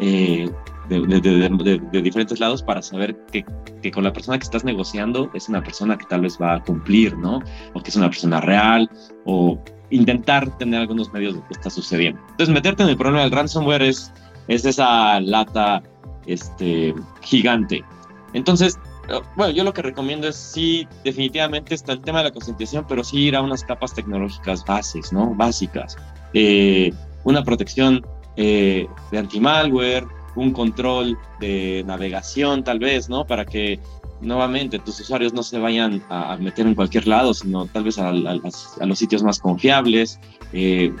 eh, 0.00 0.48
de, 0.88 2.02
diferentes 2.02 2.40
lados 2.40 2.62
para 2.62 2.82
saber 2.82 3.16
que, 3.30 3.44
que, 3.82 3.90
con 3.90 4.04
la 4.04 4.12
persona 4.12 4.38
que 4.38 4.44
estás 4.44 4.64
negociando 4.64 5.30
es 5.34 5.48
una 5.48 5.62
persona 5.62 5.98
que 5.98 6.06
tal 6.06 6.22
vez 6.22 6.38
va 6.40 6.54
a 6.54 6.62
cumplir, 6.62 7.16
¿no? 7.18 7.40
O 7.74 7.82
que 7.82 7.90
es 7.90 7.96
una 7.96 8.08
persona 8.08 8.40
real, 8.40 8.88
o 9.24 9.58
intentar 9.90 10.56
tener 10.58 10.80
algunos 10.80 11.12
medios 11.12 11.34
de 11.34 11.40
qué 11.40 11.52
está 11.52 11.70
sucediendo. 11.70 12.20
Entonces, 12.30 12.54
meterte 12.54 12.82
en 12.82 12.88
el 12.88 12.96
problema 12.96 13.22
del 13.22 13.32
ransomware 13.32 13.82
es 13.82 14.12
esa 14.46 15.20
lata 15.20 15.82
este, 16.26 16.94
gigante. 17.22 17.84
Entonces, 18.32 18.78
eh, 19.08 19.20
bueno, 19.36 19.52
yo 19.52 19.64
lo 19.64 19.72
que 19.72 19.82
recomiendo 19.82 20.28
es 20.28 20.36
sí, 20.36 20.88
definitivamente 21.04 21.74
está 21.74 21.92
el 21.92 22.00
tema 22.00 22.18
de 22.18 22.24
la 22.24 22.30
concientización, 22.32 22.86
pero 22.88 23.04
sí 23.04 23.18
ir 23.18 23.36
a 23.36 23.42
unas 23.42 23.64
capas 23.64 23.94
tecnológicas 23.94 24.64
bases, 24.64 25.12
¿no? 25.12 25.34
Básicas. 25.34 25.96
Eh, 26.32 26.92
una 27.24 27.44
protección 27.44 28.04
eh, 28.36 28.86
de 29.10 29.18
anti-malware, 29.18 30.06
un 30.36 30.52
control 30.52 31.16
de 31.40 31.84
navegación 31.86 32.64
tal 32.64 32.78
vez, 32.78 33.08
¿no? 33.08 33.26
Para 33.26 33.44
que 33.44 33.78
nuevamente 34.20 34.78
tus 34.78 35.00
usuarios 35.00 35.32
no 35.32 35.42
se 35.42 35.58
vayan 35.58 36.02
a, 36.08 36.36
meter 36.36 36.66
en 36.66 36.74
cualquier 36.74 37.06
lado, 37.06 37.34
sino 37.34 37.66
tal 37.66 37.84
vez 37.84 37.98
a, 37.98 38.12
los 38.12 38.98
sitios 38.98 39.22
más 39.22 39.38
confiables. 39.38 40.18
Eh, 40.52 40.92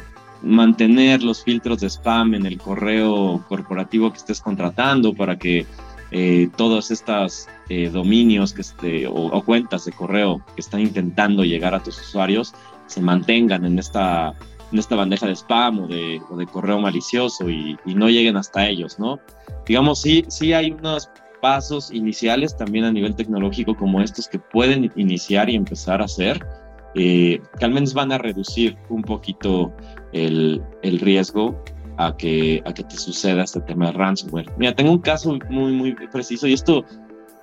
mantener 0.44 1.22
los 1.22 1.42
filtros 1.42 1.80
de 1.80 1.88
spam 1.88 2.34
en 2.34 2.46
el 2.46 2.58
correo 2.58 3.44
corporativo 3.48 4.10
que 4.10 4.18
estés 4.18 4.40
contratando 4.40 5.14
para 5.14 5.38
que 5.38 5.66
eh, 6.10 6.48
todos 6.56 6.90
estos 6.90 7.48
eh, 7.68 7.90
dominios 7.90 8.52
que 8.52 8.60
este, 8.60 9.06
o, 9.06 9.42
cuentas 9.42 9.86
de 9.86 9.92
correo 9.92 10.44
que 10.54 10.60
están 10.60 10.80
intentando 10.80 11.44
llegar 11.44 11.74
a 11.74 11.82
tus 11.82 11.98
usuarios 12.00 12.54
se 12.86 13.00
mantengan 13.00 13.64
en 13.64 13.78
esta, 13.78 14.34
en 14.70 14.78
esta 14.78 14.96
bandeja 14.96 15.26
de 15.26 15.34
spam 15.34 15.80
o 15.80 15.86
de, 15.88 16.20
o 16.30 16.36
de 16.36 16.46
correo 16.46 16.78
malicioso 16.78 17.48
y, 17.48 17.76
y, 17.84 17.94
no 17.94 18.08
lleguen 18.08 18.36
hasta 18.36 18.66
ellos, 18.68 18.98
¿no? 18.98 19.18
Digamos, 19.66 20.02
sí, 20.02 20.24
sí 20.28 20.52
hay 20.52 20.70
unos 20.70 21.10
pasos 21.40 21.90
iniciales 21.90 22.56
también 22.56 22.84
a 22.84 22.92
nivel 22.92 23.14
tecnológico 23.16 23.76
como 23.76 24.00
estos 24.00 24.28
que 24.28 24.38
pueden 24.38 24.92
iniciar 24.96 25.50
y 25.50 25.56
empezar 25.56 26.00
a 26.00 26.04
hacer, 26.04 26.46
eh, 26.94 27.40
que 27.58 27.64
al 27.64 27.72
menos 27.72 27.94
van 27.94 28.12
a 28.12 28.18
reducir 28.18 28.76
un 28.88 29.02
poquito 29.02 29.72
el, 30.12 30.62
el 30.82 31.00
riesgo 31.00 31.62
a 31.96 32.16
que, 32.16 32.62
a 32.64 32.72
que 32.72 32.84
te 32.84 32.96
suceda 32.96 33.44
este 33.44 33.60
tema 33.60 33.86
de 33.86 33.92
ransomware. 33.92 34.50
Mira, 34.56 34.74
tengo 34.74 34.92
un 34.92 35.00
caso 35.00 35.38
muy, 35.48 35.72
muy 35.72 35.94
preciso 36.12 36.46
y 36.46 36.52
esto, 36.52 36.84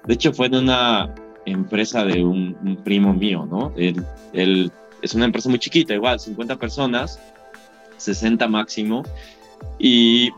de 0.06 0.14
hecho, 0.14 0.34
fue 0.34 0.50
de 0.50 0.60
una 0.60 1.14
empresa 1.46 2.04
de 2.06 2.24
un, 2.24 2.80
primo 2.84 3.14
mío, 3.14 3.48
¿no? 3.50 3.74
Él, 3.76 4.06
él, 4.34 4.72
es 5.02 5.14
una 5.16 5.26
empresa 5.26 5.50
muy 5.50 5.60
chiquita, 5.60 5.94
igual, 5.94 6.20
50 6.20 6.58
personas, 6.58 7.20
60 7.98 8.48
máximo, 8.48 9.04
y 9.80 10.30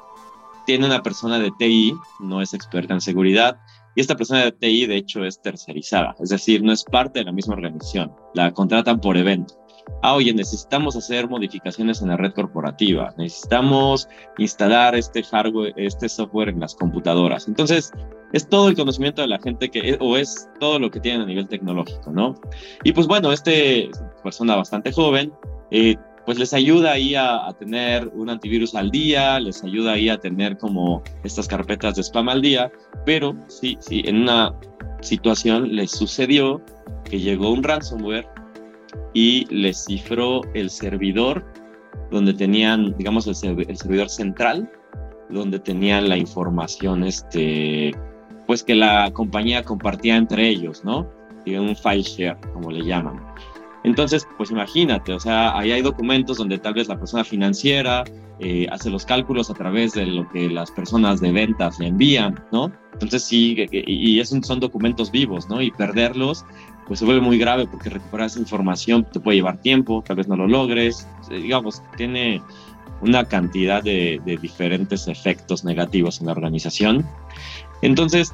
tiene 0.66 0.86
una 0.86 1.04
persona 1.04 1.40
de 1.40 1.52
TI, 1.58 1.94
no 2.20 2.42
es 2.42 2.54
experta 2.54 2.94
en 2.94 3.02
seguridad, 3.02 3.58
y 3.96 4.02
esta 4.02 4.16
persona 4.16 4.46
de 4.46 4.52
TI, 4.52 4.86
de 4.88 4.98
hecho, 4.98 5.24
es 5.26 5.42
tercerizada, 5.42 6.16
es 6.20 6.30
decir, 6.30 6.64
no 6.64 6.72
es 6.72 6.84
parte 6.84 7.20
de 7.20 7.26
la 7.26 7.32
misma 7.32 7.56
organización, 7.56 8.12
la 8.34 8.52
contratan 8.52 9.00
por 9.00 9.18
evento 9.18 9.64
ah, 10.02 10.16
oye, 10.16 10.34
necesitamos 10.34 10.96
hacer 10.96 11.28
modificaciones 11.30 12.02
en 12.02 12.10
la 12.10 12.18
red 12.18 12.34
corporativa, 12.34 13.14
necesitamos 13.18 14.08
instalar 14.38 14.96
este 14.96 15.24
hardware, 15.24 15.74
este 15.78 16.10
software 16.10 16.50
en 16.50 16.60
las 16.60 16.76
computadoras. 16.76 17.48
Entonces, 17.48 17.92
es 18.34 18.48
todo 18.48 18.70
el 18.70 18.76
conocimiento 18.76 19.22
de 19.22 19.28
la 19.28 19.40
gente 19.40 19.70
que, 19.70 19.98
o 20.00 20.18
es 20.18 20.50
todo 20.60 20.80
lo 20.80 20.90
que 20.90 21.00
tienen 21.00 21.22
a 21.22 21.26
nivel 21.26 21.48
tecnológico, 21.48 22.12
¿no? 22.12 22.36
Y 22.84 22.92
pues 22.92 23.08
bueno, 23.08 23.32
este 23.32 23.90
persona 24.24 24.56
bastante 24.56 24.92
joven, 24.92 25.32
eh, 25.72 25.96
pues 26.26 26.40
les 26.40 26.54
ayuda 26.54 26.94
ahí 26.94 27.16
a, 27.16 27.54
tener 27.60 28.08
un 28.14 28.30
antivirus 28.30 28.76
al 28.76 28.92
día, 28.92 29.40
les 29.40 29.64
ayuda 29.64 29.94
ahí 29.94 30.10
a 30.10 30.18
tener 30.18 30.58
como 30.58 31.04
estas 31.24 31.48
carpetas 31.48 31.96
de 31.96 32.04
spam 32.04 32.30
al 32.30 32.42
día, 32.42 32.72
pero 33.06 33.36
sí, 33.48 33.78
sí, 33.80 34.04
en 34.06 34.22
una 34.22 34.54
situación 35.02 35.76
les 35.76 35.92
sucedió 35.92 36.62
que 37.04 37.20
llegó 37.20 37.52
un 37.52 37.64
ransomware 37.64 38.28
y 39.14 39.46
les 39.54 39.86
cifró 39.86 40.42
el 40.54 40.70
servidor 40.70 41.46
donde 42.10 42.34
tenían, 42.34 42.96
digamos, 42.98 43.28
el, 43.28 43.36
servidor 43.36 44.10
central, 44.10 44.72
donde 45.30 45.60
tenían 45.60 46.08
la 46.08 46.18
información, 46.18 47.04
este, 47.04 47.92
pues 48.46 48.64
que 48.64 48.76
la 48.76 49.12
compañía 49.12 49.64
compartía 49.64 50.16
entre 50.16 50.48
ellos, 50.48 50.84
¿no? 50.86 51.10
Y 51.46 51.56
un 51.56 51.76
file 51.76 52.04
share, 52.04 52.38
como 52.54 52.72
le 52.72 52.86
llaman. 52.86 53.20
Entonces, 53.84 54.28
pues 54.38 54.50
imagínate, 54.52 55.14
o 55.14 55.20
sea, 55.20 55.58
ahí 55.58 55.72
hay 55.72 55.82
documentos 55.82 56.38
donde 56.38 56.58
tal 56.58 56.74
vez 56.74 56.88
la 56.88 56.98
persona 56.98 57.24
financiera 57.24 58.04
eh, 58.40 58.68
hace 58.72 58.90
los 58.90 59.06
cálculos 59.06 59.50
a 59.50 59.54
través 59.54 59.94
de 59.94 60.06
lo 60.06 60.30
que 60.30 60.50
las 60.50 60.72
personas 60.72 61.20
de 61.20 61.32
ventas 61.32 61.80
le 61.80 61.88
envían, 61.88 62.42
¿no? 62.52 62.72
Entonces 62.94 63.24
sí, 63.24 63.68
y, 63.72 64.24
son 64.26 64.60
documentos 64.60 65.12
vivos, 65.12 65.50
¿no? 65.50 65.62
Y 65.62 65.72
perderlos, 65.72 66.46
pues 66.88 67.00
se 67.00 67.06
vuelve 67.06 67.22
muy 67.22 67.38
grave 67.38 67.68
porque 67.68 67.90
recuperar 67.90 68.28
esa 68.28 68.40
información 68.40 69.06
te 69.12 69.20
puede 69.20 69.38
llevar 69.38 69.60
tiempo, 69.62 70.04
tal 70.06 70.16
vez 70.16 70.28
no 70.28 70.36
lo 70.36 70.48
logres, 70.48 71.08
eh, 71.30 71.38
digamos, 71.38 71.82
tiene 71.98 72.42
una 73.02 73.26
cantidad 73.26 73.84
de, 73.84 74.22
diferentes 74.42 75.08
efectos 75.08 75.64
negativos 75.64 76.20
en 76.22 76.28
la 76.28 76.32
organización. 76.32 77.06
Entonces, 77.82 78.34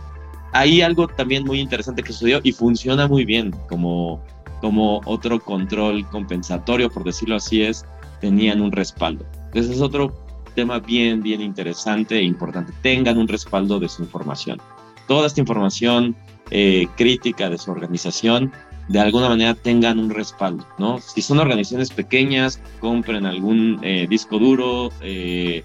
hay 0.53 0.81
algo 0.81 1.07
también 1.07 1.43
muy 1.43 1.59
interesante 1.59 2.03
que 2.03 2.13
sucedió 2.13 2.39
y 2.43 2.51
funciona 2.51 3.07
muy 3.07 3.25
bien 3.25 3.51
como, 3.67 4.23
como 4.61 5.01
otro 5.05 5.39
control 5.39 6.07
compensatorio, 6.09 6.89
por 6.89 7.03
decirlo 7.03 7.35
así, 7.35 7.61
es, 7.61 7.85
tenían 8.21 8.61
un 8.61 8.71
respaldo. 8.71 9.25
Ese 9.53 9.73
es 9.73 9.81
otro 9.81 10.13
tema 10.55 10.79
bien, 10.79 11.21
bien 11.21 11.41
interesante 11.41 12.17
e 12.17 12.23
importante. 12.23 12.73
Tengan 12.81 13.17
un 13.17 13.27
respaldo 13.27 13.79
de 13.79 13.89
su 13.89 14.03
información. 14.03 14.59
Toda 15.07 15.27
esta 15.27 15.39
información 15.39 16.15
eh, 16.51 16.87
crítica 16.97 17.49
de 17.49 17.57
su 17.57 17.71
organización, 17.71 18.51
de 18.87 18.99
alguna 18.99 19.29
manera 19.29 19.53
tengan 19.53 19.99
un 19.99 20.09
respaldo, 20.09 20.65
¿no? 20.79 20.99
Si 20.99 21.21
son 21.21 21.39
organizaciones 21.39 21.91
pequeñas, 21.91 22.59
compren 22.79 23.25
algún 23.25 23.79
eh, 23.83 24.07
disco 24.09 24.39
duro 24.39 24.91
eh, 25.01 25.63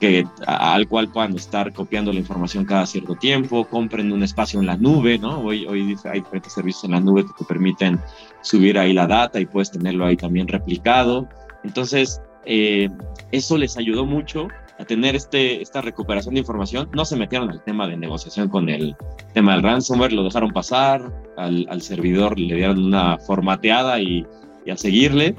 que, 0.00 0.26
al 0.46 0.86
cual 0.88 1.08
puedan 1.08 1.34
estar 1.34 1.72
copiando 1.72 2.12
la 2.12 2.18
información 2.18 2.64
cada 2.64 2.86
cierto 2.86 3.14
tiempo, 3.14 3.64
compren 3.66 4.12
un 4.12 4.22
espacio 4.22 4.60
en 4.60 4.66
la 4.66 4.76
nube, 4.76 5.18
¿no? 5.18 5.40
Hoy, 5.40 5.66
hoy 5.66 5.96
hay 6.04 6.20
diferentes 6.20 6.52
servicios 6.52 6.84
en 6.84 6.92
la 6.92 7.00
nube 7.00 7.24
que 7.24 7.32
te 7.38 7.44
permiten 7.44 7.98
subir 8.42 8.78
ahí 8.78 8.92
la 8.92 9.06
data 9.06 9.40
y 9.40 9.46
puedes 9.46 9.70
tenerlo 9.70 10.04
ahí 10.04 10.16
también 10.16 10.48
replicado. 10.48 11.28
Entonces, 11.64 12.20
eso 12.46 13.58
les 13.58 13.76
ayudó 13.76 14.06
mucho 14.06 14.48
a 14.78 14.84
tener 14.84 15.16
este, 15.16 15.62
esta 15.62 15.80
recuperación 15.80 16.34
de 16.34 16.40
información. 16.40 16.88
No 16.94 17.04
se 17.04 17.16
metieron 17.16 17.50
al 17.50 17.62
tema 17.64 17.88
de 17.88 17.96
negociación 17.96 18.48
con 18.48 18.68
el 18.68 18.94
tema 19.32 19.52
del 19.52 19.62
ransomware, 19.62 20.12
lo 20.12 20.24
dejaron 20.24 20.52
pasar, 20.52 21.12
al, 21.36 21.66
al 21.70 21.82
servidor 21.82 22.38
le 22.38 22.54
dieron 22.54 22.84
una 22.84 23.18
formateada 23.18 24.00
y, 24.00 24.26
y, 24.64 24.70
a 24.70 24.76
seguirle, 24.76 25.34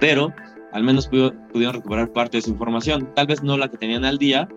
pero 0.00 0.32
al 0.74 0.82
menos 0.82 1.06
pudieron 1.06 1.74
recuperar 1.74 2.12
parte 2.12 2.38
de 2.38 2.42
su 2.42 2.50
información. 2.50 3.08
Tal 3.14 3.28
vez 3.28 3.42
no 3.42 3.56
la 3.56 3.68
que 3.68 3.78
tenían 3.78 4.04
al 4.04 4.18
día, 4.18 4.48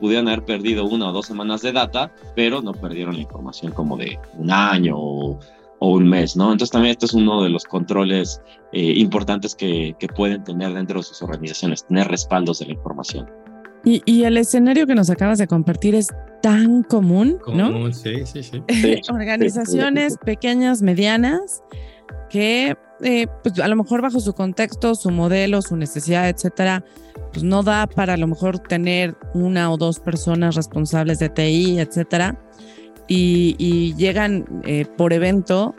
pudieron 0.00 0.26
haber 0.26 0.42
perdido 0.44 0.86
una 0.86 1.10
o 1.10 1.12
dos 1.12 1.26
semanas 1.26 1.60
de 1.60 1.72
data, 1.72 2.10
pero 2.34 2.62
no 2.62 2.72
perdieron 2.72 3.14
la 3.14 3.20
información 3.20 3.70
como 3.72 3.98
de 3.98 4.18
un 4.38 4.50
año 4.50 4.94
o, 4.96 5.38
o 5.78 5.90
un 5.90 6.08
mes, 6.08 6.34
¿no? 6.34 6.50
Entonces 6.50 6.70
también 6.70 6.92
esto 6.92 7.04
es 7.04 7.12
uno 7.12 7.42
de 7.42 7.50
los 7.50 7.64
controles 7.64 8.40
eh, 8.72 8.94
importantes 8.96 9.54
que, 9.54 9.94
que, 9.98 10.08
pueden 10.08 10.42
tener 10.44 10.72
dentro 10.72 11.00
de 11.00 11.02
sus 11.02 11.20
organizaciones, 11.20 11.86
tener 11.86 12.08
respaldos 12.08 12.60
de 12.60 12.66
la 12.66 12.72
información. 12.72 13.28
Y, 13.84 14.00
y, 14.06 14.24
el 14.24 14.38
escenario 14.38 14.86
que 14.86 14.94
nos 14.94 15.10
acabas 15.10 15.36
de 15.38 15.46
compartir 15.46 15.94
es 15.94 16.08
tan 16.40 16.82
común, 16.84 17.38
¿no? 17.52 17.92
Sí, 17.92 18.24
sí, 18.24 18.42
sí. 18.42 18.62
Organizaciones 19.10 20.16
pequeñas, 20.24 20.80
medianas, 20.80 21.62
que 22.30 22.76
eh, 23.02 23.26
pues 23.42 23.58
a 23.58 23.68
lo 23.68 23.76
mejor 23.76 24.02
bajo 24.02 24.20
su 24.20 24.32
contexto, 24.32 24.94
su 24.94 25.10
modelo, 25.10 25.62
su 25.62 25.76
necesidad, 25.76 26.28
etcétera, 26.28 26.84
pues 27.32 27.44
no 27.44 27.62
da 27.62 27.86
para 27.86 28.14
a 28.14 28.16
lo 28.16 28.26
mejor 28.26 28.58
tener 28.58 29.16
una 29.34 29.70
o 29.70 29.76
dos 29.76 30.00
personas 30.00 30.54
responsables 30.54 31.18
de 31.18 31.28
TI, 31.28 31.78
etcétera, 31.80 32.38
y, 33.08 33.56
y 33.58 33.94
llegan 33.94 34.44
eh, 34.64 34.86
por 34.96 35.12
evento 35.12 35.74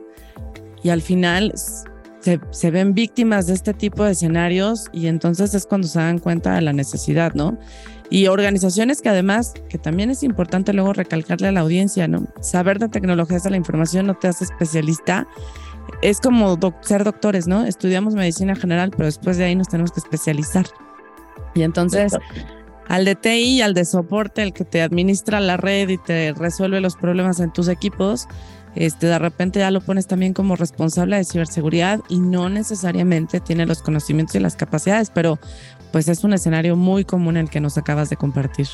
y 0.84 0.89
al 0.89 1.01
final 1.01 1.53
se, 1.55 2.39
se, 2.51 2.72
ven 2.72 2.93
víctimas 2.93 3.47
de 3.47 3.53
este 3.53 3.74
tipo 3.74 4.03
de 4.03 4.11
escenarios 4.11 4.88
y 4.91 5.07
entonces 5.07 5.53
es 5.53 5.65
cuando 5.65 5.88
se 5.88 5.99
dan 5.99 6.19
cuenta 6.19 6.55
de 6.55 6.61
la 6.61 6.74
necesidad, 6.74 7.34
¿no? 7.34 7.57
Y 8.09 8.28
organizaciones 8.28 9.01
que 9.01 9.07
además, 9.07 9.53
que 9.69 9.78
también 9.78 10.09
es 10.09 10.22
importante 10.22 10.74
luego 10.74 10.91
recalcarle 10.91 11.47
a 11.47 11.51
la 11.53 11.61
audiencia, 11.61 12.09
¿no? 12.09 12.28
Saber 12.41 12.78
de 12.78 12.89
tecnologías 12.89 13.43
de 13.43 13.51
la 13.51 13.57
información 13.57 14.07
no 14.07 14.15
te 14.15 14.28
hace 14.28 14.43
especialista. 14.43 15.26
Es 16.01 16.19
como 16.19 16.57
ser 16.82 17.03
doctores, 17.03 17.47
¿no? 17.47 17.63
Estudiamos 17.65 18.15
medicina 18.15 18.55
general, 18.55 18.91
pero 18.91 19.05
después 19.05 19.38
de 19.38 19.45
ahí 19.45 19.55
nos 19.55 19.69
tenemos 19.69 19.91
que 19.91 19.99
especializar. 19.99 20.65
Y 21.53 21.63
entonces 21.63 22.13
al 22.91 23.05
de 23.05 23.15
TI, 23.15 23.61
al 23.61 23.73
de 23.73 23.86
soporte, 23.86 24.43
el 24.43 24.51
que 24.51 24.65
te 24.65 24.82
administra 24.82 25.39
la 25.39 25.55
red 25.55 25.88
y 25.88 25.97
te 25.97 26.34
resuelve 26.34 26.82
los 26.82 26.97
problemas 26.97 27.39
en 27.39 27.53
tus 27.53 27.69
equipos, 27.69 28.27
este, 28.75 29.07
de 29.07 29.17
repente 29.17 29.59
ya 29.59 29.71
lo 29.71 29.79
pones 29.79 30.07
también 30.07 30.34
como 30.34 30.57
responsable 30.57 31.15
de 31.15 31.23
ciberseguridad 31.23 32.01
y 32.09 32.19
no 32.19 32.49
necesariamente 32.49 33.39
tiene 33.39 33.65
los 33.65 33.82
conocimientos 33.82 34.36
y 34.36 34.39
las 34.39 34.57
capacidades, 34.57 35.09
pero 35.09 35.39
pues 35.93 36.09
es 36.09 36.25
un 36.25 36.34
escenario 36.34 36.75
muy 36.75 37.05
común 37.05 37.38
el 37.38 37.49
que 37.49 37.61
nos 37.61 37.77
acabas 37.77 38.09
de 38.09 38.17
compartir. 38.17 38.67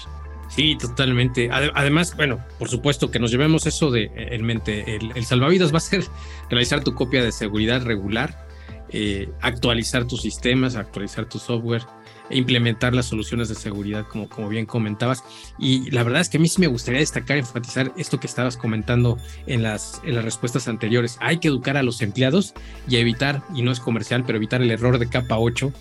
Sí, 0.49 0.77
totalmente. 0.77 1.49
Además, 1.51 2.15
bueno, 2.15 2.43
por 2.57 2.69
supuesto 2.69 3.11
que 3.11 3.19
nos 3.19 3.31
llevemos 3.31 3.65
eso 3.65 3.91
de 3.91 4.11
en 4.15 4.45
mente. 4.45 4.95
El, 4.95 5.25
salvavidas 5.25 5.73
va 5.73 5.77
a 5.77 5.81
ser 5.81 6.03
realizar 6.49 6.83
tu 6.83 6.93
copia 6.93 7.23
de 7.23 7.31
seguridad 7.31 7.83
regular, 7.83 8.47
eh, 8.89 9.29
actualizar 9.41 10.05
tus 10.05 10.21
sistemas, 10.21 10.75
actualizar 10.75 11.25
tu 11.25 11.39
software, 11.39 11.83
e 12.29 12.37
implementar 12.37 12.93
las 12.93 13.05
soluciones 13.07 13.49
de 13.49 13.55
seguridad, 13.55 14.05
como, 14.07 14.27
como 14.29 14.49
bien 14.49 14.65
comentabas. 14.65 15.23
Y 15.57 15.89
la 15.91 16.03
verdad 16.03 16.21
es 16.21 16.29
que 16.29 16.37
a 16.37 16.39
mí 16.39 16.47
sí 16.47 16.59
me 16.61 16.67
gustaría 16.67 16.99
destacar, 16.99 17.37
enfatizar 17.37 17.91
esto 17.97 18.19
que 18.19 18.27
estabas 18.27 18.57
comentando 18.57 19.17
en 19.45 19.63
las, 19.63 20.01
en 20.03 20.15
las 20.15 20.23
respuestas 20.23 20.67
anteriores. 20.67 21.17
Hay 21.21 21.37
que 21.37 21.47
educar 21.47 21.77
a 21.77 21.83
los 21.83 22.01
empleados 22.01 22.53
y 22.87 22.97
evitar, 22.97 23.43
y 23.53 23.61
no 23.61 23.71
es 23.71 23.79
comercial, 23.79 24.23
pero 24.25 24.37
evitar 24.37 24.61
el 24.61 24.71
error 24.71 24.99
de 24.99 25.07
capa 25.07 25.37
8, 25.37 25.71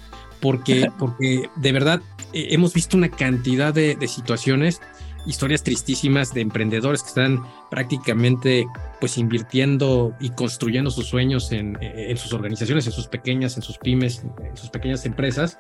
porque, 0.41 0.91
porque 0.99 1.49
de 1.57 1.73
verdad 1.73 2.01
eh, 2.33 2.49
hemos 2.51 2.75
visto 2.75 2.97
una 2.97 3.11
cantidad 3.11 3.73
de, 3.75 3.97
situaciones 4.07 4.81
historias 5.27 5.65
tristísimas 5.65 6.33
de 6.33 6.41
emprendedores 6.41 7.03
que 7.03 7.09
están 7.09 7.43
prácticamente 7.69 8.65
pues 9.01 9.19
invirtiendo 9.19 10.15
y 10.21 10.31
construyendo 10.31 10.89
sus 10.93 11.07
sueños 11.07 11.51
en, 11.51 11.77
en, 11.81 12.17
sus 12.17 12.33
organizaciones, 12.33 12.87
en 12.87 12.93
sus 12.93 13.09
pequeñas, 13.09 13.57
en 13.57 13.63
sus 13.65 13.77
pymes, 13.79 14.25
en 14.49 14.57
sus 14.57 14.71
pequeñas 14.71 15.05
empresas. 15.05 15.59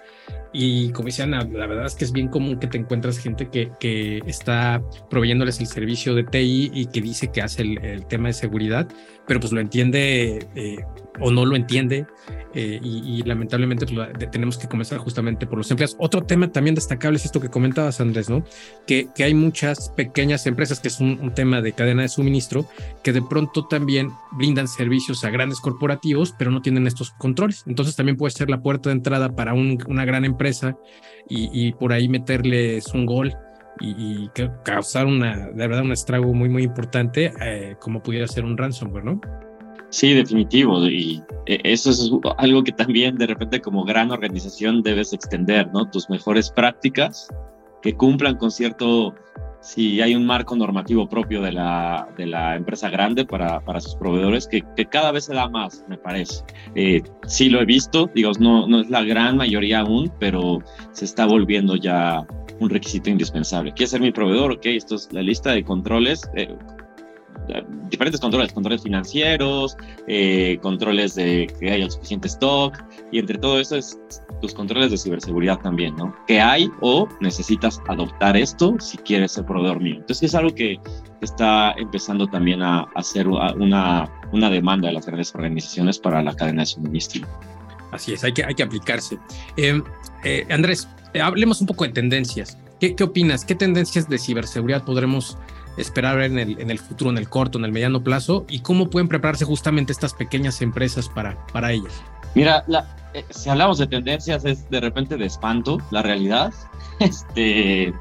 Y 0.53 0.91
como 0.93 1.07
decían, 1.07 1.33
la, 1.33 1.45
verdad 1.45 1.85
es 1.85 1.97
que 1.97 2.05
es 2.05 2.13
bien 2.13 2.29
común 2.29 2.59
que 2.59 2.67
te 2.69 2.79
encuentras 2.79 3.19
gente 3.19 3.51
que, 3.51 3.73
que 3.81 4.23
está 4.27 4.83
proveyéndoles 5.11 5.61
el 5.61 5.67
servicio 5.67 6.15
de 6.15 6.23
TI 6.23 6.71
y 6.73 6.87
que 6.87 7.01
dice 7.01 7.33
que 7.33 7.43
hace 7.43 7.63
el, 7.63 8.07
tema 8.07 8.29
de 8.29 8.35
seguridad, 8.35 8.89
pero 9.27 9.41
pues 9.41 9.53
lo 9.53 9.61
entiende 9.61 10.47
eh, 10.55 10.79
o 11.21 11.31
no 11.31 11.45
lo 11.45 11.57
entiende 11.57 12.07
eh, 12.59 12.81
y, 12.83 13.23
lamentablemente 13.23 13.87
pues, 13.87 14.31
tenemos 14.31 14.57
que 14.57 14.67
comenzar 14.67 14.97
justamente 14.97 15.47
por 15.47 15.59
los 15.59 15.71
empleados. 15.71 15.95
Otro 15.99 16.23
tema 16.23 16.51
también 16.51 16.75
destacable 16.75 17.19
es 17.19 17.27
esto 17.27 17.39
que 17.39 17.51
comentabas, 17.51 18.01
Andrés, 18.01 18.31
¿no? 18.31 18.45
Que, 18.87 19.09
que 19.15 19.25
hay 19.25 19.35
muchas 19.35 19.91
pequeñas 19.91 20.47
empresas, 20.47 20.81
que 20.81 20.89
es 20.89 20.99
un, 20.99 21.35
tema 21.35 21.61
de 21.61 21.73
cadena 21.73 22.01
de 22.01 22.09
suministro, 22.09 22.67
que 23.05 23.13
de 23.13 23.21
pronto 23.21 23.67
también 23.67 24.11
brindan 24.33 24.69
servicios 24.69 25.23
a 25.25 25.29
grandes 25.29 25.61
corporativos, 25.61 26.35
pero 26.39 26.51
no 26.51 26.63
tienen 26.63 26.87
estos 26.87 27.11
controles. 27.11 27.63
Entonces 27.67 27.95
también 27.95 28.17
puede 28.17 28.31
ser 28.31 28.49
la 28.49 28.63
puerta 28.63 28.89
de 28.89 28.95
entrada 28.95 29.37
para 29.37 29.53
un, 29.53 29.77
una 29.87 30.07
gran 30.07 30.25
empresa 30.25 30.79
y, 31.29 31.73
por 31.73 31.93
ahí 31.93 32.09
meterles 32.09 32.87
un 32.95 33.05
gol. 33.05 33.35
Y, 33.81 33.91
y 33.91 34.31
causar 34.65 35.05
una, 35.05 35.49
de 35.49 35.69
verdad, 35.69 35.83
un 35.83 35.93
estrago 35.93 36.33
muy, 36.33 36.49
muy 36.49 36.63
importante, 36.63 37.35
eh, 37.43 37.77
como 37.79 38.03
pudiera 38.03 38.27
ser 38.27 38.47
un 38.47 38.57
ransomware, 38.57 39.05
¿no? 39.05 39.21
Sí, 39.91 40.15
definitivo. 40.15 40.85
Y 40.87 41.23
e, 41.47 41.61
eso 41.65 41.91
es 41.91 42.11
algo 42.39 42.65
que 42.65 42.73
también 42.73 43.17
de 43.17 43.27
repente 43.27 43.61
como 43.61 43.85
gran 43.85 44.11
organización 44.11 44.83
debes 44.83 45.13
extender, 45.13 45.73
¿no? 45.73 45.89
Tus 45.89 46.11
mejores 46.11 46.51
prácticas 46.51 47.29
que 47.83 47.95
cumplan 47.95 48.37
con 48.37 48.51
cierto, 48.51 49.15
si 49.61 50.01
hay 50.01 50.15
un 50.15 50.27
marco 50.27 50.57
normativo 50.57 51.09
propio 51.09 51.41
de 51.43 51.53
la, 51.53 52.09
de 52.17 52.27
la 52.27 52.57
empresa 52.57 52.91
grande 52.91 53.25
para, 53.25 53.61
para 53.61 53.81
sus 53.81 53.95
proveedores, 53.95 54.49
que, 54.49 54.65
cada 54.87 55.13
vez 55.13 55.27
se 55.27 55.35
da 55.35 55.49
más, 55.49 55.85
me 55.89 55.97
parece. 55.97 56.43
Eh, 56.75 57.03
sí 57.27 57.49
lo 57.49 57.61
he 57.61 57.65
visto, 57.65 58.11
digo, 58.15 58.33
no, 58.41 58.67
no 58.67 58.81
es 58.81 58.91
la 58.91 59.05
gran 59.05 59.37
mayoría 59.37 59.81
aún, 59.81 60.13
pero 60.19 60.59
se 60.93 61.05
está 61.05 61.27
volviendo 61.27 61.77
ya 61.77 62.27
un 62.59 62.71
requisito 62.71 63.11
indispensable. 63.11 63.73
¿Quieres 63.73 63.91
ser 63.91 64.01
mi 64.01 64.13
proveedor? 64.13 64.53
Ok, 64.53 64.67
esto 64.67 64.97
es 64.97 65.13
la 65.13 65.23
lista 65.23 65.53
de 65.53 65.63
controles. 65.63 66.29
Eh, 66.35 66.55
diferentes 67.91 68.21
controles, 68.21 68.53
controles 68.53 68.83
financieros, 68.83 69.77
eh, 70.07 70.59
controles 70.63 71.15
de 71.15 71.47
que 71.59 71.71
haya 71.71 71.91
suficiente 71.91 72.29
stock, 72.29 72.77
y 73.13 73.19
entre 73.19 73.39
todo 73.39 73.61
eso 73.61 73.77
es 73.77 73.99
tus 74.41 74.53
controles 74.53 74.91
de 74.91 74.99
ciberseguridad 74.99 75.59
también, 75.61 75.97
¿no? 75.97 76.15
Que 76.27 76.41
hay 76.41 76.71
o 76.81 77.09
necesitas 77.21 77.81
adoptar 77.89 78.37
esto 78.37 78.77
si 78.81 78.99
quieres 78.99 79.33
ser 79.33 79.47
proveedor 79.47 79.81
mío. 79.81 79.97
Entonces 79.97 80.31
es 80.31 80.35
algo 80.35 80.55
que 80.55 80.79
está 81.21 81.73
empezando 81.73 82.27
también 82.27 82.63
a, 82.63 82.83
hacer 82.95 83.29
una, 83.29 84.11
una 84.33 84.51
demanda 84.51 84.89
de 84.89 84.95
las 84.95 85.07
grandes 85.07 85.35
organizaciones 85.35 85.99
para 85.99 86.23
la 86.23 86.35
cadena 86.35 86.63
de 86.63 86.67
suministro. 86.67 87.27
Así 87.93 88.13
es, 88.13 88.25
hay 88.25 88.33
que, 88.33 88.45
hay 88.45 88.55
que 88.55 88.63
aplicarse. 88.63 89.19
Eh, 89.57 89.81
eh, 90.25 90.47
Andrés, 90.51 90.89
hablemos 91.23 91.61
un 91.61 91.67
poco 91.67 91.85
de 91.85 91.91
tendencias. 91.91 92.59
¿Qué, 92.81 92.95
¿Qué 92.95 93.05
opinas? 93.05 93.45
¿Qué 93.45 93.55
tendencias 93.55 94.09
de 94.09 94.19
ciberseguridad 94.19 94.85
podremos 94.85 95.39
esperar 95.77 96.23
en 96.23 96.39
el, 96.39 96.61
en 96.61 96.71
el 96.71 96.79
futuro, 96.79 97.11
en 97.11 97.19
el 97.19 97.29
corto, 97.29 97.59
en 97.59 97.65
el 97.65 97.73
mediano 97.73 98.03
plazo 98.03 98.45
y 98.49 98.61
cómo 98.61 98.91
pueden 98.91 99.09
prepararse 99.09 99.45
justamente 99.45 99.93
estas 99.93 100.15
pequeñas 100.15 100.63
empresas 100.63 101.09
para, 101.09 101.37
para 101.53 101.73
ellas? 101.73 101.93
Mira, 102.35 102.65
la, 102.67 102.87
eh, 103.15 103.25
si 103.31 103.49
hablamos 103.49 103.79
de 103.79 103.87
tendencias 103.87 104.45
es 104.45 104.69
de 104.69 104.81
repente 104.81 105.17
de 105.17 105.27
espanto, 105.27 105.79
la 105.91 106.03
realidad. 106.03 106.53
Este, 106.99 107.93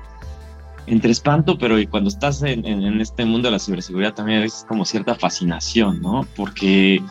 entre 0.87 1.11
espanto, 1.11 1.57
pero 1.57 1.75
cuando 1.89 2.07
estás 2.09 2.41
en, 2.43 2.65
en, 2.65 3.01
este 3.01 3.25
mundo 3.25 3.49
de 3.49 3.51
la 3.51 3.59
ciberseguridad 3.59 4.13
también 4.13 4.43
es 4.43 4.65
como 4.69 4.85
cierta 4.85 5.15
fascinación, 5.15 6.01
¿no? 6.01 6.25
Porque 6.33 7.03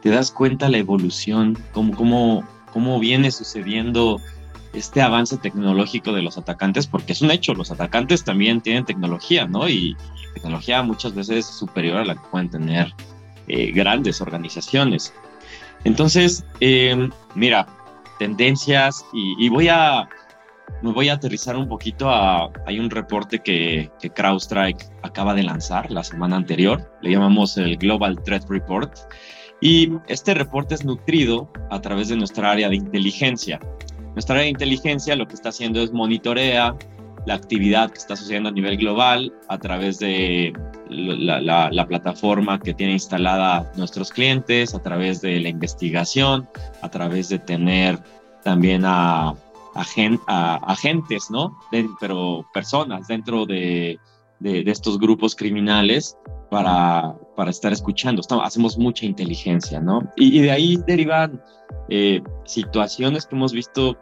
te 0.00 0.08
das 0.08 0.30
cuenta 0.30 0.70
la 0.70 0.78
evolución, 0.78 1.58
cómo, 1.72 1.94
cómo, 1.94 2.44
cómo 2.72 2.98
viene 2.98 3.30
sucediendo 3.30 4.22
este 4.72 5.00
avance 5.02 5.36
tecnológico 5.38 6.12
de 6.12 6.22
los 6.22 6.38
atacantes, 6.38 6.86
porque 6.86 7.12
es 7.12 7.22
un 7.22 7.30
hecho, 7.30 7.54
los 7.54 7.70
atacantes 7.70 8.24
también 8.24 8.60
tienen 8.60 8.84
tecnología, 8.84 9.46
¿no? 9.46 9.68
Y, 9.68 9.96
tecnología 10.34 10.82
muchas 10.82 11.14
veces 11.14 11.46
superior 11.46 11.96
a 11.96 12.04
la 12.04 12.14
que 12.14 12.28
pueden 12.30 12.48
tener 12.48 12.94
eh, 13.48 13.72
grandes 13.72 14.20
organizaciones. 14.20 15.12
Entonces, 15.82 16.44
eh, 16.60 17.08
mira, 17.34 17.66
tendencias 18.18 19.04
y, 19.12 19.48
voy 19.48 19.68
a 19.68 20.08
me 20.82 20.92
voy 20.92 21.08
a 21.08 21.14
aterrizar 21.14 21.56
un 21.56 21.66
poquito 21.66 22.10
a 22.10 22.50
hay 22.66 22.78
un 22.78 22.90
reporte 22.90 23.40
que, 23.40 23.90
que 24.00 24.10
CrowdStrike 24.10 24.84
acaba 25.02 25.34
de 25.34 25.42
lanzar 25.42 25.90
la 25.90 26.04
semana 26.04 26.36
anterior, 26.36 26.88
le 27.00 27.10
llamamos 27.10 27.56
el 27.56 27.76
Global 27.78 28.22
Threat 28.22 28.48
Report 28.48 28.92
y 29.60 29.92
este 30.06 30.34
reporte 30.34 30.74
es 30.74 30.84
nutrido 30.84 31.50
a 31.70 31.80
través 31.80 32.08
de 32.08 32.16
nuestra 32.16 32.50
área 32.50 32.68
de 32.68 32.76
inteligencia. 32.76 33.58
Nuestra 34.14 34.44
inteligencia 34.46 35.16
lo 35.16 35.26
que 35.26 35.34
está 35.34 35.50
haciendo 35.50 35.80
es 35.80 35.92
monitorea 35.92 36.76
la 37.26 37.34
actividad 37.34 37.90
que 37.90 37.98
está 37.98 38.16
sucediendo 38.16 38.48
a 38.48 38.52
nivel 38.52 38.76
global 38.78 39.32
a 39.48 39.58
través 39.58 39.98
de 39.98 40.52
la, 40.88 41.86
plataforma 41.86 42.58
que 42.58 42.72
tiene 42.74 42.94
instalada 42.94 43.70
nuestros 43.76 44.10
clientes, 44.10 44.74
a 44.74 44.82
través 44.82 45.20
de 45.20 45.38
la 45.40 45.50
investigación, 45.50 46.48
a 46.80 46.88
través 46.88 47.28
de 47.28 47.38
tener 47.38 47.98
también 48.42 48.82
a, 48.84 49.34
agentes, 49.74 51.30
¿no? 51.30 51.56
pero 52.00 52.44
personas 52.52 53.06
dentro 53.06 53.46
de, 53.46 53.98
estos 54.40 54.98
grupos 54.98 55.36
criminales 55.36 56.16
para, 56.50 57.14
para 57.38 57.52
estar 57.52 57.72
escuchando. 57.72 58.20
hacemos 58.42 58.76
mucha 58.76 59.06
inteligencia, 59.06 59.78
¿no? 59.78 60.00
Y, 60.16 60.40
de 60.40 60.50
ahí 60.50 60.76
derivan 60.88 61.40
eh, 61.88 62.20
situaciones 62.44 63.26
que 63.26 63.36
hemos 63.36 63.52
visto 63.52 63.96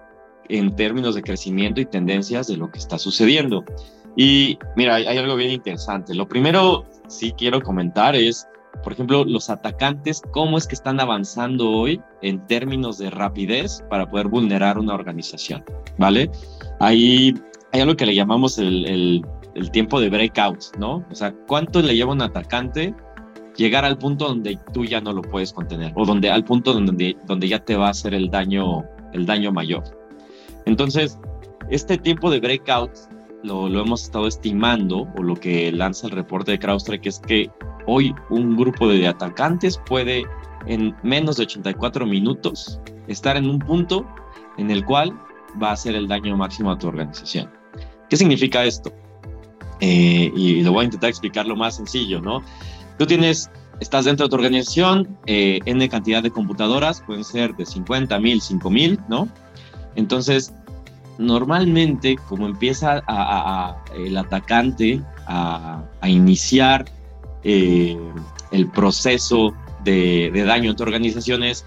en 0.48 0.74
términos 0.74 1.14
de 1.14 1.22
crecimiento 1.22 1.82
y 1.82 1.84
tendencias 1.84 2.46
de 2.46 2.56
lo 2.56 2.70
que 2.70 2.78
está 2.78 2.96
sucediendo. 2.96 3.62
Y 4.16 4.58
mira, 4.74 4.94
hay, 4.94 5.18
algo 5.18 5.36
bien 5.36 5.50
interesante. 5.50 6.14
Lo 6.14 6.26
primero, 6.26 6.86
sí 7.08 7.34
quiero 7.36 7.60
comentar 7.60 8.16
es, 8.16 8.48
por 8.82 8.94
ejemplo, 8.94 9.22
los 9.26 9.50
atacantes, 9.50 10.22
cómo 10.30 10.56
es 10.56 10.66
que 10.66 10.74
están 10.74 10.98
avanzando 10.98 11.70
hoy 11.70 12.00
en 12.22 12.46
términos 12.46 12.96
de 12.96 13.10
rapidez 13.10 13.84
para 13.90 14.08
poder 14.08 14.28
vulnerar 14.28 14.78
una 14.78 14.94
organización, 14.94 15.62
¿vale? 15.98 16.30
Ahí 16.80 17.34
hay 17.74 17.82
algo 17.82 17.96
que 17.96 18.06
le 18.06 18.14
llamamos 18.14 18.56
el, 18.56 18.86
el, 18.86 19.26
el 19.54 19.70
tiempo 19.72 20.00
de 20.00 20.08
breakout, 20.08 20.78
¿no? 20.78 21.04
O 21.10 21.14
sea, 21.14 21.34
¿cuánto 21.46 21.82
le 21.82 21.94
lleva 21.94 22.12
un 22.12 22.22
atacante 22.22 22.94
llegar 23.56 23.84
al 23.84 23.98
punto 23.98 24.28
donde 24.28 24.58
tú 24.72 24.84
ya 24.84 25.00
no 25.00 25.12
lo 25.12 25.22
puedes 25.22 25.52
contener 25.52 25.92
o 25.96 26.04
donde 26.04 26.30
al 26.30 26.44
punto 26.44 26.72
donde, 26.72 27.16
donde 27.26 27.48
ya 27.48 27.64
te 27.64 27.76
va 27.76 27.88
a 27.88 27.90
hacer 27.90 28.14
el 28.14 28.30
daño, 28.30 28.84
el 29.12 29.26
daño 29.26 29.52
mayor. 29.52 29.84
Entonces, 30.66 31.18
este 31.70 31.98
tiempo 31.98 32.30
de 32.30 32.40
breakout 32.40 32.90
lo, 33.42 33.66
hemos 33.80 34.02
estado 34.04 34.26
estimando, 34.26 35.06
o 35.16 35.22
lo 35.22 35.34
que 35.36 35.70
lanza 35.72 36.06
el 36.06 36.12
reporte 36.12 36.52
de 36.52 36.58
CrowdStrike 36.58 37.06
es 37.06 37.20
que 37.20 37.50
hoy 37.86 38.14
un 38.30 38.56
grupo 38.56 38.88
de 38.88 39.06
atacantes 39.06 39.80
puede 39.86 40.24
en 40.66 40.94
menos 41.02 41.36
de 41.36 41.44
84 41.44 42.06
minutos 42.06 42.80
estar 43.06 43.36
en 43.36 43.48
un 43.48 43.60
punto 43.60 44.06
en 44.58 44.70
el 44.70 44.84
cual 44.84 45.12
va 45.62 45.70
a 45.70 45.72
hacer 45.72 45.94
el 45.94 46.08
daño 46.08 46.36
máximo 46.36 46.72
a 46.72 46.78
tu 46.78 46.88
organización. 46.88 47.48
¿Qué 48.08 48.16
significa 48.16 48.64
esto? 48.64 48.92
Eh, 49.80 50.32
y 50.34 50.62
lo 50.62 50.72
voy 50.72 50.82
a 50.82 50.84
intentar 50.84 51.10
explicar 51.10 51.46
lo 51.46 51.54
más 51.54 51.76
sencillo, 51.76 52.20
¿no? 52.20 52.42
Tú 52.98 53.06
tienes, 53.06 53.50
estás 53.80 54.04
dentro 54.04 54.26
de 54.26 54.30
tu 54.30 54.36
organización, 54.36 55.18
eh, 55.26 55.60
N 55.66 55.88
cantidad 55.88 56.22
de 56.22 56.30
computadoras, 56.30 57.02
pueden 57.02 57.24
ser 57.24 57.54
de 57.56 57.66
50 57.66 58.18
mil, 58.20 58.40
5 58.40 58.70
mil, 58.70 59.00
¿no? 59.08 59.28
Entonces, 59.94 60.52
normalmente, 61.18 62.16
como 62.28 62.46
empieza 62.46 63.02
a, 63.06 63.76
el 63.94 64.16
atacante 64.16 65.02
a, 65.26 65.82
iniciar 66.06 66.84
eh, 67.42 67.98
el 68.50 68.70
proceso 68.70 69.54
de, 69.84 70.30
daño 70.46 70.70
en 70.70 70.76
tu 70.76 70.82
organización, 70.82 71.42
es 71.42 71.66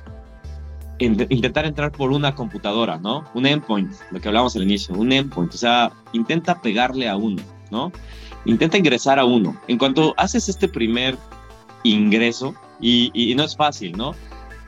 intentar 0.99 1.65
entrar 1.65 1.91
por 1.91 2.11
una 2.11 2.36
computadora, 2.36 2.97
¿no? 2.97 3.23
Un 3.34 3.45
endpoint, 3.45 3.91
lo 4.11 4.19
que 4.19 4.27
hablábamos 4.27 4.55
al 4.55 4.63
inicio, 4.63 4.95
un 4.95 5.11
endpoint, 5.11 5.53
o 5.53 5.57
sea, 5.57 5.91
intenta 6.13 6.61
pegarle 6.61 7.07
a 7.07 7.15
uno, 7.15 7.41
¿no? 7.71 7.91
Intenta 8.45 8.77
ingresar 8.77 9.19
a 9.19 9.25
uno. 9.25 9.59
En 9.67 9.77
cuanto 9.77 10.13
haces 10.17 10.49
este 10.49 10.67
primer 10.67 11.17
ingreso, 11.83 12.55
y, 12.81 13.33
no 13.35 13.43
es 13.43 13.55
fácil, 13.55 13.97
¿no? 13.97 14.15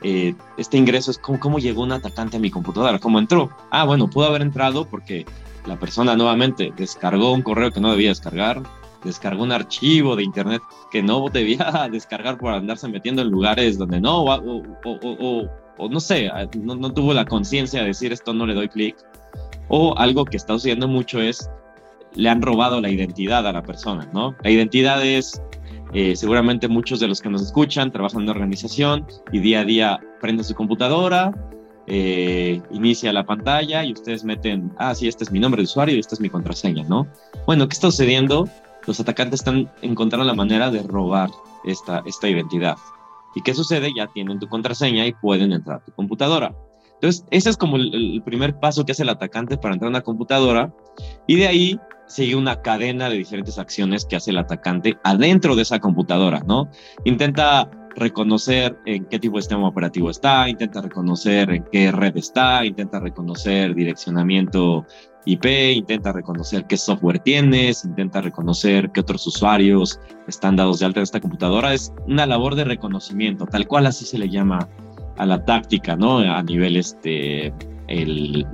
Eh, 0.02 0.34
este 0.56 0.76
ingreso 0.76 1.10
es 1.10 1.18
como, 1.18 1.38
cómo 1.38 1.58
llegó 1.58 1.82
un 1.82 1.92
atacante 1.92 2.36
a 2.36 2.40
mi 2.40 2.50
computadora, 2.50 2.98
cómo 2.98 3.18
entró. 3.18 3.50
Ah, 3.70 3.84
bueno, 3.84 4.08
pudo 4.08 4.26
haber 4.26 4.42
entrado 4.42 4.84
porque 4.84 5.24
la 5.66 5.78
persona 5.78 6.16
nuevamente 6.16 6.72
descargó 6.76 7.32
un 7.32 7.42
correo 7.42 7.70
que 7.70 7.80
no 7.80 7.90
debía 7.92 8.08
descargar, 8.08 8.62
descargó 9.04 9.44
un 9.44 9.52
archivo 9.52 10.16
de 10.16 10.24
internet 10.24 10.62
que 10.90 11.02
no 11.02 11.28
debía 11.28 11.88
descargar 11.92 12.36
por 12.38 12.52
andarse 12.52 12.88
metiendo 12.88 13.22
en 13.22 13.28
lugares 13.28 13.78
donde 13.78 14.00
no, 14.00 14.24
o, 14.24 14.62
o, 14.84 15.88
no 15.88 16.00
sé, 16.00 16.30
no, 16.58 16.74
no 16.74 16.92
tuvo 16.92 17.14
la 17.14 17.24
conciencia 17.24 17.80
de 17.80 17.88
decir 17.88 18.12
esto 18.12 18.32
no 18.34 18.46
le 18.46 18.54
doy 18.54 18.68
clic. 18.68 18.96
O 19.68 19.96
algo 19.96 20.24
que 20.24 20.36
está 20.36 20.52
sucediendo 20.54 20.88
mucho 20.88 21.20
es, 21.20 21.48
le 22.14 22.28
han 22.28 22.42
robado 22.42 22.80
la 22.80 22.90
identidad 22.90 23.46
a 23.46 23.52
la 23.52 23.62
persona, 23.62 24.08
¿no? 24.12 24.34
La 24.42 24.50
identidad 24.50 25.04
es 25.04 25.40
eh, 25.94 26.16
seguramente 26.16 26.68
muchos 26.68 27.00
de 27.00 27.08
los 27.08 27.20
que 27.20 27.28
nos 27.28 27.42
escuchan 27.42 27.92
trabajan 27.92 28.22
en 28.22 28.30
organización 28.30 29.06
y 29.30 29.40
día 29.40 29.60
a 29.60 29.64
día 29.64 30.00
prende 30.20 30.42
su 30.44 30.54
computadora, 30.54 31.32
eh, 31.86 32.60
inicia 32.70 33.12
la 33.12 33.26
pantalla 33.26 33.84
y 33.84 33.92
ustedes 33.92 34.24
meten, 34.24 34.72
ah, 34.78 34.94
sí, 34.94 35.08
este 35.08 35.24
es 35.24 35.32
mi 35.32 35.40
nombre 35.40 35.60
de 35.60 35.64
usuario 35.64 35.96
y 35.96 35.98
esta 35.98 36.14
es 36.14 36.20
mi 36.20 36.30
contraseña, 36.30 36.84
¿no? 36.84 37.06
Bueno, 37.46 37.68
¿qué 37.68 37.74
está 37.74 37.90
sucediendo? 37.90 38.48
Los 38.86 39.00
atacantes 39.00 39.40
están 39.40 39.70
encontrando 39.82 40.24
la 40.26 40.34
manera 40.34 40.70
de 40.70 40.82
robar 40.82 41.30
esta, 41.64 42.02
esta 42.06 42.28
identidad. 42.28 42.76
¿Y 43.34 43.42
qué 43.42 43.54
sucede? 43.54 43.90
Ya 43.96 44.06
tienen 44.08 44.38
tu 44.38 44.48
contraseña 44.48 45.06
y 45.06 45.12
pueden 45.12 45.52
entrar 45.52 45.78
a 45.78 45.84
tu 45.84 45.92
computadora. 45.92 46.54
Entonces, 47.02 47.26
ese 47.32 47.50
es 47.50 47.56
como 47.56 47.76
el, 47.78 48.22
primer 48.24 48.60
paso 48.60 48.84
que 48.84 48.92
hace 48.92 49.02
el 49.02 49.08
atacante 49.08 49.58
para 49.58 49.74
entrar 49.74 49.88
a 49.88 49.90
una 49.90 50.00
computadora. 50.02 50.72
Y 51.26 51.34
de 51.34 51.48
ahí 51.48 51.80
sigue 52.06 52.36
una 52.36 52.62
cadena 52.62 53.10
de 53.10 53.16
diferentes 53.16 53.58
acciones 53.58 54.04
que 54.04 54.14
hace 54.14 54.30
el 54.30 54.38
atacante 54.38 54.96
adentro 55.02 55.56
de 55.56 55.62
esa 55.62 55.80
computadora, 55.80 56.44
¿no? 56.46 56.70
Intenta 57.04 57.68
reconocer 57.96 58.78
en 58.86 59.04
qué 59.06 59.18
tipo 59.18 59.36
de 59.36 59.42
sistema 59.42 59.66
operativo 59.66 60.10
está, 60.10 60.48
intenta 60.48 60.80
reconocer 60.80 61.50
en 61.50 61.64
qué 61.72 61.90
red 61.90 62.16
está, 62.16 62.64
intenta 62.64 63.00
reconocer 63.00 63.74
direccionamiento 63.74 64.86
IP, 65.24 65.44
intenta 65.74 66.12
reconocer 66.12 66.66
qué 66.68 66.76
software 66.76 67.18
tienes, 67.18 67.84
intenta 67.84 68.20
reconocer 68.20 68.90
qué 68.92 69.00
otros 69.00 69.26
usuarios 69.26 69.98
están 70.28 70.54
dados 70.54 70.78
de 70.78 70.86
alta 70.86 71.00
en 71.00 71.04
esta 71.04 71.20
computadora. 71.20 71.74
Es 71.74 71.92
una 72.06 72.26
labor 72.26 72.54
de 72.54 72.62
reconocimiento, 72.62 73.44
tal 73.46 73.66
cual 73.66 73.86
así 73.86 74.04
se 74.04 74.18
le 74.18 74.28
llama 74.28 74.68
a 75.16 75.26
la 75.26 75.44
táctica, 75.44 75.96
¿no? 75.96 76.18
A 76.18 76.42
nivel, 76.42 76.76
este, 76.76 77.52
el, 77.88 78.46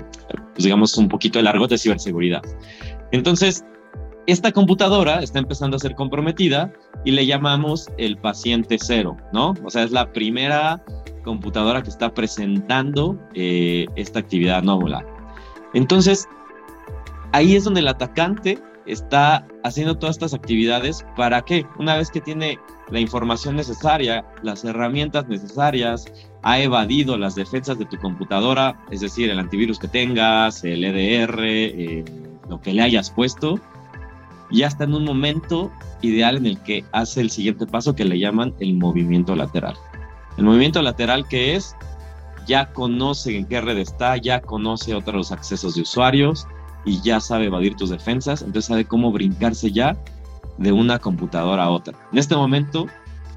pues 0.54 0.64
digamos, 0.64 0.96
un 0.96 1.09
poquito 1.09 1.38
de 1.38 1.44
largo 1.44 1.66
de 1.66 1.78
ciberseguridad. 1.78 2.42
Entonces, 3.12 3.64
esta 4.26 4.52
computadora 4.52 5.22
está 5.22 5.38
empezando 5.38 5.76
a 5.76 5.80
ser 5.80 5.94
comprometida 5.94 6.70
y 7.04 7.12
le 7.12 7.24
llamamos 7.24 7.88
el 7.96 8.18
paciente 8.18 8.76
cero, 8.78 9.16
¿no? 9.32 9.54
O 9.64 9.70
sea, 9.70 9.84
es 9.84 9.90
la 9.90 10.12
primera 10.12 10.84
computadora 11.24 11.82
que 11.82 11.88
está 11.88 12.12
presentando 12.12 13.18
eh, 13.34 13.86
esta 13.96 14.18
actividad 14.18 14.59
anómala. 14.59 15.04
Entonces, 15.72 16.26
ahí 17.32 17.56
es 17.56 17.64
donde 17.64 17.80
el 17.80 17.88
atacante 17.88 18.59
está 18.89 19.47
haciendo 19.64 19.97
todas 19.99 20.16
estas 20.16 20.34
actividades 20.34 21.05
para 21.16 21.43
que 21.43 21.66
una 21.78 21.97
vez 21.97 22.11
que 22.11 22.20
tiene 22.20 22.59
la 22.91 23.01
información 23.01 23.55
necesaria, 23.57 24.24
las 24.43 24.64
herramientas 24.64 25.28
necesarias, 25.28 26.07
ha 26.43 26.59
evadido 26.59 27.18
las 27.18 27.34
defensas 27.34 27.78
de 27.78 27.84
tu 27.84 27.99
computadora, 27.99 28.80
es 28.91 29.01
decir, 29.01 29.30
el 29.30 29.39
antivirus 29.39 29.78
que 29.78 29.89
tengas, 29.89 30.64
el 30.64 30.84
EDR, 30.84 31.45
eh, 31.45 32.05
lo 32.49 32.61
que 32.61 32.72
le 32.72 32.82
hayas 32.82 33.11
puesto, 33.11 33.61
ya 34.51 34.66
está 34.66 34.84
en 34.84 34.95
un 34.95 35.05
momento 35.05 35.70
ideal 36.01 36.39
en 36.39 36.47
el 36.47 36.62
que 36.62 36.84
hace 36.93 37.20
el 37.20 37.30
siguiente 37.30 37.66
paso 37.66 37.95
que 37.95 38.05
le 38.05 38.18
llaman 38.18 38.55
el 38.61 38.74
movimiento 38.74 39.36
lateral. 39.36 39.74
El 40.39 40.45
movimiento 40.45 40.80
lateral 40.80 41.28
que 41.28 41.57
es, 41.57 41.76
ya 42.47 42.72
conoce 42.72 43.36
en 43.36 43.47
qué 43.47 43.61
red 43.61 43.76
está, 43.76 44.16
ya 44.16 44.41
conoce 44.41 44.95
otros 44.95 45.32
accesos 45.32 45.74
de 45.74 45.82
usuarios 45.82 46.47
y 46.85 47.01
ya 47.03 47.20
sabe 47.20 47.47
evadir 47.47 47.76
tus 47.76 47.91
defensas, 47.91 48.43
entonces 48.43 48.66
sabe 48.66 48.85
cómo 48.85 49.12
brincarse 49.12 49.70
ya 49.70 49.97
de 50.59 50.72
una 50.72 50.99
computadora 50.99 51.64
a 51.64 51.70
otra. 51.70 51.99
En 52.12 52.18
este 52.18 52.37
momento, 52.37 52.87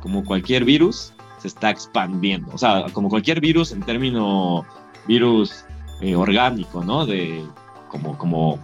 como 0.01 0.23
cualquier 0.23 0.65
virus, 0.65 1.13
se 1.39 1.47
está 1.47 1.69
expandiendo. 1.69 2.51
O 2.53 2.57
sea, 2.57 2.85
como 2.93 3.09
cualquier 3.09 3.41
virus 3.41 3.71
en 3.71 3.81
término 3.81 4.65
virus 5.07 5.65
eh, 6.01 6.15
orgánico, 6.15 6.83
¿no? 6.83 7.05
De 7.05 7.43
como, 7.89 8.17
como 8.17 8.59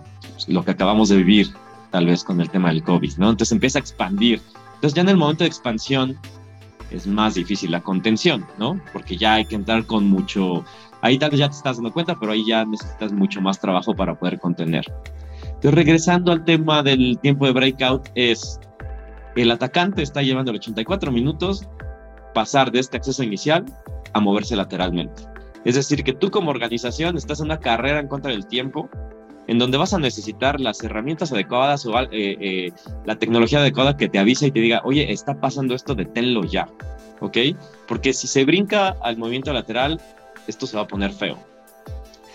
lo 0.48 0.64
que 0.64 0.72
acabamos 0.72 1.10
de 1.10 1.18
vivir 1.18 1.50
tal 1.92 2.06
vez 2.06 2.24
con 2.24 2.42
el 2.42 2.50
tema 2.50 2.70
del 2.70 2.84
COVID, 2.84 3.18
¿no? 3.18 3.30
Entonces 3.30 3.52
empieza 3.52 3.80
a 3.80 3.82
expandir. 3.82 4.42
Entonces 4.76 4.94
ya 4.94 5.02
en 5.02 5.10
el 5.10 5.18
momento 5.18 5.44
de 5.44 5.48
expansión 5.48 6.18
es 6.92 7.08
más 7.08 7.36
difícil 7.36 7.72
la 7.72 7.82
contención, 7.82 8.46
¿no? 8.58 8.80
Porque 8.94 9.18
ya 9.18 9.36
hay 9.36 9.46
que 9.46 9.56
entrar 9.56 9.86
con 9.86 10.08
mucho, 10.08 10.64
ahí 11.08 11.18
tal 11.18 11.32
vez 11.32 11.40
ya 11.40 11.50
te 11.50 11.56
estás 11.56 11.78
dando 11.78 11.92
cuenta, 11.92 12.16
pero 12.20 12.32
ahí 12.32 12.46
ya 12.46 12.66
necesitas 12.66 13.12
mucho 13.12 13.42
más 13.42 13.60
trabajo 13.60 13.96
para 13.96 14.18
poder 14.18 14.40
contener. 14.40 14.86
Entonces 15.44 15.74
regresando 15.74 16.32
al 16.32 16.44
tema 16.44 16.84
del 16.84 17.18
tiempo 17.20 17.46
de 17.46 17.54
breakout 17.54 18.10
es, 18.16 18.60
el 19.36 19.52
atacante 19.52 20.02
está 20.04 20.22
llevando 20.22 20.52
84 20.52 21.12
minutos 21.12 21.68
pasar 22.34 22.72
de 22.72 22.80
este 22.80 22.98
acceso 22.98 23.24
inicial 23.24 23.66
a 24.14 24.20
moverse 24.20 24.56
lateralmente. 24.56 25.24
Es 25.66 25.76
decir, 25.76 26.04
que 26.04 26.14
tú 26.14 26.30
como 26.30 26.52
organización 26.52 27.18
estás 27.18 27.40
en 27.40 27.48
una 27.48 27.60
carrera 27.60 28.00
en 28.00 28.08
contra 28.08 28.32
del 28.32 28.46
tiempo 28.48 28.90
en 29.48 29.58
donde 29.58 29.78
vas 29.78 29.94
a 29.94 30.00
necesitar 30.00 30.60
las 30.60 30.84
herramientas 30.84 31.32
adecuadas 31.32 31.86
o 31.86 31.98
eh, 32.00 32.08
eh, 32.12 32.72
la 33.06 33.16
tecnología 33.16 33.60
adecuada 33.60 33.96
que 33.96 34.10
te 34.10 34.20
avisa 34.20 34.46
y 34.46 34.52
te 34.52 34.60
diga, 34.60 34.82
oye, 34.84 35.12
está 35.12 35.40
pasando 35.40 35.74
esto, 35.74 35.96
deténlo 35.96 36.44
ya, 36.44 36.68
¿ok? 37.22 37.38
Porque 37.88 38.14
si 38.14 38.28
se 38.28 38.44
brinca 38.44 38.96
al 39.02 39.18
movimiento 39.18 39.54
lateral, 39.54 40.02
esto 40.48 40.68
se 40.68 40.78
va 40.78 40.84
a 40.84 40.88
poner 40.88 41.12
feo. 41.12 41.38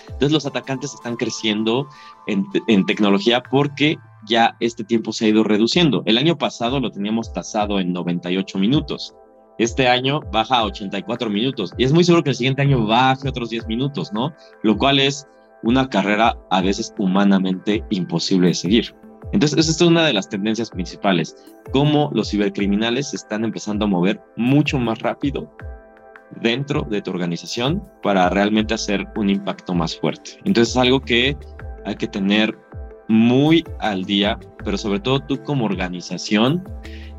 Entonces 0.07 0.33
los 0.33 0.47
atacantes 0.47 0.95
están 0.95 1.17
creciendo 1.17 1.89
en, 2.27 2.47
en 2.69 2.87
tecnología 2.87 3.43
porque 3.43 3.97
ya 4.27 4.57
este 4.61 4.85
tiempo 4.85 5.13
se 5.13 5.27
ha 5.27 5.29
ido 5.29 5.45
reduciendo. 5.45 6.03
El 6.07 6.19
año 6.19 6.39
pasado 6.39 6.81
lo 6.81 6.91
teníamos 6.91 7.33
tasado 7.33 7.81
en 7.81 7.93
98 7.93 8.59
minutos. 8.59 9.15
Este 9.59 9.89
año 9.89 10.21
baja 10.33 10.59
a 10.59 10.65
84 10.65 11.29
minutos 11.29 11.73
y 11.77 11.85
es 11.85 11.93
muy 11.93 12.05
seguro 12.05 12.23
que 12.25 12.31
el 12.31 12.37
siguiente 12.37 12.63
año 12.63 12.87
baje 12.87 13.29
otros 13.29 13.51
10 13.51 13.67
minutos, 13.67 14.13
¿no? 14.13 14.35
Lo 14.63 14.79
cual 14.79 14.99
es 14.99 15.27
una 15.63 15.89
carrera 15.89 16.37
a 16.51 16.61
veces 16.61 16.95
humanamente 16.99 17.85
imposible 17.91 18.49
de 18.49 18.55
seguir. 18.55 18.95
Entonces, 19.33 19.59
esa 19.59 19.71
es 19.71 19.81
una 19.81 20.05
de 20.05 20.13
las 20.13 20.29
tendencias 20.29 20.71
principales, 20.71 21.37
cómo 21.73 22.11
los 22.13 22.31
cibercriminales 22.31 23.11
se 23.11 23.17
están 23.17 23.45
empezando 23.45 23.85
a 23.85 23.89
mover 23.89 24.21
mucho 24.37 24.79
más 24.79 24.99
rápido 24.99 25.51
dentro 26.41 26.83
de 26.83 27.03
tu 27.03 27.11
organización 27.11 27.83
para 28.03 28.29
realmente 28.29 28.75
hacer 28.75 29.07
un 29.17 29.31
impacto 29.31 29.75
más 29.75 29.97
fuerte. 29.97 30.39
Entonces, 30.45 30.75
es 30.75 30.77
algo 30.77 31.01
que 31.01 31.37
hay 31.85 31.97
que 31.97 32.09
tener 32.09 32.57
muy 33.09 33.65
al 33.81 34.05
día, 34.05 34.39
pero 34.65 34.79
sobre 34.79 35.01
todo 35.01 35.21
tú 35.21 35.43
como 35.43 35.65
organización 35.65 36.63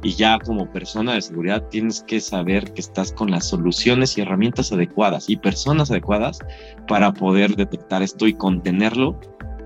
y 0.01 0.11
ya 0.16 0.39
como 0.39 0.70
persona 0.72 1.14
de 1.14 1.22
seguridad 1.22 1.64
tienes 1.70 2.03
que 2.03 2.20
saber 2.20 2.74
que 2.74 2.82
estás 2.82 3.11
con 3.14 3.32
las 3.32 3.47
soluciones 3.47 4.18
y 4.18 4.22
herramientas 4.22 4.72
adecuadas 4.72 5.30
y 5.30 5.38
personas 5.38 5.91
adecuadas 5.91 6.39
para 6.88 7.14
poder 7.14 7.55
detectar 7.55 8.01
esto 8.01 8.28
y 8.28 8.34
contenerlo 8.34 9.20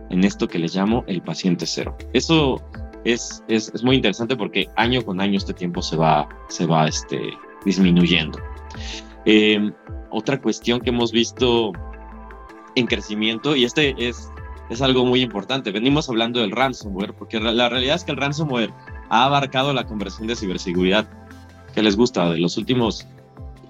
en 0.10 0.24
esto 0.24 0.48
que 0.48 0.60
les 0.60 0.76
llamo 0.76 1.04
el 1.08 1.22
paciente 1.22 1.66
cero. 1.66 1.98
Eso 2.14 2.62
es, 3.04 3.44
es, 3.48 3.72
es 3.74 3.84
muy 3.84 3.96
interesante 3.96 4.36
porque 4.36 4.68
año 4.76 5.02
con 5.04 5.20
año 5.22 5.38
este 5.38 5.54
tiempo 5.54 5.82
se 5.82 5.98
va, 5.98 6.28
se 6.50 6.66
va 6.66 6.88
este, 6.88 7.20
disminuyendo. 7.66 8.40
Em, 9.30 9.74
otra 10.10 10.42
cuestión 10.42 10.80
que 10.80 10.90
hemos 10.90 11.12
visto 11.12 11.74
en 12.76 12.88
crecimiento, 12.88 13.58
y 13.58 13.66
este 13.66 13.94
es, 14.08 14.32
es 14.70 14.82
algo 14.82 15.04
muy 15.04 15.22
importante, 15.22 15.72
venimos 15.72 16.08
hablando 16.08 16.40
del 16.40 16.52
ransomware, 16.52 17.14
porque 17.14 17.38
la 17.42 17.68
realidad 17.68 17.98
es 17.98 18.06
que 18.06 18.12
el 18.12 18.18
ransomware 18.18 18.72
ha 19.10 19.26
abarcado 19.26 19.74
la 19.74 19.86
conversión 19.86 20.28
de 20.28 20.38
ciberseguridad 20.38 21.10
que 21.76 21.84
les 21.84 21.98
gusta 21.98 22.30
de 22.30 22.40
los 22.40 22.56
últimos 22.56 23.06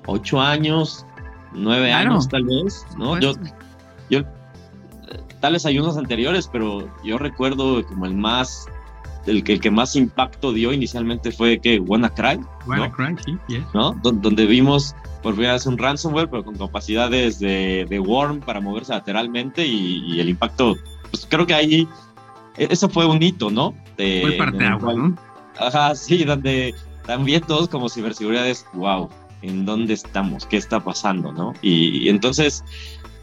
ocho 0.05 0.39
años, 0.39 1.07
nueve 1.53 1.91
años 1.91 2.29
tal 2.29 2.43
vez, 2.43 2.85
¿no? 2.95 3.19
Yo, 3.19 3.33
yo, 4.11 4.21
tal 5.39 5.53
vez 5.53 5.65
hay 5.65 5.79
unos 5.79 5.97
anteriores, 5.97 6.47
pero 6.47 6.87
yo 7.03 7.17
recuerdo 7.17 7.83
como 7.83 8.05
el 8.05 8.13
más, 8.13 8.67
el 9.27 9.43
que, 9.43 9.53
el 9.53 9.59
que 9.59 9.71
más 9.71 9.95
impacto 9.95 10.53
dio 10.53 10.73
inicialmente 10.73 11.31
fue 11.31 11.59
que 11.59 11.79
WannaCry, 11.79 12.39
WannaCry, 12.65 13.13
¿no? 13.13 13.39
sí, 13.47 13.63
¿no? 13.73 13.93
donde 14.01 14.45
vimos 14.45 14.95
por 15.21 15.33
primera 15.33 15.53
vez 15.53 15.65
un 15.65 15.77
ransomware, 15.77 16.29
pero 16.29 16.43
con 16.43 16.57
capacidades 16.57 17.39
de, 17.39 17.85
de 17.89 17.99
worm 17.99 18.39
para 18.39 18.61
moverse 18.61 18.93
lateralmente 18.93 19.65
y, 19.65 20.03
y 20.05 20.19
el 20.19 20.29
impacto 20.29 20.75
pues 21.11 21.27
creo 21.29 21.45
que 21.45 21.53
ahí, 21.53 21.87
e, 22.57 22.67
eso 22.69 22.89
fue 22.89 23.05
un 23.05 23.21
hito, 23.21 23.49
¿no? 23.49 23.73
De, 23.97 24.21
fue 24.21 24.31
parte 24.33 24.65
agua, 24.65 24.93
¿no? 24.93 25.15
Ajá, 25.59 25.95
sí, 25.95 26.23
donde 26.23 26.75
también 27.05 27.41
todos 27.41 27.69
como 27.69 27.89
ciberseguridad 27.89 28.47
es, 28.47 28.65
wow, 28.73 29.09
¿en 29.41 29.65
dónde 29.65 29.93
estamos? 29.93 30.45
¿Qué 30.45 30.57
está 30.57 30.79
pasando? 30.79 31.31
¿no? 31.31 31.53
Y, 31.61 32.09
entonces, 32.09 32.63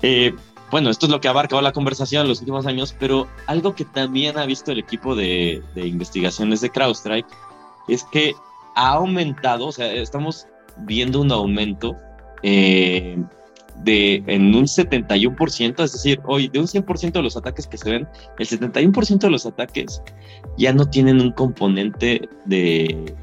eh, 0.03 0.35
bueno, 0.75 0.91
esto 0.91 1.07
es 1.07 1.13
lo 1.13 1.21
que 1.21 1.29
ha 1.29 1.31
abarcado 1.31 1.63
la 1.63 1.71
conversación 1.71 2.23
en 2.23 2.29
los 2.31 2.41
últimos 2.41 2.67
años, 2.67 2.97
pero 2.99 3.29
algo 3.47 3.77
que 3.77 3.85
también 3.85 4.37
ha 4.37 4.45
visto 4.45 4.73
el 4.73 4.81
equipo 4.81 5.15
de, 5.15 5.63
investigaciones 5.77 6.63
de 6.63 6.71
CrowdStrike 6.71 7.29
es 7.87 8.03
que 8.11 8.35
ha 8.75 8.95
aumentado, 8.95 9.69
o 9.69 9.71
sea, 9.71 9.93
estamos 9.93 10.49
viendo 10.79 11.21
un 11.21 11.31
aumento 11.31 11.97
eh, 12.43 13.17
de 13.85 14.25
en 14.27 14.53
un 14.53 14.65
71%, 14.65 15.85
es 15.85 15.93
decir, 15.93 16.21
hoy 16.25 16.49
de 16.49 16.59
un 16.59 16.67
100% 16.67 17.13
de 17.13 17.23
los 17.23 17.37
ataques 17.37 17.69
que 17.69 17.79
se 17.79 17.93
ven, 17.93 18.09
el 18.41 18.49
71% 18.49 19.19
de 19.19 19.31
los 19.31 19.47
ataques 19.47 20.03
ya 20.59 20.73
no 20.73 20.87
tienen 20.87 21.21
un 21.21 21.31
componente 21.31 22.29
de, 22.47 23.15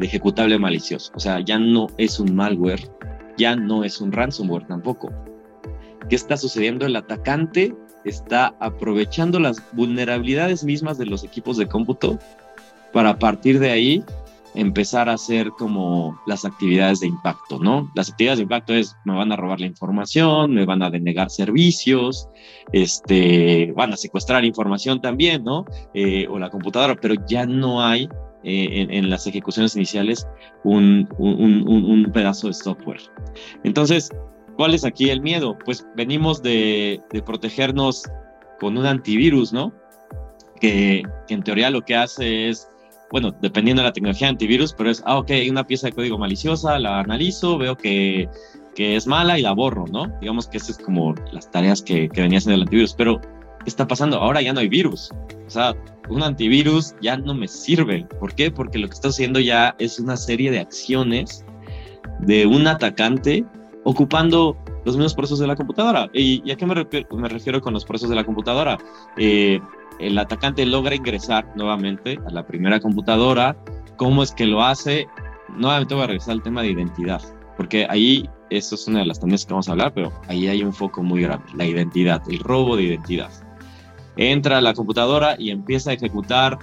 ejecutable 0.00 0.60
malicioso, 0.60 1.10
o 1.16 1.18
sea, 1.18 1.40
ya 1.40 1.58
no 1.58 1.88
es 1.98 2.20
un 2.20 2.36
malware, 2.36 2.88
ya 3.36 3.56
no 3.56 3.82
es 3.82 4.00
un 4.00 4.12
ransomware 4.12 4.68
tampoco. 4.68 5.10
¿Qué 6.08 6.16
está 6.16 6.36
sucediendo? 6.36 6.86
El 6.86 6.96
atacante 6.96 7.74
está 8.04 8.54
aprovechando 8.60 9.40
las 9.40 9.62
vulnerabilidades 9.72 10.64
mismas 10.64 10.98
de 10.98 11.06
los 11.06 11.24
equipos 11.24 11.56
de 11.56 11.66
cómputo 11.66 12.18
para 12.92 13.10
a 13.10 13.18
partir 13.18 13.58
de 13.58 13.70
ahí 13.70 14.04
empezar 14.54 15.08
a 15.08 15.14
hacer 15.14 15.50
como 15.50 16.20
las 16.26 16.44
actividades 16.44 17.00
de 17.00 17.08
impacto, 17.08 17.58
¿no? 17.58 17.90
Las 17.94 18.10
actividades 18.10 18.38
de 18.38 18.44
impacto 18.44 18.72
es, 18.72 18.96
me 19.04 19.14
van 19.14 19.32
a 19.32 19.36
robar 19.36 19.58
la 19.58 19.66
información, 19.66 20.54
me 20.54 20.64
van 20.64 20.82
a 20.82 20.90
denegar 20.90 21.30
servicios, 21.30 22.28
este, 22.72 23.72
van 23.76 23.92
a 23.92 23.96
secuestrar 23.96 24.44
información 24.44 25.00
también, 25.00 25.42
¿no? 25.42 25.64
Eh, 25.92 26.28
o 26.28 26.38
la 26.38 26.50
computadora, 26.50 26.94
pero 26.94 27.16
ya 27.26 27.46
no 27.46 27.84
hay 27.84 28.08
eh, 28.44 28.86
en, 28.90 29.10
las 29.10 29.26
ejecuciones 29.26 29.74
iniciales 29.74 30.26
un, 30.62 31.08
un, 31.18 31.66
un, 31.66 32.12
pedazo 32.12 32.48
de 32.48 32.54
software. 32.54 33.00
Entonces, 33.64 34.10
¿cuál 34.56 34.74
es 34.74 34.84
aquí 34.84 35.10
el 35.10 35.20
miedo? 35.20 35.56
Pues 35.64 35.86
venimos 35.96 36.42
de, 36.42 37.00
de 37.10 37.22
protegernos 37.22 38.04
con 38.60 38.76
un 38.76 38.86
antivirus, 38.86 39.52
¿no? 39.52 39.72
Que, 40.60 41.02
que 41.26 41.34
en 41.34 41.42
teoría 41.42 41.70
lo 41.70 41.82
que 41.82 41.96
hace 41.96 42.48
es 42.48 42.70
bueno, 43.14 43.32
dependiendo 43.40 43.80
de 43.80 43.88
la 43.88 43.92
tecnología 43.92 44.26
de 44.26 44.32
antivirus, 44.32 44.72
pero 44.72 44.90
es, 44.90 45.00
ah, 45.06 45.18
ok, 45.18 45.30
hay 45.30 45.48
una 45.48 45.64
pieza 45.64 45.86
de 45.86 45.92
código 45.92 46.18
maliciosa, 46.18 46.80
la 46.80 46.98
analizo, 46.98 47.56
veo 47.58 47.76
que, 47.76 48.28
que 48.74 48.96
es 48.96 49.06
mala 49.06 49.38
y 49.38 49.42
la 49.42 49.52
borro, 49.52 49.84
¿no? 49.86 50.08
Digamos 50.20 50.48
que 50.48 50.56
esas 50.56 50.70
es 50.70 50.78
como 50.78 51.14
las 51.30 51.48
tareas 51.48 51.80
que, 51.80 52.08
que 52.08 52.22
venía 52.22 52.38
haciendo 52.38 52.56
el 52.56 52.62
antivirus, 52.62 52.92
pero 52.94 53.20
¿qué 53.20 53.66
está 53.66 53.86
pasando? 53.86 54.18
Ahora 54.18 54.42
ya 54.42 54.52
no 54.52 54.58
hay 54.58 54.68
virus. 54.68 55.10
O 55.46 55.50
sea, 55.50 55.74
un 56.08 56.24
antivirus 56.24 56.96
ya 57.00 57.16
no 57.16 57.34
me 57.34 57.46
sirve. 57.46 58.04
¿Por 58.18 58.34
qué? 58.34 58.50
Porque 58.50 58.78
lo 58.78 58.88
que 58.88 58.94
está 58.94 59.08
haciendo 59.08 59.38
ya 59.38 59.76
es 59.78 60.00
una 60.00 60.16
serie 60.16 60.50
de 60.50 60.58
acciones 60.58 61.44
de 62.20 62.46
un 62.46 62.66
atacante 62.66 63.44
ocupando 63.84 64.56
los 64.84 64.96
mismos 64.96 65.14
procesos 65.14 65.38
de 65.38 65.46
la 65.46 65.56
computadora. 65.56 66.10
¿Y, 66.12 66.50
a 66.50 66.56
qué 66.56 66.66
me, 66.66 66.74
me, 66.74 67.28
refiero 67.28 67.60
con 67.60 67.72
los 67.72 67.84
procesos 67.84 68.10
de 68.10 68.16
la 68.16 68.24
computadora? 68.24 68.78
Eh, 69.16 69.60
el 70.00 70.18
atacante 70.18 70.66
logra 70.66 70.94
ingresar 70.94 71.46
nuevamente 71.54 72.18
a 72.26 72.30
la 72.30 72.46
primera 72.46 72.80
computadora. 72.80 73.56
¿Cómo 73.96 74.22
es 74.22 74.32
que 74.32 74.46
lo 74.46 74.62
hace? 74.62 75.06
Nuevamente 75.56 75.94
voy 75.94 76.04
a 76.04 76.06
regresar 76.08 76.32
al 76.32 76.42
tema 76.42 76.62
de 76.62 76.70
identidad, 76.70 77.22
porque 77.56 77.86
ahí, 77.88 78.28
eso 78.50 78.74
es 78.74 78.88
una 78.88 79.00
de 79.00 79.06
las 79.06 79.20
tendencias 79.20 79.46
que 79.46 79.52
vamos 79.52 79.68
a 79.68 79.72
hablar, 79.72 79.92
pero 79.94 80.12
ahí 80.28 80.48
hay 80.48 80.64
un 80.64 80.72
foco 80.72 81.02
muy 81.02 81.22
grande, 81.22 81.46
la 81.54 81.64
identidad, 81.64 82.22
el 82.28 82.40
robo 82.40 82.76
de 82.76 82.84
identidad. 82.84 83.30
Entra 84.16 84.58
a 84.58 84.60
la 84.60 84.74
computadora 84.74 85.36
y 85.38 85.50
empieza 85.50 85.90
a 85.90 85.94
ejecutar 85.94 86.58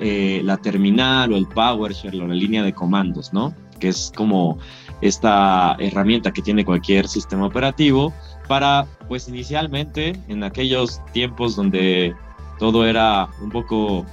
eh, 0.00 0.40
la 0.44 0.56
terminal 0.56 1.32
o 1.32 1.36
el 1.36 1.46
PowerShell 1.46 2.20
o 2.20 2.28
la 2.28 2.34
línea 2.34 2.62
de 2.62 2.72
comandos, 2.72 3.32
¿no? 3.32 3.54
Que 3.78 3.88
es 3.88 4.12
como 4.14 4.58
esta 5.00 5.76
herramienta 5.78 6.32
que 6.32 6.42
tiene 6.42 6.64
cualquier 6.64 7.08
sistema 7.08 7.46
operativo 7.46 8.12
para, 8.48 8.86
pues 9.06 9.28
inicialmente, 9.28 10.18
en 10.28 10.42
aquellos 10.42 11.00
tiempos 11.12 11.54
donde 11.54 12.14
todo 12.58 12.86
era 12.86 13.28
un 13.40 13.50
poco, 13.50 14.04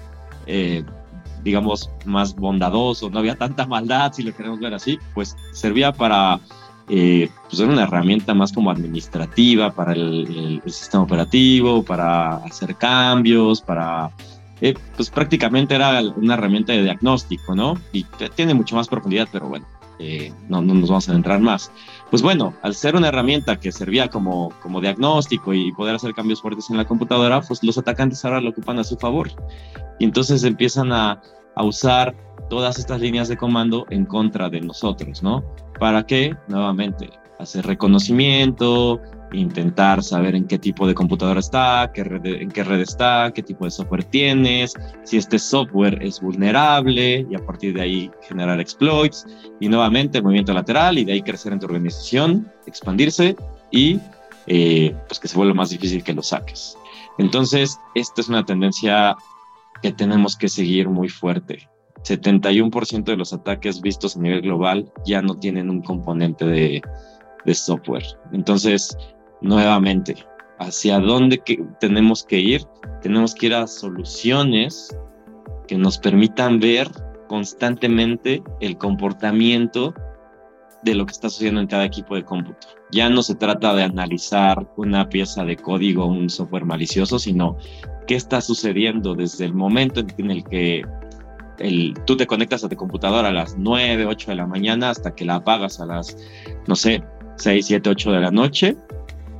eh, 0.46 0.84
digamos, 1.44 1.90
más 2.06 2.36
bondadoso, 2.36 3.10
no 3.10 3.20
había 3.20 3.36
tanta 3.36 3.66
maldad, 3.66 4.14
si 4.14 4.24
lo 4.24 4.36
queremos 4.36 4.60
ver 4.60 4.74
así, 4.74 5.00
pues 5.14 5.36
servía 5.54 5.92
para, 5.92 6.40
eh, 6.90 7.30
pues 7.50 7.60
era 7.60 7.72
una 7.72 7.84
herramienta 7.84 8.34
más 8.34 8.52
como 8.52 8.70
administrativa 8.70 9.74
para 9.74 9.94
el, 9.94 10.62
sistema 10.68 11.04
operativo, 11.04 11.84
para 11.84 12.36
hacer 12.38 12.76
cambios, 12.76 13.62
para... 13.62 14.12
Eh, 14.62 14.74
pues 14.96 15.10
prácticamente 15.10 15.76
era 15.76 16.02
una 16.16 16.36
herramienta 16.36 16.74
de 16.74 16.84
diagnóstico, 16.84 17.56
¿no? 17.56 17.78
Y 17.92 18.06
tiene 18.36 18.54
mucho 18.54 18.76
más 18.76 18.88
profundidad, 18.88 19.28
pero 19.32 19.50
bueno, 19.50 19.66
eh, 20.00 20.34
no, 20.48 20.62
no, 20.62 20.74
nos 20.74 20.90
vamos 20.90 21.10
a 21.10 21.14
entrar 21.14 21.40
más. 21.40 21.72
Pues 22.10 22.22
bueno, 22.22 22.54
al 22.62 22.76
ser 22.76 22.96
una 22.96 23.10
herramienta 23.10 23.60
que 23.60 23.72
servía 23.72 24.08
como, 24.10 24.52
como 24.62 24.80
diagnóstico 24.80 25.54
y 25.54 25.72
poder 25.74 25.96
hacer 25.96 26.14
cambios 26.14 26.42
fuertes 26.42 26.70
en 26.70 26.78
la 26.78 26.86
computadora, 26.86 27.42
pues 27.42 27.64
los 27.64 27.78
atacantes 27.78 28.24
ahora 28.24 28.42
lo 28.42 28.52
ocupan 28.52 28.80
a 28.80 28.84
su 28.84 28.96
favor. 28.98 29.30
Y 30.00 30.06
entonces 30.06 30.44
empiezan 30.44 30.92
a, 30.92 31.22
a 31.56 31.64
usar 31.64 32.16
todas 32.50 32.78
estas 32.78 33.02
líneas 33.02 33.28
de 33.28 33.38
comando 33.38 33.86
en 33.90 34.06
contra 34.06 34.50
de 34.50 34.62
nosotros, 34.62 35.24
¿no? 35.24 35.44
¿Para 35.80 36.06
qué? 36.06 36.36
Nuevamente, 36.48 37.10
hacer 37.40 37.66
reconocimiento, 37.66 39.02
intentar 39.32 40.04
saber 40.04 40.36
en 40.36 40.48
qué 40.48 40.58
tipo 40.58 40.88
de 40.88 40.94
computadora 40.94 41.40
está, 41.40 41.92
qué 41.94 42.02
en 42.02 42.50
qué 42.50 42.64
red 42.64 42.80
está, 42.80 43.32
qué 43.34 43.44
tipo 43.44 43.66
de 43.66 43.72
software 43.72 44.04
tienes, 44.04 44.74
si 45.04 45.18
este 45.18 45.40
software 45.40 46.02
es 46.02 46.22
vulnerable 46.22 47.26
y 47.30 47.36
a 47.36 47.46
partir 47.46 47.74
de 47.74 47.82
ahí 47.82 48.12
generar 48.22 48.60
exploits 48.60 49.26
y 49.60 49.68
nuevamente 49.68 50.22
movimiento 50.22 50.54
lateral 50.54 50.98
y 50.98 51.06
de 51.06 51.14
ahí 51.14 51.22
crecer 51.22 51.54
en 51.54 51.60
tu 51.60 51.66
organización, 51.66 52.52
expandirse 52.66 53.36
y 53.72 54.00
eh, 54.48 54.96
pues 55.08 55.20
que 55.20 55.28
se 55.28 55.38
vuelva 55.38 55.54
más 55.54 55.70
difícil 55.70 56.04
que 56.04 56.14
lo 56.14 56.22
saques. 56.22 56.78
Entonces, 57.18 57.78
esta 57.96 58.22
es 58.22 58.30
una 58.30 58.46
tendencia 58.46 59.16
que 59.82 59.92
tenemos 59.92 60.36
que 60.36 60.50
seguir 60.50 60.90
muy 60.90 61.10
fuerte. 61.10 61.70
71% 62.04 63.04
de 63.04 63.18
los 63.18 63.34
ataques 63.34 63.82
vistos 63.82 64.16
a 64.16 64.20
nivel 64.20 64.42
global 64.42 64.92
ya 65.06 65.22
no 65.22 65.36
tienen 65.36 65.70
un 65.70 65.82
componente 65.82 66.46
de 66.46 67.54
software. 67.56 68.06
Entonces, 68.32 68.96
nuevamente, 69.46 70.16
hacia 70.60 71.00
dónde 71.00 71.42
tenemos 71.80 72.24
que 72.24 72.40
ir, 72.40 72.62
tenemos 73.02 73.36
que 73.36 73.48
ir 73.48 73.54
a 73.54 73.68
soluciones 73.68 74.96
que 75.68 75.78
nos 75.78 75.98
permitan 75.98 76.60
ver 76.60 76.90
constantemente 77.28 78.44
el 78.60 78.78
comportamiento 78.78 79.94
de 80.84 80.96
lo 80.96 81.06
que 81.06 81.12
está 81.12 81.30
sucediendo 81.30 81.62
en 81.62 81.68
cada 81.68 81.86
equipo 81.86 82.16
de 82.16 82.24
cómputo. 82.24 82.68
Ya 82.92 83.10
no 83.10 83.24
se 83.24 83.36
trata 83.36 83.74
de 83.74 83.84
analizar 83.84 84.68
una 84.78 85.10
pieza 85.10 85.44
de 85.44 85.58
código, 85.58 86.06
un 86.06 86.30
software 86.30 86.66
malicioso, 86.66 87.18
sino 87.18 87.58
qué 88.08 88.16
está 88.16 88.42
sucediendo 88.42 89.16
desde 89.16 89.46
el 89.46 89.54
momento 89.54 90.02
en 90.18 90.32
el 90.32 90.44
que 90.44 90.84
el, 91.58 91.96
tú 92.06 92.18
te 92.18 92.28
conectas 92.28 92.64
a 92.64 92.70
tu 92.70 92.76
computadora 92.76 93.30
a 93.30 93.34
las 93.34 93.58
9, 93.58 94.06
8 94.06 94.32
de 94.32 94.36
la 94.36 94.46
mañana 94.46 94.92
hasta 94.92 95.16
que 95.16 95.26
la 95.26 95.36
apagas 95.36 95.80
a 95.80 95.86
las, 95.86 96.16
no 96.68 96.76
sé, 96.76 97.04
6, 97.38 97.66
7, 97.66 97.90
8 97.90 98.12
de 98.12 98.20
la 98.20 98.32
noche 98.32 98.78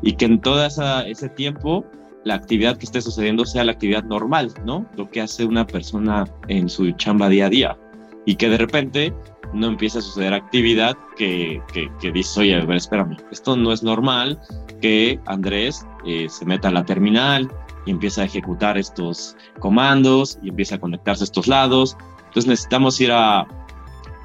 y 0.02 0.14
que 0.14 0.26
en 0.26 0.42
todo 0.42 0.66
ese 0.66 1.30
tiempo 1.30 1.86
la 2.24 2.36
actividad 2.36 2.78
que 2.78 2.86
esté 2.86 3.02
sucediendo 3.02 3.46
sea 3.46 3.64
la 3.64 3.74
actividad 3.74 4.04
normal, 4.04 4.52
¿no? 4.66 4.86
Lo 4.98 5.10
que 5.10 5.22
hace 5.22 5.46
una 5.46 5.66
persona 5.66 6.26
en 6.48 6.70
su 6.70 6.92
chamba 6.94 7.30
día 7.30 7.46
a 7.46 7.50
día 7.50 7.78
y 8.26 8.36
que 8.36 8.50
de 8.50 8.58
repente 8.58 9.14
no 9.54 9.68
empiece 9.68 10.00
a 10.00 10.02
suceder 10.02 10.34
actividad 10.34 10.98
que, 11.16 11.62
que, 11.72 11.90
que 12.02 12.12
dice, 12.12 12.42
oye, 12.42 12.56
a 12.56 12.66
ver, 12.66 12.78
espérame, 12.78 13.18
esto 13.32 13.56
no 13.56 13.72
es 13.72 13.84
normal 13.84 14.40
que 14.82 15.20
Andrés 15.28 15.86
eh, 16.06 16.28
se 16.28 16.46
meta 16.46 16.70
a 16.70 16.72
la 16.72 16.84
terminal 16.84 17.50
y 17.86 17.92
empiece 17.92 18.22
a 18.22 18.26
ejecutar 18.26 18.78
estos 18.78 19.38
comandos 19.60 20.40
y 20.42 20.50
empiece 20.50 20.76
a 20.76 20.80
conectarse 20.80 21.24
a 21.24 21.26
estos 21.26 21.48
lados. 21.48 21.96
Entonces 22.18 22.48
necesitamos 22.48 23.00
ir 23.00 23.12
a, 23.12 23.48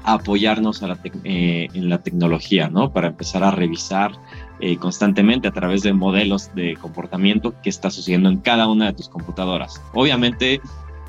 apoyarnos 0.03 0.81
eh, 1.23 1.67
en 1.73 1.89
la 1.89 1.99
tecnología, 1.99 2.69
¿no? 2.69 2.91
Para 2.91 3.07
empezar 3.07 3.43
a 3.43 3.51
revisar 3.51 4.11
eh, 4.61 4.77
constantemente 4.77 5.47
a 5.47 5.51
través 5.51 5.81
de 5.81 5.91
modelos 5.91 6.53
de 6.53 6.75
comportamiento 6.77 7.53
que 7.63 7.69
está 7.69 7.89
sucediendo 7.89 8.29
en 8.29 8.37
cada 8.37 8.67
una 8.67 8.85
de 8.85 8.93
tus 8.93 9.09
computadoras. 9.09 9.81
Obviamente 9.93 10.61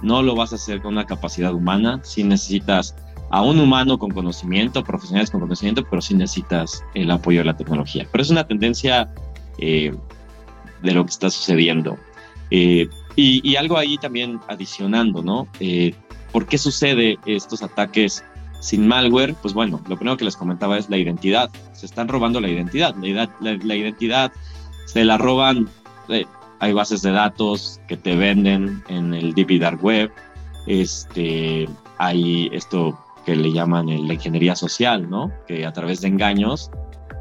no 0.03 0.23
lo 0.23 0.35
vas 0.35 0.53
a 0.53 0.57
hacer 0.57 0.81
con 0.81 0.95
una 0.95 1.05
capacidad 1.05 1.53
humana, 1.53 2.01
si 2.03 2.25
necesitas 2.25 2.97
a 3.31 3.43
un 3.43 3.61
humano 3.61 3.99
con 3.99 4.11
conocimiento, 4.11 4.83
profesionales 4.83 5.31
con 5.31 5.41
conocimiento, 5.41 5.85
pero 5.89 6.01
sí 6.01 6.15
necesitas 6.15 6.83
el 6.95 7.11
apoyo 7.11 7.41
de 7.41 7.45
la 7.45 7.57
tecnología. 7.57 8.07
Pero 8.11 8.23
es 8.23 8.31
una 8.31 8.47
tendencia 8.47 9.13
eh, 9.59 9.95
de 10.83 10.93
lo 10.93 11.05
que 11.05 11.11
está 11.11 11.29
sucediendo. 11.31 11.99
y, 12.51 12.89
y, 13.17 13.57
algo 13.57 13.77
ahí 13.77 13.99
también 13.99 14.41
adicionando, 14.49 15.23
¿no? 15.23 15.47
¿Por 16.33 16.47
qué 16.47 16.57
sucede 16.57 17.19
estos 17.27 17.63
ataques 17.63 18.25
sin 18.63 18.87
malware, 18.87 19.35
pues 19.43 19.55
bueno, 19.55 19.81
lo 19.89 19.97
primero 19.97 20.17
que 20.17 20.25
les 20.25 20.37
comentaba 20.37 20.79
es 20.79 20.89
la 20.89 20.97
identidad. 20.97 21.51
Se 21.73 21.85
están 21.85 22.07
robando 22.07 22.41
la 22.41 22.49
identidad. 22.49 22.95
La, 22.95 23.75
identidad 23.75 24.33
se 24.87 25.05
la 25.05 25.19
roban. 25.19 25.69
Eh, 26.09 26.25
hay 26.61 26.73
bases 26.73 27.03
de 27.03 27.11
datos 27.11 27.81
que 27.89 27.97
te 27.97 28.15
venden 28.15 28.85
en 28.89 29.15
el 29.15 29.35
Deep 29.35 29.61
Dark 29.61 29.83
Web, 29.85 30.13
este, 30.69 31.69
hay 31.99 32.49
esto 32.53 32.97
que 33.27 33.35
le 33.35 33.53
llaman 33.53 33.87
la 33.87 34.15
ingeniería 34.15 34.55
social, 34.55 35.11
¿no? 35.11 35.33
Que 35.49 35.67
a 35.67 35.73
través 35.73 36.01
de 36.01 36.09
engaños 36.09 36.71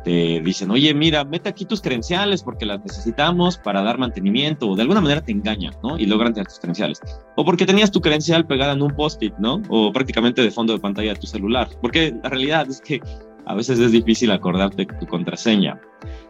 te 0.03 0.41
dicen, 0.41 0.71
oye, 0.71 0.93
mira, 0.93 1.23
mete 1.23 1.49
aquí 1.49 1.65
tus 1.65 1.81
credenciales 1.81 2.43
porque 2.43 2.65
las 2.65 2.83
necesitamos 2.83 3.57
para 3.57 3.83
dar 3.83 3.97
mantenimiento, 3.97 4.69
o 4.69 4.75
de 4.75 4.81
alguna 4.81 5.01
manera 5.01 5.21
te 5.21 5.31
engañan, 5.31 5.75
¿no? 5.83 5.97
Y 5.97 6.05
logran 6.05 6.33
tener 6.33 6.47
tus 6.47 6.59
credenciales. 6.59 7.01
O 7.35 7.45
porque 7.45 7.65
tenías 7.65 7.91
tu 7.91 8.01
credencial 8.01 8.47
pegada 8.47 8.73
en 8.73 8.81
un 8.81 8.95
post-it, 8.95 9.33
¿no? 9.37 9.61
O 9.69 9.91
prácticamente 9.91 10.41
de 10.41 10.51
fondo 10.51 10.73
de 10.73 10.79
pantalla 10.79 11.13
de 11.13 11.19
tu 11.19 11.27
celular. 11.27 11.69
Porque 11.81 12.15
la 12.23 12.29
realidad 12.29 12.67
es 12.69 12.81
que 12.81 13.01
a 13.45 13.53
veces 13.53 13.79
es 13.79 13.91
difícil 13.91 14.31
acordarte 14.31 14.85
tu 14.85 15.05
contraseña. 15.07 15.79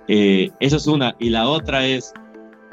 Eh, 0.08 0.50
eso 0.60 0.78
es 0.78 0.88
una. 0.88 1.16
Y 1.20 1.30
la 1.30 1.48
otra 1.48 1.86
es, 1.86 2.14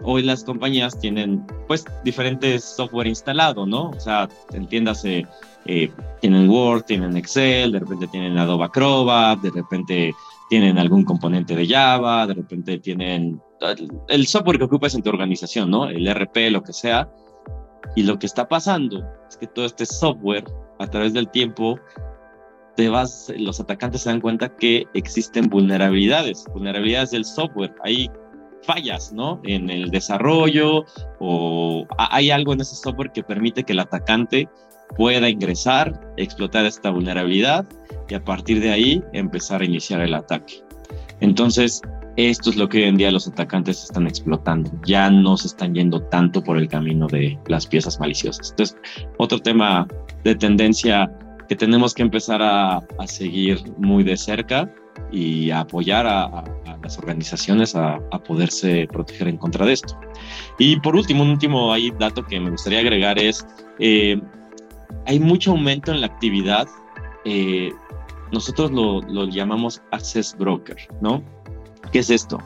hoy 0.02 0.22
las 0.22 0.44
compañías 0.44 0.98
tienen 0.98 1.46
pues 1.66 1.84
diferentes 2.04 2.64
software 2.64 3.06
instalado, 3.06 3.66
¿no? 3.66 3.90
O 3.90 4.00
sea, 4.00 4.28
entiéndase, 4.52 5.26
eh, 5.66 5.90
tienen 6.20 6.48
Word, 6.48 6.84
tienen 6.84 7.16
Excel, 7.16 7.72
de 7.72 7.80
repente 7.80 8.06
tienen 8.08 8.38
Adobe 8.38 8.64
Acrobat, 8.64 9.40
de 9.40 9.50
repente 9.50 10.14
tienen 10.48 10.78
algún 10.78 11.04
componente 11.04 11.54
de 11.54 11.66
Java, 11.66 12.26
de 12.26 12.34
repente 12.34 12.78
tienen 12.78 13.40
el 14.08 14.26
software 14.26 14.58
que 14.58 14.64
ocupas 14.64 14.94
en 14.94 15.02
tu 15.02 15.10
organización, 15.10 15.70
¿no? 15.70 15.88
El 15.88 16.08
RP, 16.12 16.50
lo 16.50 16.62
que 16.62 16.72
sea. 16.72 17.10
Y 17.96 18.02
lo 18.02 18.18
que 18.18 18.26
está 18.26 18.48
pasando 18.48 19.04
es 19.28 19.36
que 19.36 19.46
todo 19.46 19.64
este 19.66 19.84
software, 19.86 20.44
a 20.78 20.86
través 20.86 21.12
del 21.12 21.28
tiempo, 21.30 21.78
te 22.76 22.88
vas, 22.88 23.32
los 23.36 23.60
atacantes 23.60 24.02
se 24.02 24.10
dan 24.10 24.20
cuenta 24.20 24.54
que 24.56 24.86
existen 24.94 25.48
vulnerabilidades, 25.48 26.44
vulnerabilidades 26.52 27.10
del 27.10 27.24
software. 27.24 27.74
Hay 27.82 28.08
fallas, 28.62 29.12
¿no? 29.12 29.40
En 29.44 29.68
el 29.70 29.90
desarrollo 29.90 30.84
o 31.18 31.86
hay 31.98 32.30
algo 32.30 32.52
en 32.52 32.60
ese 32.60 32.76
software 32.76 33.10
que 33.12 33.22
permite 33.22 33.64
que 33.64 33.72
el 33.72 33.80
atacante 33.80 34.48
pueda 34.96 35.28
ingresar, 35.28 36.12
explotar 36.16 36.66
esta 36.66 36.90
vulnerabilidad 36.90 37.66
y 38.08 38.14
a 38.14 38.24
partir 38.24 38.60
de 38.60 38.70
ahí 38.70 39.02
empezar 39.12 39.60
a 39.60 39.64
iniciar 39.64 40.00
el 40.00 40.14
ataque. 40.14 40.62
Entonces, 41.20 41.82
esto 42.16 42.50
es 42.50 42.56
lo 42.56 42.68
que 42.68 42.78
hoy 42.78 42.84
en 42.84 42.96
día 42.96 43.12
los 43.12 43.28
atacantes 43.28 43.84
están 43.84 44.06
explotando. 44.06 44.70
Ya 44.84 45.10
no 45.10 45.36
se 45.36 45.48
están 45.48 45.74
yendo 45.74 46.02
tanto 46.02 46.42
por 46.42 46.58
el 46.58 46.68
camino 46.68 47.06
de 47.06 47.38
las 47.46 47.66
piezas 47.66 48.00
maliciosas. 48.00 48.50
Entonces, 48.50 48.76
otro 49.18 49.38
tema 49.38 49.86
de 50.24 50.34
tendencia 50.34 51.10
que 51.48 51.56
tenemos 51.56 51.94
que 51.94 52.02
empezar 52.02 52.40
a, 52.42 52.82
seguir 53.06 53.62
muy 53.78 54.02
de 54.04 54.16
cerca 54.16 54.68
y 55.12 55.50
a 55.50 55.60
apoyar 55.60 56.06
a, 56.06 56.44
las 56.82 56.98
organizaciones 56.98 57.76
a, 57.76 58.00
poderse 58.26 58.88
proteger 58.92 59.28
en 59.28 59.36
contra 59.36 59.64
de 59.64 59.74
esto. 59.74 59.98
Y 60.58 60.78
por 60.80 60.96
último, 60.96 61.22
un 61.22 61.30
último 61.30 61.72
ahí 61.72 61.92
dato 61.98 62.24
que 62.24 62.40
me 62.40 62.50
gustaría 62.50 62.80
agregar 62.80 63.18
es, 63.18 63.46
eh, 63.78 64.20
hay 65.06 65.20
mucho 65.20 65.52
aumento 65.52 65.92
en 65.92 66.00
la 66.00 66.08
actividad 66.08 66.66
eh, 67.24 67.70
nosotros 68.32 68.70
lo, 68.70 69.26
llamamos 69.26 69.82
access 69.92 70.36
broker, 70.36 70.76
¿no? 71.00 71.22
¿Qué 71.92 72.00
es 72.00 72.10
esto? 72.10 72.38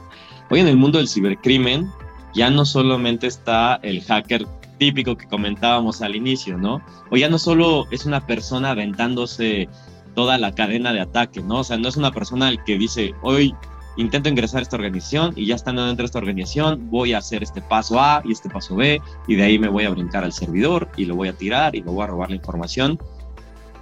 Hoy 0.51 0.61
en 0.61 0.69
el 0.69 0.77
mundo 0.77 0.99
del 0.99 1.09
cibercrimen 1.09 1.89
ya 2.35 2.51
no 2.51 2.65
solamente 2.65 3.27
está 3.27 3.77
el 3.83 4.03
hacker 4.03 4.47
típico 4.79 5.17
que 5.17 5.27
comentábamos 5.27 6.03
al 6.03 6.17
inicio, 6.17 6.57
¿no? 6.57 6.83
O 7.11 7.17
ya 7.17 7.29
no 7.29 7.39
solo 7.39 7.87
es 7.91 8.07
una 8.07 8.27
persona 8.27 8.71
aventándose 8.71 9.69
toda 10.15 10.39
la 10.39 10.55
cadena 10.55 10.93
de 10.93 11.01
ataque, 11.01 11.41
¿no? 11.41 11.61
O 11.61 11.65
sea, 11.65 11.79
no 11.79 11.89
es 11.89 11.97
una 11.97 12.13
persona 12.13 12.49
el 12.49 12.63
que 12.65 12.79
dice, 12.79 13.15
hoy 13.23 13.55
intento 13.97 14.29
ingresar 14.29 14.61
a 14.61 14.63
esta 14.63 14.77
organización 14.77 15.35
y 15.37 15.47
ya 15.47 15.55
estando 15.55 15.85
dentro 15.85 16.03
de 16.03 16.07
esta 16.07 16.19
organización 16.19 16.91
voy 16.91 17.13
a 17.13 17.19
hacer 17.19 17.43
este 17.43 17.61
paso 17.61 18.01
A 18.01 18.23
y 18.25 18.33
este 18.33 18.49
paso 18.49 18.75
B 18.75 19.01
y 19.27 19.37
de 19.37 19.43
ahí 19.43 19.59
me 19.59 19.69
voy 19.69 19.85
a 19.85 19.91
brincar 19.91 20.25
al 20.25 20.33
servidor 20.33 20.89
y 20.97 21.05
lo 21.05 21.15
voy 21.15 21.29
a 21.29 21.35
tirar 21.35 21.77
y 21.77 21.83
lo 21.83 21.93
voy 21.93 22.05
a 22.05 22.07
robar 22.09 22.31
la 22.31 22.37
información. 22.37 22.99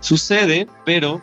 Sucede, 0.01 0.66
pero 0.84 1.20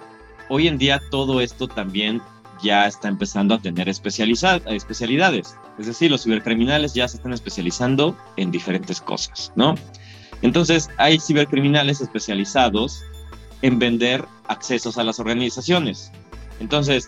hoy 0.49 0.67
en 0.67 0.77
día 0.77 1.01
todo 1.09 1.41
esto 1.41 1.67
también 1.67 2.21
ya 2.61 2.87
está 2.87 3.07
empezando 3.07 3.55
a 3.55 3.59
tener 3.59 3.87
especialidades. 3.89 5.55
Es 5.77 5.85
decir, 5.85 6.09
los 6.09 6.23
cibercriminales 6.23 6.93
ya 6.93 7.07
se 7.07 7.17
están 7.17 7.33
especializando 7.33 8.17
en 8.35 8.51
diferentes 8.51 8.99
cosas, 9.01 9.51
¿no? 9.55 9.75
Entonces, 10.41 10.89
hay 10.97 11.19
cibercriminales 11.19 12.01
especializados 12.01 13.03
en 13.61 13.79
vender 13.79 14.25
accesos 14.47 14.97
a 14.97 15.03
las 15.03 15.19
organizaciones. 15.19 16.11
Entonces, 16.59 17.07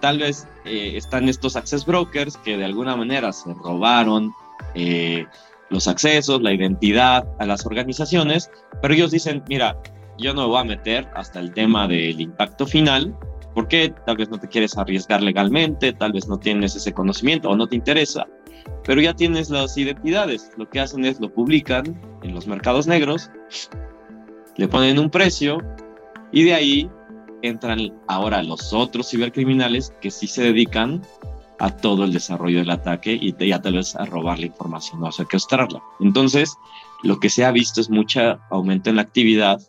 tal 0.00 0.18
vez 0.18 0.46
eh, 0.64 0.92
están 0.96 1.28
estos 1.28 1.56
access 1.56 1.84
brokers 1.84 2.36
que 2.38 2.56
de 2.56 2.64
alguna 2.64 2.96
manera 2.96 3.32
se 3.32 3.52
robaron 3.54 4.32
eh, 4.74 5.26
los 5.70 5.88
accesos, 5.88 6.42
la 6.42 6.52
identidad 6.52 7.26
a 7.38 7.46
las 7.46 7.66
organizaciones, 7.66 8.50
pero 8.80 8.94
ellos 8.94 9.10
dicen, 9.10 9.42
mira, 9.48 9.76
yo 10.18 10.34
no 10.34 10.42
me 10.42 10.48
voy 10.48 10.60
a 10.60 10.64
meter 10.64 11.08
hasta 11.14 11.40
el 11.40 11.52
tema 11.52 11.88
del 11.88 12.20
impacto 12.20 12.66
final, 12.66 13.16
porque 13.54 13.94
tal 14.06 14.16
vez 14.16 14.30
no 14.30 14.38
te 14.38 14.48
quieres 14.48 14.76
arriesgar 14.76 15.22
legalmente, 15.22 15.92
tal 15.92 16.12
vez 16.12 16.28
no 16.28 16.38
tienes 16.38 16.74
ese 16.74 16.92
conocimiento 16.92 17.50
o 17.50 17.56
no 17.56 17.66
te 17.66 17.76
interesa, 17.76 18.26
pero 18.84 19.00
ya 19.00 19.14
tienes 19.14 19.50
las 19.50 19.76
identidades. 19.76 20.50
Lo 20.56 20.68
que 20.68 20.80
hacen 20.80 21.04
es 21.04 21.20
lo 21.20 21.32
publican 21.32 22.00
en 22.22 22.34
los 22.34 22.46
mercados 22.46 22.86
negros, 22.86 23.30
le 24.56 24.68
ponen 24.68 24.98
un 24.98 25.10
precio 25.10 25.58
y 26.32 26.44
de 26.44 26.54
ahí 26.54 26.90
entran 27.42 27.92
ahora 28.08 28.42
los 28.42 28.72
otros 28.72 29.10
cibercriminales 29.10 29.92
que 30.00 30.10
sí 30.10 30.26
se 30.26 30.42
dedican 30.42 31.02
a 31.58 31.70
todo 31.70 32.04
el 32.04 32.12
desarrollo 32.12 32.58
del 32.58 32.70
ataque 32.70 33.16
y 33.20 33.34
ya 33.46 33.60
tal 33.60 33.74
vez 33.74 33.94
a 33.94 34.04
robar 34.06 34.38
la 34.38 34.46
información 34.46 35.02
o 35.02 35.06
a 35.06 35.12
secuestrarla. 35.12 35.82
Entonces, 36.00 36.56
lo 37.02 37.20
que 37.20 37.30
se 37.30 37.44
ha 37.44 37.52
visto 37.52 37.80
es 37.80 37.90
mucho 37.90 38.38
aumento 38.50 38.90
en 38.90 38.96
la 38.96 39.02
actividad 39.02 39.60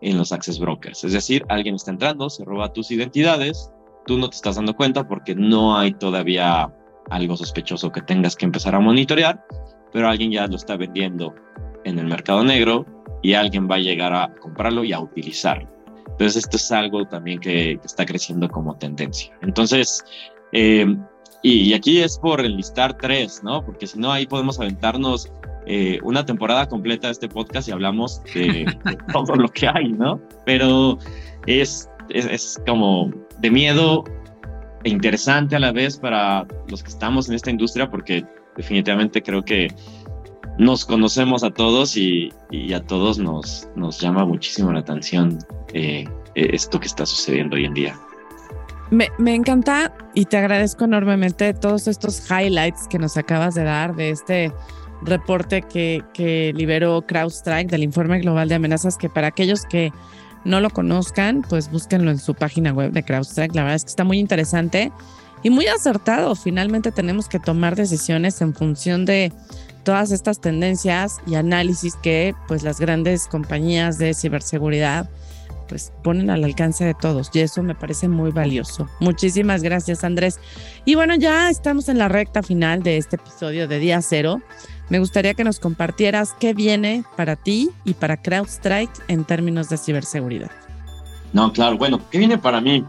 en 0.00 0.18
los 0.18 0.32
access 0.32 0.58
brokers. 0.58 1.04
Es 1.04 1.12
decir, 1.12 1.44
alguien 1.48 1.74
está 1.74 1.90
entrando, 1.90 2.30
se 2.30 2.44
roba 2.44 2.72
tus 2.72 2.90
identidades, 2.90 3.70
tú 4.06 4.18
no 4.18 4.28
te 4.28 4.36
estás 4.36 4.56
dando 4.56 4.74
cuenta 4.74 5.06
porque 5.06 5.34
no 5.34 5.76
hay 5.76 5.92
todavía 5.92 6.72
algo 7.10 7.36
sospechoso 7.36 7.92
que 7.92 8.02
tengas 8.02 8.36
que 8.36 8.46
empezar 8.46 8.74
a 8.74 8.80
monitorear, 8.80 9.44
pero 9.92 10.08
alguien 10.08 10.32
ya 10.32 10.46
lo 10.46 10.56
está 10.56 10.76
vendiendo 10.76 11.34
en 11.84 11.98
el 11.98 12.06
mercado 12.06 12.44
negro 12.44 12.86
y 13.22 13.34
alguien 13.34 13.68
va 13.70 13.76
a 13.76 13.80
llegar 13.80 14.14
a 14.14 14.34
comprarlo 14.36 14.84
y 14.84 14.92
a 14.92 15.00
utilizarlo. 15.00 15.68
Entonces, 16.06 16.44
esto 16.44 16.56
es 16.56 16.72
algo 16.72 17.06
también 17.06 17.40
que, 17.40 17.78
está 17.84 18.04
creciendo 18.04 18.48
como 18.48 18.76
tendencia. 18.76 19.32
Entonces, 19.42 20.04
eh, 20.52 20.86
y, 21.42 21.72
aquí 21.72 22.00
es 22.00 22.18
por 22.18 22.44
enlistar 22.44 22.98
tres, 22.98 23.42
¿no? 23.42 23.64
Porque 23.64 23.86
si 23.86 23.98
no, 23.98 24.12
ahí 24.12 24.26
podemos 24.26 24.60
aventarnos 24.60 25.32
eh, 25.66 25.98
una 26.02 26.24
temporada 26.24 26.68
completa 26.68 27.08
de 27.08 27.12
este 27.12 27.28
podcast 27.28 27.68
y 27.68 27.72
hablamos 27.72 28.22
de, 28.34 28.66
todo 29.12 29.36
lo 29.36 29.48
que 29.48 29.68
hay, 29.68 29.92
¿no? 29.92 30.20
Pero 30.46 30.98
es, 31.46 31.88
es, 32.08 32.60
como 32.66 33.10
de 33.38 33.50
miedo 33.50 34.04
e 34.84 34.90
interesante 34.90 35.56
a 35.56 35.58
la 35.58 35.72
vez 35.72 35.98
para 35.98 36.46
los 36.68 36.82
que 36.82 36.88
estamos 36.88 37.28
en 37.28 37.34
esta 37.34 37.50
industria 37.50 37.90
porque 37.90 38.24
definitivamente 38.56 39.22
creo 39.22 39.42
que 39.42 39.68
nos 40.58 40.84
conocemos 40.84 41.44
a 41.44 41.50
todos 41.50 41.96
y, 41.96 42.32
a 42.74 42.80
todos 42.80 43.18
nos, 43.18 43.68
nos 43.76 44.00
llama 44.00 44.24
muchísimo 44.24 44.72
la 44.72 44.80
atención 44.80 45.38
eh, 45.72 46.04
esto 46.34 46.80
que 46.80 46.86
está 46.86 47.06
sucediendo 47.06 47.56
hoy 47.56 47.64
en 47.66 47.74
día. 47.74 48.00
Me, 48.90 49.08
me, 49.18 49.34
encanta 49.34 49.94
y 50.14 50.24
te 50.24 50.36
agradezco 50.36 50.84
enormemente 50.84 51.54
todos 51.54 51.86
estos 51.86 52.28
highlights 52.28 52.88
que 52.88 52.98
nos 52.98 53.16
acabas 53.16 53.54
de 53.54 53.62
dar 53.62 53.94
de 53.94 54.10
este 54.10 54.52
reporte 55.02 55.62
que, 55.62 56.02
que 56.14 56.52
liberó 56.54 57.02
CrowdStrike 57.02 57.70
del 57.70 57.82
informe 57.82 58.20
global 58.20 58.48
de 58.48 58.56
amenazas, 58.56 58.96
que 58.96 59.08
para 59.08 59.28
aquellos 59.28 59.64
que 59.64 59.92
no 60.44 60.60
lo 60.60 60.70
conozcan, 60.70 61.42
pues 61.48 61.70
búsquenlo 61.70 62.10
en 62.10 62.18
su 62.18 62.34
página 62.34 62.72
web 62.72 62.92
de 62.92 63.02
CrowdStrike. 63.02 63.54
La 63.54 63.62
verdad 63.62 63.76
es 63.76 63.84
que 63.84 63.90
está 63.90 64.04
muy 64.04 64.18
interesante 64.18 64.90
y 65.42 65.50
muy 65.50 65.66
acertado. 65.66 66.34
Finalmente 66.34 66.92
tenemos 66.92 67.28
que 67.28 67.38
tomar 67.38 67.76
decisiones 67.76 68.40
en 68.40 68.54
función 68.54 69.04
de 69.04 69.32
todas 69.84 70.10
estas 70.10 70.40
tendencias 70.40 71.18
y 71.26 71.34
análisis 71.34 71.96
que 71.96 72.34
pues 72.48 72.62
las 72.62 72.80
grandes 72.80 73.26
compañías 73.26 73.98
de 73.98 74.14
ciberseguridad 74.14 75.08
pues 75.68 75.92
ponen 76.02 76.30
al 76.30 76.42
alcance 76.42 76.84
de 76.84 76.94
todos 76.94 77.30
y 77.32 77.40
eso 77.40 77.62
me 77.62 77.76
parece 77.76 78.08
muy 78.08 78.32
valioso. 78.32 78.88
Muchísimas 78.98 79.62
gracias 79.62 80.02
Andrés. 80.02 80.40
Y 80.84 80.96
bueno, 80.96 81.14
ya 81.14 81.48
estamos 81.48 81.88
en 81.88 81.98
la 81.98 82.08
recta 82.08 82.42
final 82.42 82.82
de 82.82 82.96
este 82.96 83.16
episodio 83.16 83.68
de 83.68 83.78
Día 83.78 84.02
Cero. 84.02 84.42
Me 84.90 84.98
gustaría 84.98 85.34
que 85.34 85.44
nos 85.44 85.60
compartieras 85.60 86.34
qué 86.38 86.52
viene 86.52 87.04
para 87.16 87.36
ti 87.36 87.70
y 87.84 87.94
para 87.94 88.16
CrowdStrike 88.16 88.90
en 89.06 89.24
términos 89.24 89.68
de 89.68 89.78
ciberseguridad. 89.78 90.50
No, 91.32 91.52
claro, 91.52 91.78
bueno, 91.78 92.00
¿qué 92.10 92.18
viene 92.18 92.36
para 92.36 92.60
mí? 92.60 92.84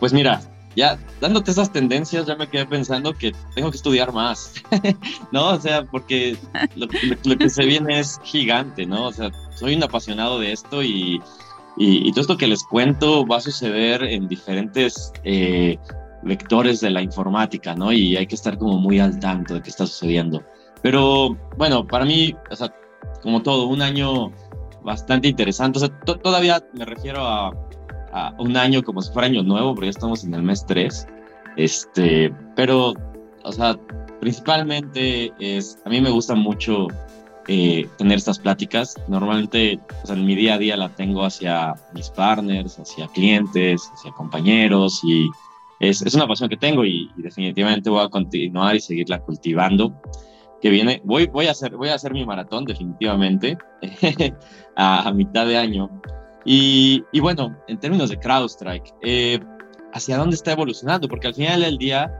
Pues 0.00 0.14
mira, 0.14 0.40
ya 0.76 0.98
dándote 1.20 1.50
esas 1.50 1.70
tendencias, 1.70 2.24
ya 2.24 2.36
me 2.36 2.48
quedé 2.48 2.64
pensando 2.64 3.12
que 3.12 3.34
tengo 3.54 3.70
que 3.70 3.76
estudiar 3.76 4.14
más, 4.14 4.54
¿no? 5.32 5.48
O 5.48 5.60
sea, 5.60 5.84
porque 5.84 6.38
lo, 6.74 6.88
que 6.88 7.50
se 7.50 7.66
viene 7.66 8.00
es 8.00 8.18
gigante, 8.24 8.86
¿no? 8.86 9.08
O 9.08 9.12
sea, 9.12 9.30
soy 9.54 9.74
un 9.74 9.82
apasionado 9.82 10.40
de 10.40 10.52
esto 10.52 10.82
y, 10.82 11.20
todo 12.12 12.20
esto 12.22 12.36
que 12.38 12.46
les 12.46 12.64
cuento 12.64 13.26
va 13.26 13.36
a 13.36 13.40
suceder 13.42 14.02
en 14.04 14.26
diferentes 14.26 15.12
eh, 15.24 15.78
vectores 16.22 16.80
de 16.80 16.88
la 16.88 17.02
informática, 17.02 17.74
¿no? 17.74 17.92
Y 17.92 18.16
hay 18.16 18.26
que 18.26 18.36
estar 18.36 18.56
como 18.56 18.78
muy 18.78 19.00
al 19.00 19.20
tanto 19.20 19.52
de 19.52 19.60
qué 19.60 19.68
está 19.68 19.86
sucediendo. 19.86 20.42
Pero 20.86 21.36
bueno, 21.56 21.84
para 21.84 22.04
mí, 22.04 22.32
o 22.48 22.54
sea, 22.54 22.72
como 23.20 23.42
todo, 23.42 23.66
un 23.66 23.82
año 23.82 24.30
bastante 24.84 25.26
interesante. 25.26 25.78
O 25.78 25.80
sea, 25.80 25.90
todavía 26.22 26.64
me 26.74 26.84
refiero 26.84 27.26
a, 27.26 27.50
a, 28.12 28.32
un 28.38 28.56
año 28.56 28.84
como 28.84 29.02
si 29.02 29.12
fuera 29.12 29.26
año 29.26 29.42
nuevo, 29.42 29.74
porque 29.74 29.86
ya 29.86 29.90
estamos 29.90 30.22
en 30.22 30.32
el 30.32 30.44
mes 30.44 30.64
3. 30.64 31.08
Este, 31.56 32.32
pero, 32.54 32.94
o 33.42 33.50
sea, 33.50 33.76
principalmente 34.20 35.32
es, 35.40 35.76
a 35.84 35.88
mí 35.88 36.00
me 36.00 36.10
gusta 36.10 36.36
mucho 36.36 36.86
eh, 37.48 37.88
tener 37.98 38.18
estas 38.18 38.38
pláticas. 38.38 38.94
Normalmente, 39.08 39.80
o 40.04 40.06
sea, 40.06 40.14
en 40.14 40.24
mi 40.24 40.36
día 40.36 40.54
a 40.54 40.58
día 40.58 40.76
la 40.76 40.90
tengo 40.90 41.24
hacia 41.24 41.74
mis 41.94 42.10
partners, 42.10 42.78
hacia 42.78 43.08
clientes, 43.08 43.90
hacia 43.92 44.12
compañeros 44.12 45.00
y 45.02 45.28
es, 45.80 46.00
es 46.00 46.14
una 46.14 46.28
pasión 46.28 46.48
que 46.48 46.56
tengo 46.56 46.84
y, 46.84 47.10
definitivamente 47.16 47.90
voy 47.90 48.04
a 48.04 48.08
continuar 48.08 48.76
y 48.76 48.80
seguirla 48.80 49.18
cultivando. 49.18 49.92
Que 50.60 50.70
viene, 50.70 51.00
voy, 51.04 51.26
voy, 51.26 51.46
a, 51.46 51.50
hacer, 51.50 51.76
voy 51.76 51.90
a 51.90 51.94
hacer 51.94 52.12
mi 52.12 52.24
maratón 52.24 52.64
definitivamente 52.64 53.58
a, 54.76 55.08
a, 55.08 55.12
mitad 55.12 55.46
de 55.46 55.56
año. 55.56 55.90
Y, 56.44 57.04
y, 57.12 57.20
bueno, 57.20 57.56
en 57.68 57.78
términos 57.78 58.10
de 58.10 58.18
CrowdStrike, 58.18 58.94
eh, 59.02 59.40
¿hacia 59.92 60.16
dónde 60.16 60.36
está 60.36 60.52
evolucionando? 60.52 61.08
Porque 61.08 61.26
al 61.26 61.34
final 61.34 61.60
del 61.60 61.76
día, 61.76 62.10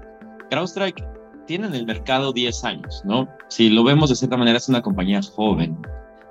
CrowdStrike 0.50 1.02
tiene 1.46 1.68
en 1.68 1.74
el 1.74 1.86
mercado 1.86 2.32
10 2.32 2.64
años, 2.64 3.02
¿no? 3.04 3.28
Si 3.48 3.70
lo 3.70 3.84
vemos 3.84 4.10
de 4.10 4.16
cierta 4.16 4.36
manera, 4.36 4.58
es 4.58 4.68
una 4.68 4.82
compañía 4.82 5.20
joven, 5.22 5.78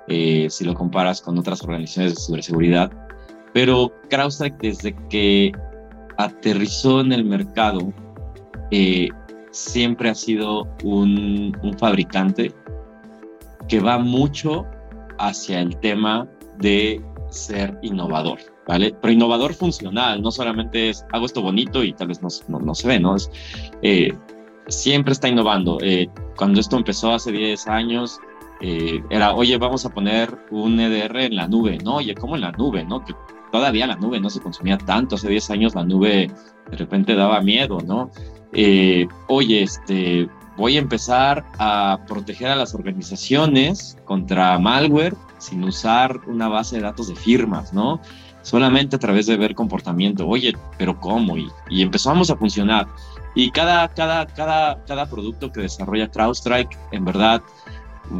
eh, 0.08 0.46
si 0.50 0.64
lo 0.64 0.74
comparas 0.74 1.20
con 1.20 1.38
otras 1.38 1.62
organizaciones 1.62 2.14
de 2.14 2.20
ciberseguridad, 2.20 2.92
pero 3.52 3.92
CrowdStrike 4.10 4.58
desde 4.60 4.94
que 5.08 5.52
aterrizó 6.18 7.00
en 7.00 7.12
el 7.12 7.24
mercado, 7.24 7.92
eh, 8.70 9.08
siempre 9.56 10.10
ha 10.10 10.14
sido 10.14 10.68
un, 10.84 11.56
fabricante 11.78 12.52
que 13.68 13.80
va 13.80 13.98
mucho 13.98 14.66
hacia 15.18 15.60
el 15.60 15.76
tema 15.78 16.28
de 16.58 17.02
ser 17.30 17.78
innovador, 17.82 18.38
¿vale? 18.68 18.94
Pero 19.00 19.12
innovador 19.12 19.54
funcional, 19.54 20.20
no 20.20 20.30
solamente 20.30 20.90
es 20.90 21.04
hago 21.12 21.26
esto 21.26 21.42
bonito 21.42 21.82
y 21.82 21.92
tal 21.94 22.08
vez 22.08 22.22
no, 22.22 22.28
no, 22.48 22.60
no 22.60 22.74
se 22.74 22.86
ve, 22.86 23.00
¿no? 23.00 23.16
Es, 23.16 23.30
eh, 23.82 24.12
siempre 24.68 25.12
está 25.12 25.28
innovando. 25.28 25.78
Eh, 25.80 26.08
cuando 26.36 26.60
esto 26.60 26.76
empezó 26.76 27.12
hace 27.12 27.32
10 27.32 27.66
años, 27.66 28.20
eh, 28.60 29.02
era, 29.10 29.34
oye, 29.34 29.56
vamos 29.58 29.84
a 29.84 29.90
poner 29.90 30.38
un 30.50 30.80
EDR 30.80 31.20
en 31.20 31.36
la 31.36 31.46
nube, 31.46 31.78
¿no? 31.84 31.96
Oye, 31.96 32.14
¿cómo 32.14 32.36
en 32.36 32.42
la 32.42 32.52
nube, 32.52 32.84
no? 32.84 33.04
Que 33.04 33.14
todavía 33.52 33.86
la 33.86 33.96
nube 33.96 34.20
no 34.20 34.30
se 34.30 34.40
consumía 34.40 34.78
tanto, 34.78 35.16
hace 35.16 35.28
10 35.28 35.50
años 35.50 35.74
la 35.74 35.84
nube 35.84 36.30
de 36.70 36.76
repente 36.76 37.14
daba 37.14 37.40
miedo, 37.40 37.78
¿no? 37.84 38.10
Eh, 38.52 39.06
oye, 39.28 39.62
este, 39.62 40.28
voy 40.56 40.76
a 40.76 40.80
empezar 40.80 41.44
a 41.58 42.00
proteger 42.08 42.48
a 42.48 42.56
las 42.56 42.74
organizaciones 42.74 43.98
contra 44.04 44.58
malware 44.58 45.14
sin 45.38 45.62
usar 45.64 46.20
una 46.26 46.48
base 46.48 46.76
de 46.76 46.82
datos 46.82 47.08
de 47.08 47.14
firmas, 47.14 47.72
¿no? 47.72 48.00
Solamente 48.42 48.96
a 48.96 48.98
través 48.98 49.26
de 49.26 49.36
ver 49.36 49.54
comportamiento. 49.54 50.26
Oye, 50.26 50.54
pero 50.78 50.98
¿cómo? 50.98 51.36
Y, 51.36 51.48
y 51.68 51.82
empezamos 51.82 52.30
a 52.30 52.36
funcionar. 52.36 52.86
Y 53.34 53.50
cada, 53.50 53.88
cada, 53.88 54.26
cada, 54.26 54.82
cada 54.86 55.06
producto 55.10 55.52
que 55.52 55.60
desarrolla 55.60 56.10
CrowdStrike, 56.10 56.78
en 56.92 57.04
verdad, 57.04 57.42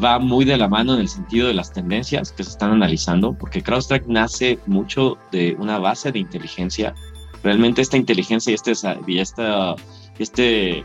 va 0.03 0.18
muy 0.18 0.45
de 0.45 0.57
la 0.57 0.68
mano 0.68 0.95
en 0.95 1.01
el 1.01 1.09
sentido 1.09 1.49
de 1.49 1.55
las 1.55 1.72
tendencias 1.72 2.32
que 2.32 2.45
se 2.45 2.51
están 2.51 2.72
analizando, 2.72 3.32
porque 3.32 3.62
CrowdStrike 3.62 4.07
nace 4.09 4.59
mucho 4.66 5.16
de 5.32 5.57
una 5.59 5.78
base 5.78 6.12
de 6.12 6.18
inteligencia. 6.18 6.95
Realmente 7.43 7.82
esta 7.82 7.97
inteligencia 7.97 8.51
y 8.51 8.55
este, 8.55 8.72
esta, 8.72 9.76
este, 10.18 10.84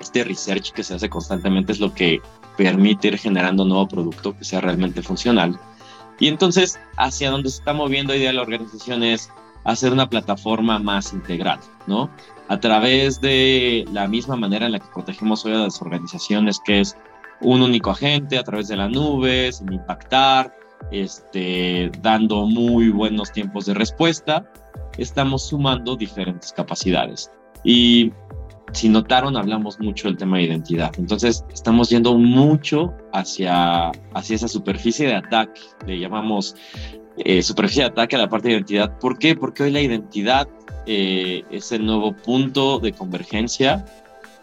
este 0.00 0.24
research 0.24 0.72
que 0.72 0.82
se 0.82 0.94
hace 0.94 1.08
constantemente 1.08 1.72
es 1.72 1.80
lo 1.80 1.94
que 1.94 2.20
permite 2.56 3.08
ir 3.08 3.18
generando 3.18 3.62
un 3.62 3.70
nuevo 3.70 3.88
producto 3.88 4.36
que 4.36 4.44
sea 4.44 4.60
realmente 4.60 5.02
funcional. 5.02 5.58
Y 6.18 6.28
entonces, 6.28 6.78
hacia 6.98 7.30
donde 7.30 7.48
se 7.48 7.58
está 7.58 7.72
moviendo 7.72 8.12
hoy 8.12 8.18
día 8.18 8.32
la 8.32 8.42
organización 8.42 9.02
es 9.02 9.30
hacer 9.64 9.92
una 9.92 10.08
plataforma 10.08 10.78
más 10.78 11.12
integral, 11.12 11.60
¿no? 11.86 12.10
a 12.50 12.58
través 12.58 13.20
de 13.20 13.84
la 13.92 14.08
misma 14.08 14.34
manera 14.34 14.66
en 14.66 14.72
la 14.72 14.80
que 14.80 14.88
protegemos 14.92 15.44
hoy 15.44 15.52
a 15.52 15.58
las 15.58 15.80
organizaciones, 15.80 16.58
que 16.58 16.80
es 16.80 16.96
un 17.40 17.62
único 17.62 17.90
agente 17.90 18.38
a 18.38 18.42
través 18.42 18.68
de 18.68 18.76
la 18.76 18.88
nube, 18.88 19.52
sin 19.52 19.72
impactar, 19.72 20.54
este, 20.90 21.90
dando 22.00 22.46
muy 22.46 22.90
buenos 22.90 23.32
tiempos 23.32 23.66
de 23.66 23.74
respuesta, 23.74 24.50
estamos 24.98 25.48
sumando 25.48 25.96
diferentes 25.96 26.52
capacidades. 26.52 27.30
Y 27.64 28.12
si 28.72 28.88
notaron, 28.88 29.36
hablamos 29.36 29.78
mucho 29.80 30.08
del 30.08 30.16
tema 30.16 30.38
de 30.38 30.44
identidad. 30.44 30.92
Entonces, 30.98 31.44
estamos 31.52 31.90
yendo 31.90 32.16
mucho 32.16 32.94
hacia, 33.12 33.90
hacia 34.14 34.36
esa 34.36 34.48
superficie 34.48 35.08
de 35.08 35.16
ataque, 35.16 35.60
le 35.86 35.98
llamamos 35.98 36.54
eh, 37.18 37.42
superficie 37.42 37.82
de 37.82 37.88
ataque 37.90 38.16
a 38.16 38.20
la 38.20 38.28
parte 38.28 38.48
de 38.48 38.54
identidad. 38.54 38.98
¿Por 38.98 39.18
qué? 39.18 39.34
Porque 39.34 39.64
hoy 39.64 39.70
la 39.70 39.80
identidad 39.80 40.48
eh, 40.86 41.42
es 41.50 41.72
el 41.72 41.84
nuevo 41.84 42.12
punto 42.16 42.78
de 42.78 42.92
convergencia 42.92 43.84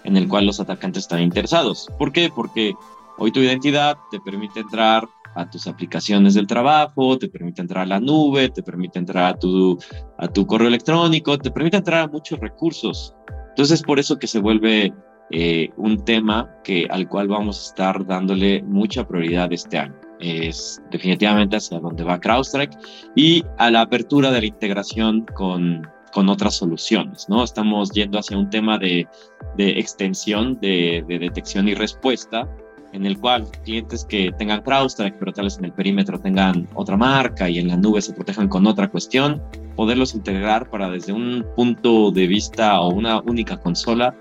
en 0.08 0.16
el 0.16 0.28
cual 0.28 0.46
los 0.46 0.60
atacantes 0.60 1.04
están 1.04 1.22
interesados. 1.22 1.88
¿Por 2.00 2.12
qué? 2.12 2.32
Porque 2.34 2.74
hoy 3.18 3.32
tu 3.32 3.42
identidad 3.42 3.98
te 4.10 4.20
permite 4.22 4.62
entrar 4.62 5.08
a 5.36 5.50
tus 5.50 5.68
aplicaciones 5.68 6.34
del 6.34 6.48
trabajo, 6.48 7.18
te 7.18 7.28
permite 7.28 7.62
entrar 7.62 7.84
a 7.84 7.88
la 7.88 8.00
nube, 8.00 8.50
te 8.50 8.64
permite 8.64 8.98
entrar 8.98 9.26
a 9.26 9.38
tu, 9.38 9.78
a 10.18 10.28
tu 10.28 10.48
correo 10.48 10.70
electrónico, 10.70 11.38
te 11.38 11.52
permite 11.52 11.78
entrar 11.78 12.06
a 12.06 12.08
muchos 12.08 12.40
recursos. 12.40 13.14
Entonces, 13.50 13.84
por 13.84 14.00
eso 14.00 14.18
que 14.18 14.28
se 14.28 14.40
vuelve 14.40 14.94
eh, 15.30 15.70
un 15.76 16.04
tema 16.06 16.50
que, 16.64 16.88
al 16.90 17.08
cual 17.10 17.28
vamos 17.28 17.60
a 17.60 17.70
estar 17.70 18.06
dándole 18.08 18.64
mucha 18.64 19.06
prioridad 19.06 19.52
este 19.52 19.78
año. 19.78 19.96
Es 20.20 20.82
definitivamente 20.90 21.58
hacia 21.58 21.80
donde 21.80 22.04
va 22.04 22.20
CrowdStrike 22.20 22.76
y 23.16 23.44
a 23.58 23.70
la 23.70 23.82
apertura 23.82 24.32
de 24.32 24.40
la 24.40 24.48
integración 24.48 25.26
con, 25.36 25.86
con 26.12 26.30
otras 26.30 26.56
soluciones, 26.56 27.28
¿no? 27.30 27.44
Estamos 27.44 27.92
yendo 27.92 28.20
hacia 28.20 28.38
un 28.38 28.50
tema 28.50 28.78
de, 28.78 29.08
de 29.56 29.80
extensión 29.80 30.60
de, 30.60 31.04
de, 31.08 31.20
detección 31.20 31.68
y 31.68 31.74
respuesta, 31.74 32.48
en 32.94 33.06
el 33.06 33.20
cual 33.20 33.48
clientes 33.64 34.06
que 34.06 34.32
tengan 34.38 34.62
CrowdStrike, 34.62 35.18
pero 35.20 35.34
tal 35.34 35.46
vez 35.46 35.58
en 35.58 35.66
el 35.66 35.74
perímetro 35.74 36.20
tengan 36.20 36.68
otra 36.74 36.98
marca 36.98 37.50
y 37.50 37.60
en 37.60 37.68
la 37.68 37.78
nube 37.78 38.02
se 38.02 38.14
protejan 38.14 38.48
con 38.48 38.66
otra 38.66 38.90
cuestión, 38.90 39.42
poderlos 39.76 40.16
integrar 40.16 40.70
para 40.70 40.90
desde 40.90 41.14
un 41.14 41.46
punto 41.56 42.12
de 42.12 42.28
vista 42.28 42.80
o 42.80 42.90
una 42.90 43.20
única 43.22 43.58
consola 43.58 44.16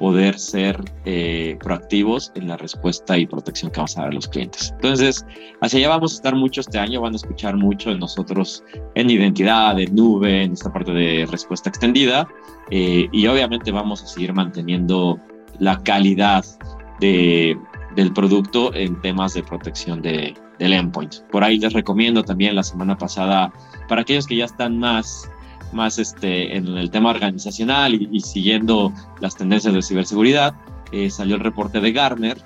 poder 0.00 0.38
ser 0.38 0.82
eh, 1.04 1.58
proactivos 1.62 2.32
en 2.34 2.48
la 2.48 2.56
respuesta 2.56 3.18
y 3.18 3.26
protección 3.26 3.70
que 3.70 3.80
vamos 3.80 3.98
a 3.98 4.00
dar 4.00 4.10
a 4.10 4.14
los 4.14 4.26
clientes. 4.26 4.72
Entonces, 4.76 5.26
hacia 5.60 5.78
allá 5.78 5.88
vamos 5.90 6.12
a 6.12 6.16
estar 6.16 6.34
mucho 6.34 6.62
este 6.62 6.78
año, 6.78 7.02
van 7.02 7.12
a 7.12 7.16
escuchar 7.16 7.54
mucho 7.58 7.90
de 7.90 7.98
nosotros 7.98 8.64
en 8.94 9.10
identidad, 9.10 9.78
en 9.78 9.94
nube, 9.94 10.44
en 10.44 10.54
esta 10.54 10.72
parte 10.72 10.92
de 10.92 11.28
respuesta 11.30 11.68
extendida, 11.68 12.26
eh, 12.70 13.08
y 13.12 13.26
obviamente 13.26 13.70
vamos 13.72 14.02
a 14.02 14.06
seguir 14.06 14.32
manteniendo 14.32 15.20
la 15.58 15.78
calidad 15.82 16.46
de, 16.98 17.58
del 17.94 18.10
producto 18.14 18.74
en 18.74 18.98
temas 19.02 19.34
de 19.34 19.42
protección 19.42 20.00
de, 20.00 20.34
del 20.58 20.72
endpoint. 20.72 21.16
Por 21.30 21.44
ahí 21.44 21.58
les 21.58 21.74
recomiendo 21.74 22.22
también 22.24 22.56
la 22.56 22.62
semana 22.62 22.96
pasada, 22.96 23.52
para 23.86 24.00
aquellos 24.00 24.26
que 24.26 24.36
ya 24.36 24.46
están 24.46 24.78
más 24.78 25.30
más 25.72 25.98
este, 25.98 26.56
en 26.56 26.66
el 26.76 26.90
tema 26.90 27.10
organizacional 27.10 27.94
y, 27.94 28.20
siguiendo 28.20 28.92
las 29.20 29.36
tendencias 29.36 29.74
de 29.74 29.82
ciberseguridad, 29.82 30.54
eh, 30.92 31.10
salió 31.10 31.36
el 31.36 31.40
reporte 31.40 31.80
de 31.80 31.92
Gartner, 31.92 32.38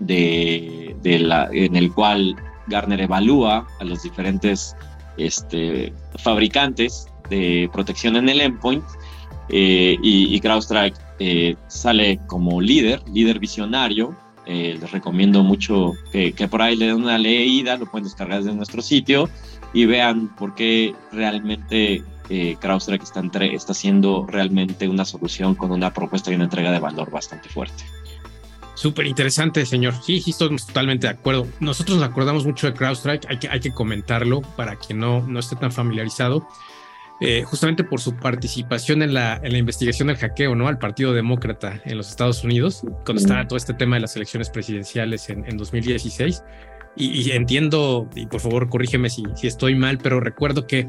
de, 0.00 0.96
de 1.02 1.18
la, 1.20 1.48
en 1.52 1.76
el 1.76 1.92
cual 1.92 2.36
Gartner 2.66 3.00
evalúa 3.00 3.66
a 3.80 3.84
los 3.84 4.02
diferentes 4.02 4.76
este, 5.16 5.92
fabricantes 6.18 7.06
de 7.30 7.70
protección 7.72 8.16
en 8.16 8.28
el 8.28 8.40
endpoint 8.40 8.84
eh, 9.48 9.96
y, 10.02 10.34
y, 10.34 10.40
CrowdStrike 10.40 10.96
eh, 11.20 11.54
sale 11.68 12.18
como 12.26 12.60
líder, 12.60 13.02
líder 13.08 13.38
visionario. 13.38 14.16
les 14.46 14.90
recomiendo 14.90 15.42
mucho 15.42 15.92
que, 16.12 16.32
que, 16.32 16.48
por 16.48 16.60
ahí 16.60 16.76
le 16.76 16.86
den 16.86 16.96
una 16.96 17.18
leída, 17.18 17.76
lo 17.76 17.86
pueden 17.86 18.04
descargar 18.04 18.42
desde 18.42 18.54
nuestro 18.54 18.82
sitio 18.82 19.28
y 19.74 19.86
vean 19.86 20.34
por 20.36 20.54
qué 20.54 20.94
realmente 21.12 22.02
eh, 22.28 22.56
CrowdStrike 22.60 23.04
está, 23.04 23.20
entre, 23.20 23.54
está 23.54 23.72
haciendo 23.72 24.26
realmente 24.26 24.88
una 24.88 25.04
solución 25.04 25.54
con 25.54 25.72
una 25.72 25.92
propuesta 25.92 26.30
y 26.30 26.34
una 26.34 26.44
entrega 26.44 26.70
de 26.70 26.78
valor 26.78 27.10
bastante 27.10 27.48
fuerte. 27.48 27.84
Súper 28.74 29.06
interesante, 29.06 29.64
señor. 29.66 29.94
Sí, 30.02 30.20
sí, 30.20 30.30
estoy 30.30 30.56
totalmente 30.56 31.06
de 31.06 31.12
acuerdo. 31.12 31.46
Nosotros 31.60 31.98
nos 31.98 32.08
acordamos 32.08 32.44
mucho 32.44 32.66
de 32.66 32.74
CrowdStrike, 32.74 33.26
hay 33.28 33.38
que, 33.38 33.48
hay 33.48 33.60
que 33.60 33.72
comentarlo 33.72 34.42
para 34.56 34.76
quien 34.76 34.98
no, 34.98 35.20
no 35.26 35.38
esté 35.38 35.56
tan 35.56 35.70
familiarizado. 35.70 36.46
Eh, 37.20 37.44
justamente 37.44 37.84
por 37.84 38.00
su 38.00 38.16
participación 38.16 39.00
en 39.00 39.14
la, 39.14 39.36
en 39.36 39.52
la 39.52 39.58
investigación 39.58 40.08
del 40.08 40.16
hackeo, 40.16 40.56
¿no? 40.56 40.66
Al 40.66 40.78
Partido 40.78 41.12
Demócrata 41.12 41.80
en 41.84 41.96
los 41.96 42.10
Estados 42.10 42.42
Unidos, 42.42 42.82
cuando 43.04 43.22
estaba 43.22 43.46
todo 43.46 43.56
este 43.56 43.72
tema 43.72 43.96
de 43.96 44.00
las 44.00 44.16
elecciones 44.16 44.50
presidenciales 44.50 45.30
en, 45.30 45.44
en 45.46 45.56
2016 45.56 46.42
y, 46.96 47.32
entiendo, 47.32 48.08
y 48.14 48.26
por 48.26 48.40
favor 48.40 48.68
corrígeme 48.68 49.10
si, 49.10 49.24
si 49.34 49.48
estoy 49.48 49.74
mal, 49.74 49.98
pero 49.98 50.20
recuerdo 50.20 50.66
que, 50.66 50.88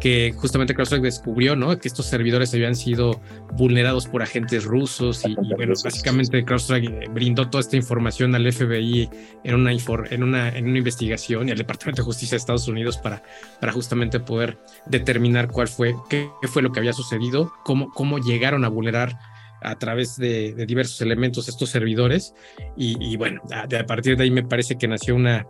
que 0.00 0.34
justamente 0.36 0.74
CrowdStrike 0.74 1.02
descubrió 1.02 1.56
¿no? 1.56 1.78
que 1.78 1.88
estos 1.88 2.04
servidores 2.06 2.52
habían 2.52 2.76
sido 2.76 3.22
vulnerados 3.54 4.06
por 4.06 4.22
agentes 4.22 4.64
rusos 4.64 5.24
y, 5.26 5.34
bueno, 5.34 5.72
básicamente 5.82 6.44
CrowdStrike 6.44 7.08
brindó 7.10 7.48
toda 7.48 7.62
esta 7.62 7.76
información 7.76 8.34
al 8.34 8.52
FBI 8.52 9.08
en 9.44 9.54
una, 9.54 9.72
en 9.72 10.22
una, 10.22 10.48
en 10.50 10.68
una 10.68 10.78
investigación 10.78 11.48
y 11.48 11.52
al 11.52 11.58
Departamento 11.58 12.02
de 12.02 12.06
Justicia 12.06 12.36
de 12.36 12.40
Estados 12.40 12.68
Unidos 12.68 12.98
para, 12.98 13.22
para 13.58 13.72
justamente 13.72 14.20
poder 14.20 14.58
determinar 14.84 15.48
cuál 15.48 15.68
fue, 15.68 15.94
qué, 16.10 16.28
fue 16.48 16.60
lo 16.60 16.70
que 16.70 16.80
había 16.80 16.92
sucedido, 16.92 17.50
cómo, 17.64 17.90
cómo 17.92 18.18
llegaron 18.18 18.64
a 18.66 18.68
vulnerar 18.68 19.18
a 19.66 19.76
través 19.78 20.16
de, 20.16 20.54
diversos 20.66 21.00
elementos 21.00 21.48
estos 21.48 21.70
servidores 21.70 22.34
y, 22.76 23.16
bueno, 23.16 23.42
a, 23.52 23.66
partir 23.84 24.16
de 24.16 24.22
ahí 24.22 24.30
me 24.30 24.44
parece 24.44 24.76
que 24.78 24.86
nació 24.86 25.16
una, 25.16 25.46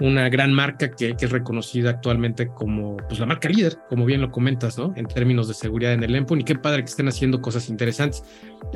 una 0.00 0.28
gran 0.28 0.52
marca 0.52 0.90
que, 0.90 1.14
es 1.20 1.30
reconocida 1.30 1.90
actualmente 1.90 2.48
como 2.48 2.96
pues, 2.96 3.20
la 3.20 3.26
marca 3.26 3.48
líder, 3.48 3.78
como 3.88 4.06
bien 4.06 4.20
lo 4.20 4.30
comentas, 4.32 4.76
¿no? 4.76 4.92
En 4.96 5.06
términos 5.06 5.46
de 5.46 5.54
seguridad 5.54 5.92
en 5.92 6.02
el 6.02 6.16
endpoint 6.16 6.42
y 6.42 6.44
qué 6.44 6.56
padre 6.56 6.82
que 6.82 6.90
estén 6.90 7.06
haciendo 7.06 7.40
cosas 7.40 7.68
interesantes. 7.68 8.24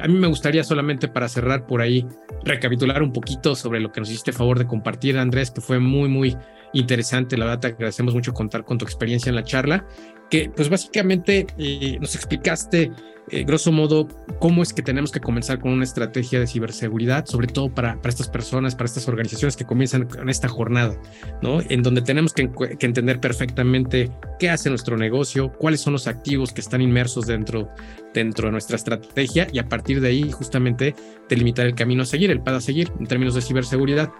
A 0.01 0.07
mí 0.07 0.15
me 0.15 0.29
gustaría 0.29 0.63
solamente 0.63 1.09
para 1.09 1.29
cerrar 1.29 1.67
por 1.67 1.81
ahí 1.81 2.07
recapitular 2.45 3.03
un 3.03 3.13
poquito 3.13 3.57
sobre 3.57 3.81
lo 3.81 3.91
que 3.91 4.01
nos 4.01 4.11
hiciste 4.11 4.33
favor 4.33 4.61
de 4.61 4.67
compartir, 4.67 5.19
Andrés, 5.19 5.51
que 5.51 5.61
fue 5.61 5.81
muy, 5.81 6.09
muy 6.09 6.37
interesante. 6.75 7.37
La 7.37 7.47
verdad, 7.47 7.61
te 7.61 7.67
agradecemos 7.69 8.15
mucho 8.15 8.33
contar 8.33 8.65
con 8.65 8.79
tu 8.79 8.85
experiencia 8.85 9.31
en 9.31 9.37
la 9.37 9.45
charla, 9.45 9.87
que 10.31 10.51
pues 10.55 10.69
básicamente 10.69 11.47
eh, 11.59 11.99
nos 12.01 12.15
explicaste 12.15 12.91
eh, 13.31 13.45
grosso 13.45 13.73
modo, 13.73 14.07
cómo 14.39 14.63
es 14.63 14.75
que 14.75 14.83
tenemos 14.83 15.11
que 15.11 15.19
comenzar 15.19 15.59
con 15.59 15.73
una 15.73 15.85
estrategia 15.85 16.39
de 16.41 16.47
ciberseguridad, 16.47 17.25
sobre 17.25 17.47
todo 17.47 17.73
para, 17.73 17.97
para 17.97 18.11
estas 18.11 18.29
personas, 18.29 18.75
para 18.75 18.85
estas 18.85 19.09
organizaciones 19.09 19.57
que 19.57 19.65
comienzan 19.65 20.07
con 20.07 20.29
esta 20.29 20.47
jornada, 20.49 21.01
¿no? 21.41 21.61
En 21.71 21.83
donde 21.83 22.03
tenemos 22.03 22.35
que, 22.35 22.51
que, 22.79 22.85
entender 22.87 23.21
perfectamente 23.21 24.11
qué 24.39 24.51
hace 24.51 24.69
nuestro 24.69 24.99
negocio, 24.99 25.51
cuáles 25.53 25.81
son 25.81 25.95
los 25.95 26.07
activos 26.07 26.53
que 26.53 26.61
están 26.61 26.83
inmersos 26.83 27.27
dentro, 27.27 27.71
dentro 28.13 28.49
de 28.49 28.53
nuestra 28.53 28.77
estrategia 28.77 29.47
y 29.51 29.59
a 29.59 29.69
partir 29.71 30.03
de 30.03 30.09
ahí 30.09 30.31
justamente 30.31 30.95
delimitar 31.27 31.65
el 31.65 31.75
camino 31.75 32.03
a 32.03 32.07
seguir, 32.07 32.31
el 32.31 32.43
paso 32.43 32.59
a 32.59 32.61
seguir 32.61 32.93
en 33.01 33.07
términos 33.07 33.35
de 33.35 33.41
ciberseguridad 33.41 34.11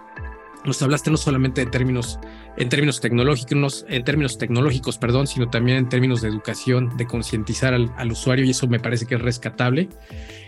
nos 0.65 0.81
hablaste 0.81 1.11
no 1.11 1.17
solamente 1.17 1.63
de 1.63 1.71
términos, 1.71 2.19
en 2.57 2.69
términos 2.69 3.01
tecnológicos, 3.01 3.85
en 3.89 4.03
términos 4.03 4.37
tecnológicos, 4.37 4.97
perdón, 4.97 5.27
sino 5.27 5.49
también 5.49 5.77
en 5.77 5.89
términos 5.89 6.21
de 6.21 6.29
educación, 6.29 6.95
de 6.97 7.05
concientizar 7.05 7.73
al, 7.73 8.11
usuario 8.11 8.45
y 8.45 8.51
eso 8.51 8.67
me 8.67 8.79
parece 8.79 9.05
que 9.05 9.15
es 9.15 9.21
rescatable. 9.21 9.89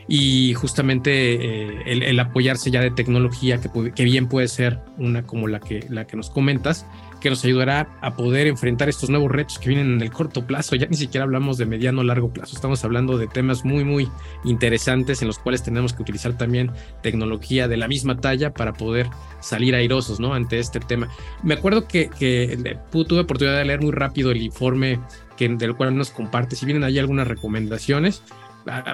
Y 0.07 0.53
justamente 0.53 1.33
eh, 1.33 1.83
el, 1.85 2.19
apoyarse 2.19 2.71
ya 2.71 2.81
de 2.81 2.91
tecnología 2.91 3.59
que, 3.59 3.91
que, 3.91 4.03
bien 4.05 4.29
puede 4.29 4.47
ser 4.47 4.79
una 4.97 5.23
como 5.23 5.47
la 5.47 5.59
que, 5.59 5.85
la 5.89 6.07
que 6.07 6.15
nos 6.15 6.29
comentas, 6.29 6.85
que 7.17 7.29
nos 7.29 7.43
ayudará 7.43 7.89
a 8.01 8.15
poder 8.15 8.47
enfrentar 8.47 8.89
estos 8.89 9.09
nuevos 9.09 9.31
retos 9.31 9.59
que 9.59 9.69
vienen 9.69 9.93
en 9.93 10.01
el 10.01 10.11
corto 10.11 10.45
plazo. 10.45 10.75
Ya 10.75 10.87
ni 10.87 10.97
siquiera 10.97 11.23
hablamos 11.23 11.57
de 11.57 11.65
mediano 11.65 12.01
o 12.01 12.03
largo 12.03 12.29
plazo, 12.31 12.55
estamos 12.55 12.83
hablando 12.83 13.17
de 13.17 13.27
temas 13.27 13.65
muy, 13.65 13.83
muy 13.83 14.09
interesantes 14.43 15.21
en 15.21 15.27
los 15.27 15.39
cuales 15.39 15.63
tenemos 15.63 15.93
que 15.93 16.01
utilizar 16.01 16.37
también 16.37 16.71
tecnología 17.01 17.67
de 17.67 17.77
la 17.77 17.87
misma 17.87 18.17
talla 18.17 18.53
para 18.53 18.73
poder 18.73 19.09
salir 19.39 19.75
airosos 19.75 20.19
¿no? 20.19 20.33
ante 20.33 20.59
este 20.59 20.79
tema. 20.79 21.09
Me 21.43 21.55
acuerdo 21.55 21.87
que, 21.87 22.09
que 22.09 22.77
tuve 22.91 23.21
oportunidad 23.21 23.57
de 23.57 23.65
leer 23.65 23.81
muy 23.81 23.91
rápido 23.91 24.31
el 24.31 24.41
informe 24.41 24.99
que, 25.37 25.47
del 25.49 25.75
cual 25.75 25.95
nos 25.95 26.09
comparte, 26.09 26.55
si 26.55 26.65
vienen 26.65 26.83
ahí 26.83 26.99
algunas 26.99 27.27
recomendaciones 27.27 28.23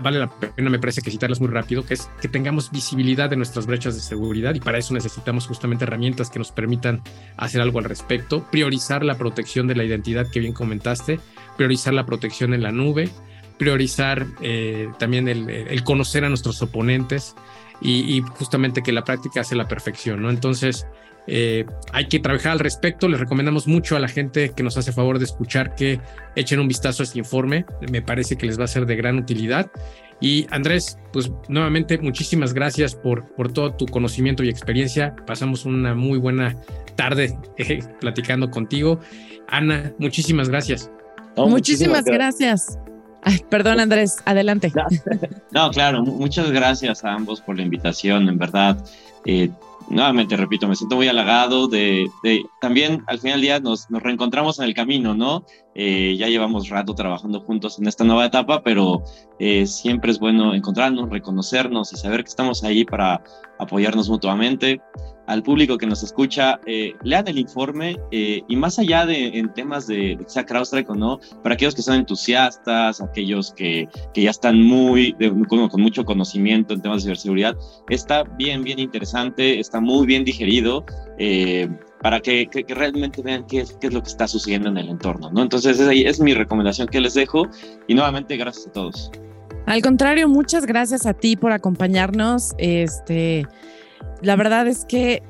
vale 0.01 0.19
la 0.19 0.29
pena, 0.29 0.69
me 0.69 0.79
parece 0.79 1.01
que 1.01 1.11
citarlas 1.11 1.41
muy 1.41 1.49
rápido, 1.49 1.85
que 1.85 1.95
es 1.95 2.09
que 2.21 2.27
tengamos 2.27 2.71
visibilidad 2.71 3.29
de 3.29 3.35
nuestras 3.35 3.65
brechas 3.65 3.95
de 3.95 4.01
seguridad 4.01 4.53
y 4.55 4.59
para 4.59 4.77
eso 4.77 4.93
necesitamos 4.93 5.47
justamente 5.47 5.83
herramientas 5.83 6.29
que 6.29 6.39
nos 6.39 6.51
permitan 6.51 7.01
hacer 7.37 7.61
algo 7.61 7.79
al 7.79 7.85
respecto, 7.85 8.45
priorizar 8.51 9.03
la 9.03 9.17
protección 9.17 9.67
de 9.67 9.75
la 9.75 9.83
identidad 9.83 10.29
que 10.29 10.39
bien 10.39 10.53
comentaste, 10.53 11.19
priorizar 11.57 11.93
la 11.93 12.05
protección 12.05 12.53
en 12.53 12.63
la 12.63 12.71
nube, 12.71 13.09
priorizar 13.57 14.25
eh, 14.41 14.89
también 14.99 15.27
el, 15.27 15.83
conocer 15.83 16.25
a 16.25 16.29
nuestros 16.29 16.61
oponentes 16.61 17.35
y, 17.81 18.17
y, 18.17 18.21
justamente 18.21 18.81
que 18.83 18.91
la 18.91 19.03
práctica 19.03 19.41
hace 19.41 19.55
la 19.55 19.67
perfección, 19.67 20.21
¿no? 20.21 20.29
Entonces, 20.29 20.85
eh, 21.27 21.65
hay 21.91 22.07
que 22.07 22.19
trabajar 22.19 22.53
al 22.53 22.59
respecto. 22.59 23.07
Les 23.07 23.19
recomendamos 23.19 23.67
mucho 23.67 23.95
a 23.95 23.99
la 23.99 24.07
gente 24.07 24.51
que 24.51 24.63
nos 24.63 24.77
hace 24.77 24.91
favor 24.91 25.19
de 25.19 25.25
escuchar 25.25 25.75
que 25.75 25.99
echen 26.35 26.59
un 26.59 26.67
vistazo 26.67 27.03
a 27.03 27.05
este 27.05 27.19
informe. 27.19 27.65
Me 27.91 28.01
parece 28.01 28.37
que 28.37 28.45
les 28.45 28.59
va 28.59 28.65
a 28.65 28.67
ser 28.67 28.85
de 28.85 28.95
gran 28.95 29.17
utilidad. 29.17 29.71
Y 30.19 30.47
Andrés, 30.51 30.97
pues 31.11 31.31
nuevamente 31.49 31.97
muchísimas 31.97 32.53
gracias 32.53 32.95
por, 32.95 33.27
por 33.35 33.51
todo 33.51 33.73
tu 33.73 33.85
conocimiento 33.87 34.43
y 34.43 34.49
experiencia. 34.49 35.15
Pasamos 35.25 35.65
una 35.65 35.95
muy 35.95 36.17
buena 36.17 36.55
tarde 36.95 37.37
eh, 37.57 37.79
platicando 37.99 38.49
contigo. 38.49 38.99
Ana, 39.47 39.93
muchísimas 39.99 40.49
gracias. 40.49 40.89
muchísimas, 41.35 42.05
gracias. 42.05 42.79
perdón 43.49 43.79
Andrés, 43.79 44.17
adelante. 44.25 44.71
No, 45.51 45.69
claro, 45.69 46.03
muchas 46.03 46.49
gracias 46.51 47.03
a 47.03 47.13
ambos 47.13 47.39
por 47.39 47.57
la 47.57 47.61
invitación, 47.61 48.27
en 48.27 48.39
verdad. 48.39 48.83
Eh, 49.25 49.51
nuevamente 49.93 50.35
repito, 50.35 50.67
me 50.67 50.75
siento 50.75 50.95
muy 50.95 51.07
halagado 51.07 51.67
de, 51.67 52.09
también 52.59 53.03
al 53.07 53.19
final 53.19 53.39
del 53.39 53.41
día 53.41 53.59
nos, 53.59 53.89
nos 53.89 54.03
reencontramos 54.03 54.59
en 54.59 54.65
el 54.65 54.73
camino, 54.73 55.13
¿no? 55.13 55.45
Eh, 55.75 56.15
ya 56.17 56.27
llevamos 56.27 56.69
rato 56.69 56.93
trabajando 56.93 57.39
juntos 57.41 57.79
en 57.79 57.87
esta 57.87 58.03
nueva 58.03 58.25
etapa, 58.25 58.61
pero 58.63 59.03
eh, 59.39 59.65
siempre 59.65 60.11
es 60.11 60.19
bueno 60.19 60.53
encontrarnos, 60.53 61.09
reconocernos 61.09 61.93
y 61.93 61.97
saber 61.97 62.23
que 62.23 62.29
estamos 62.29 62.63
ahí 62.63 62.85
para 62.85 63.23
apoyarnos 63.59 64.09
mutuamente. 64.09 64.81
Al 65.27 65.41
público 65.41 65.77
que 65.77 65.85
nos 65.85 66.03
escucha, 66.03 66.59
eh, 66.65 66.93
lean 67.03 67.27
el 67.27 67.39
informe 67.39 67.97
y 68.11 68.55
más 68.55 68.77
allá 68.77 69.05
de 69.05 69.27
en 69.37 69.53
temas 69.53 69.87
de, 69.87 70.17
de 70.17 70.45
CrowdStrike 70.45 70.89
o 70.89 70.95
no, 70.95 71.19
para 71.41 71.55
aquellos 71.55 71.75
que 71.75 71.81
son 71.81 71.95
entusiastas, 71.95 73.01
aquellos 73.01 73.53
que, 73.53 73.87
que 74.13 74.21
ya 74.21 74.31
están 74.31 74.61
muy 74.61 75.15
con, 75.47 75.69
con, 75.69 75.81
mucho 75.81 76.03
conocimiento 76.03 76.73
en 76.73 76.81
temas 76.81 76.97
de 76.97 77.03
ciberseguridad, 77.03 77.55
está 77.89 78.23
bien, 78.23 78.63
bien 78.63 78.79
interesante, 78.79 79.59
está 79.59 79.79
muy 79.79 80.05
bien 80.05 80.25
digerido 80.25 80.85
para 82.03 82.19
que, 82.19 82.49
realmente 82.67 83.21
vean 83.21 83.47
qué 83.47 83.61
es, 83.61 83.77
qué 83.79 83.87
es, 83.87 83.93
lo 83.93 84.03
que 84.03 84.09
está 84.09 84.27
sucediendo 84.27 84.67
en 84.67 84.77
el 84.77 84.89
entorno, 84.89 85.31
¿no? 85.31 85.41
Entonces, 85.41 85.79
esa 85.79 85.93
es 85.93 86.19
mi 86.19 86.33
recomendación 86.33 86.89
que 86.89 86.99
les 86.99 87.13
dejo 87.13 87.47
y 87.87 87.95
nuevamente 87.95 88.35
gracias 88.35 88.67
a 88.67 88.71
todos. 88.73 89.09
Al 89.65 89.81
contrario, 89.81 90.27
muchas 90.27 90.65
gracias 90.65 91.05
a 91.05 91.13
ti 91.13 91.37
por 91.37 91.53
acompañarnos. 91.53 92.53
Este, 92.57 93.47
la 94.21 94.35
verdad 94.35 94.67
es 94.67 94.85
que 94.85 95.23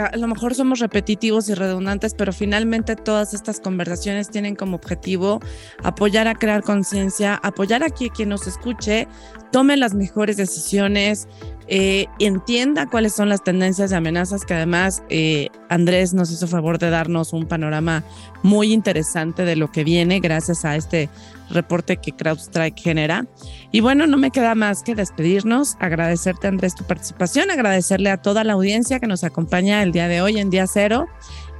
a 0.00 0.16
lo 0.16 0.26
mejor 0.26 0.54
somos 0.54 0.80
repetitivos 0.80 1.48
y 1.48 1.54
redundantes, 1.54 2.14
pero 2.14 2.32
finalmente 2.32 2.96
todas 2.96 3.34
estas 3.34 3.60
conversaciones 3.60 4.28
tienen 4.28 4.56
como 4.56 4.76
objetivo 4.76 5.40
apoyar 5.82 6.26
a 6.26 6.34
crear 6.34 6.62
conciencia, 6.62 7.34
apoyar 7.42 7.84
a 7.84 7.90
quien 7.90 8.28
nos 8.28 8.46
escuche, 8.46 9.06
tome 9.52 9.76
las 9.76 9.94
mejores 9.94 10.36
decisiones, 10.36 11.28
eh, 11.66 12.06
entienda 12.18 12.86
cuáles 12.86 13.14
son 13.14 13.28
las 13.28 13.42
tendencias 13.42 13.90
y 13.90 13.94
amenazas 13.94 14.44
que 14.44 14.54
además 14.54 15.02
eh, 15.08 15.48
Andrés 15.68 16.12
nos 16.12 16.30
hizo 16.30 16.46
favor 16.46 16.78
de 16.78 16.90
darnos 16.90 17.32
un 17.32 17.46
panorama 17.46 18.04
muy 18.42 18.72
interesante 18.72 19.44
de 19.44 19.56
lo 19.56 19.72
que 19.72 19.84
viene 19.84 20.20
gracias 20.20 20.64
a 20.64 20.76
este 20.76 21.08
reporte 21.50 21.96
que 21.96 22.12
CrowdStrike 22.12 22.80
genera. 22.80 23.26
Y 23.72 23.80
bueno, 23.80 24.06
no 24.06 24.18
me 24.18 24.30
queda 24.30 24.54
más 24.54 24.82
que 24.82 24.94
despedirnos, 24.94 25.76
agradecerte 25.80 26.46
Andrés 26.46 26.74
tu 26.74 26.84
participación, 26.84 27.50
agradecerle 27.50 28.10
a 28.10 28.18
toda 28.18 28.44
la 28.44 28.52
audiencia 28.52 29.00
que 29.00 29.06
nos 29.06 29.24
acompaña 29.24 29.82
el 29.82 29.92
día 29.92 30.08
de 30.08 30.20
hoy 30.20 30.38
en 30.38 30.50
día 30.50 30.66
cero. 30.66 31.06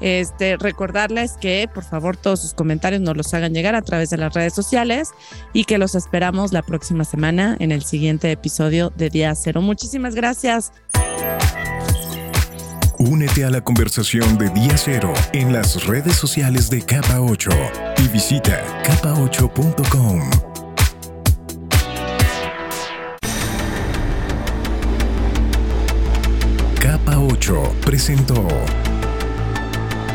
Este, 0.00 0.56
recordarles 0.56 1.32
que 1.40 1.68
por 1.72 1.84
favor 1.84 2.16
todos 2.16 2.40
sus 2.40 2.54
comentarios 2.54 3.00
nos 3.00 3.16
los 3.16 3.32
hagan 3.32 3.54
llegar 3.54 3.74
a 3.74 3.82
través 3.82 4.10
de 4.10 4.16
las 4.16 4.34
redes 4.34 4.52
sociales 4.52 5.10
y 5.52 5.64
que 5.64 5.78
los 5.78 5.94
esperamos 5.94 6.52
la 6.52 6.62
próxima 6.62 7.04
semana 7.04 7.56
en 7.60 7.72
el 7.72 7.84
siguiente 7.84 8.30
episodio 8.30 8.92
de 8.96 9.10
Día 9.10 9.34
Cero. 9.34 9.62
Muchísimas 9.62 10.14
gracias. 10.14 10.72
Únete 12.98 13.44
a 13.44 13.50
la 13.50 13.60
conversación 13.60 14.38
de 14.38 14.48
Día 14.50 14.76
Cero 14.76 15.12
en 15.32 15.52
las 15.52 15.84
redes 15.84 16.14
sociales 16.16 16.70
de 16.70 16.80
Capa 16.80 17.20
8 17.20 17.50
y 17.98 18.08
visita 18.08 18.62
capa8.com. 18.84 20.30
Capa 26.80 27.18
8 27.18 27.76
presentó 27.84 28.46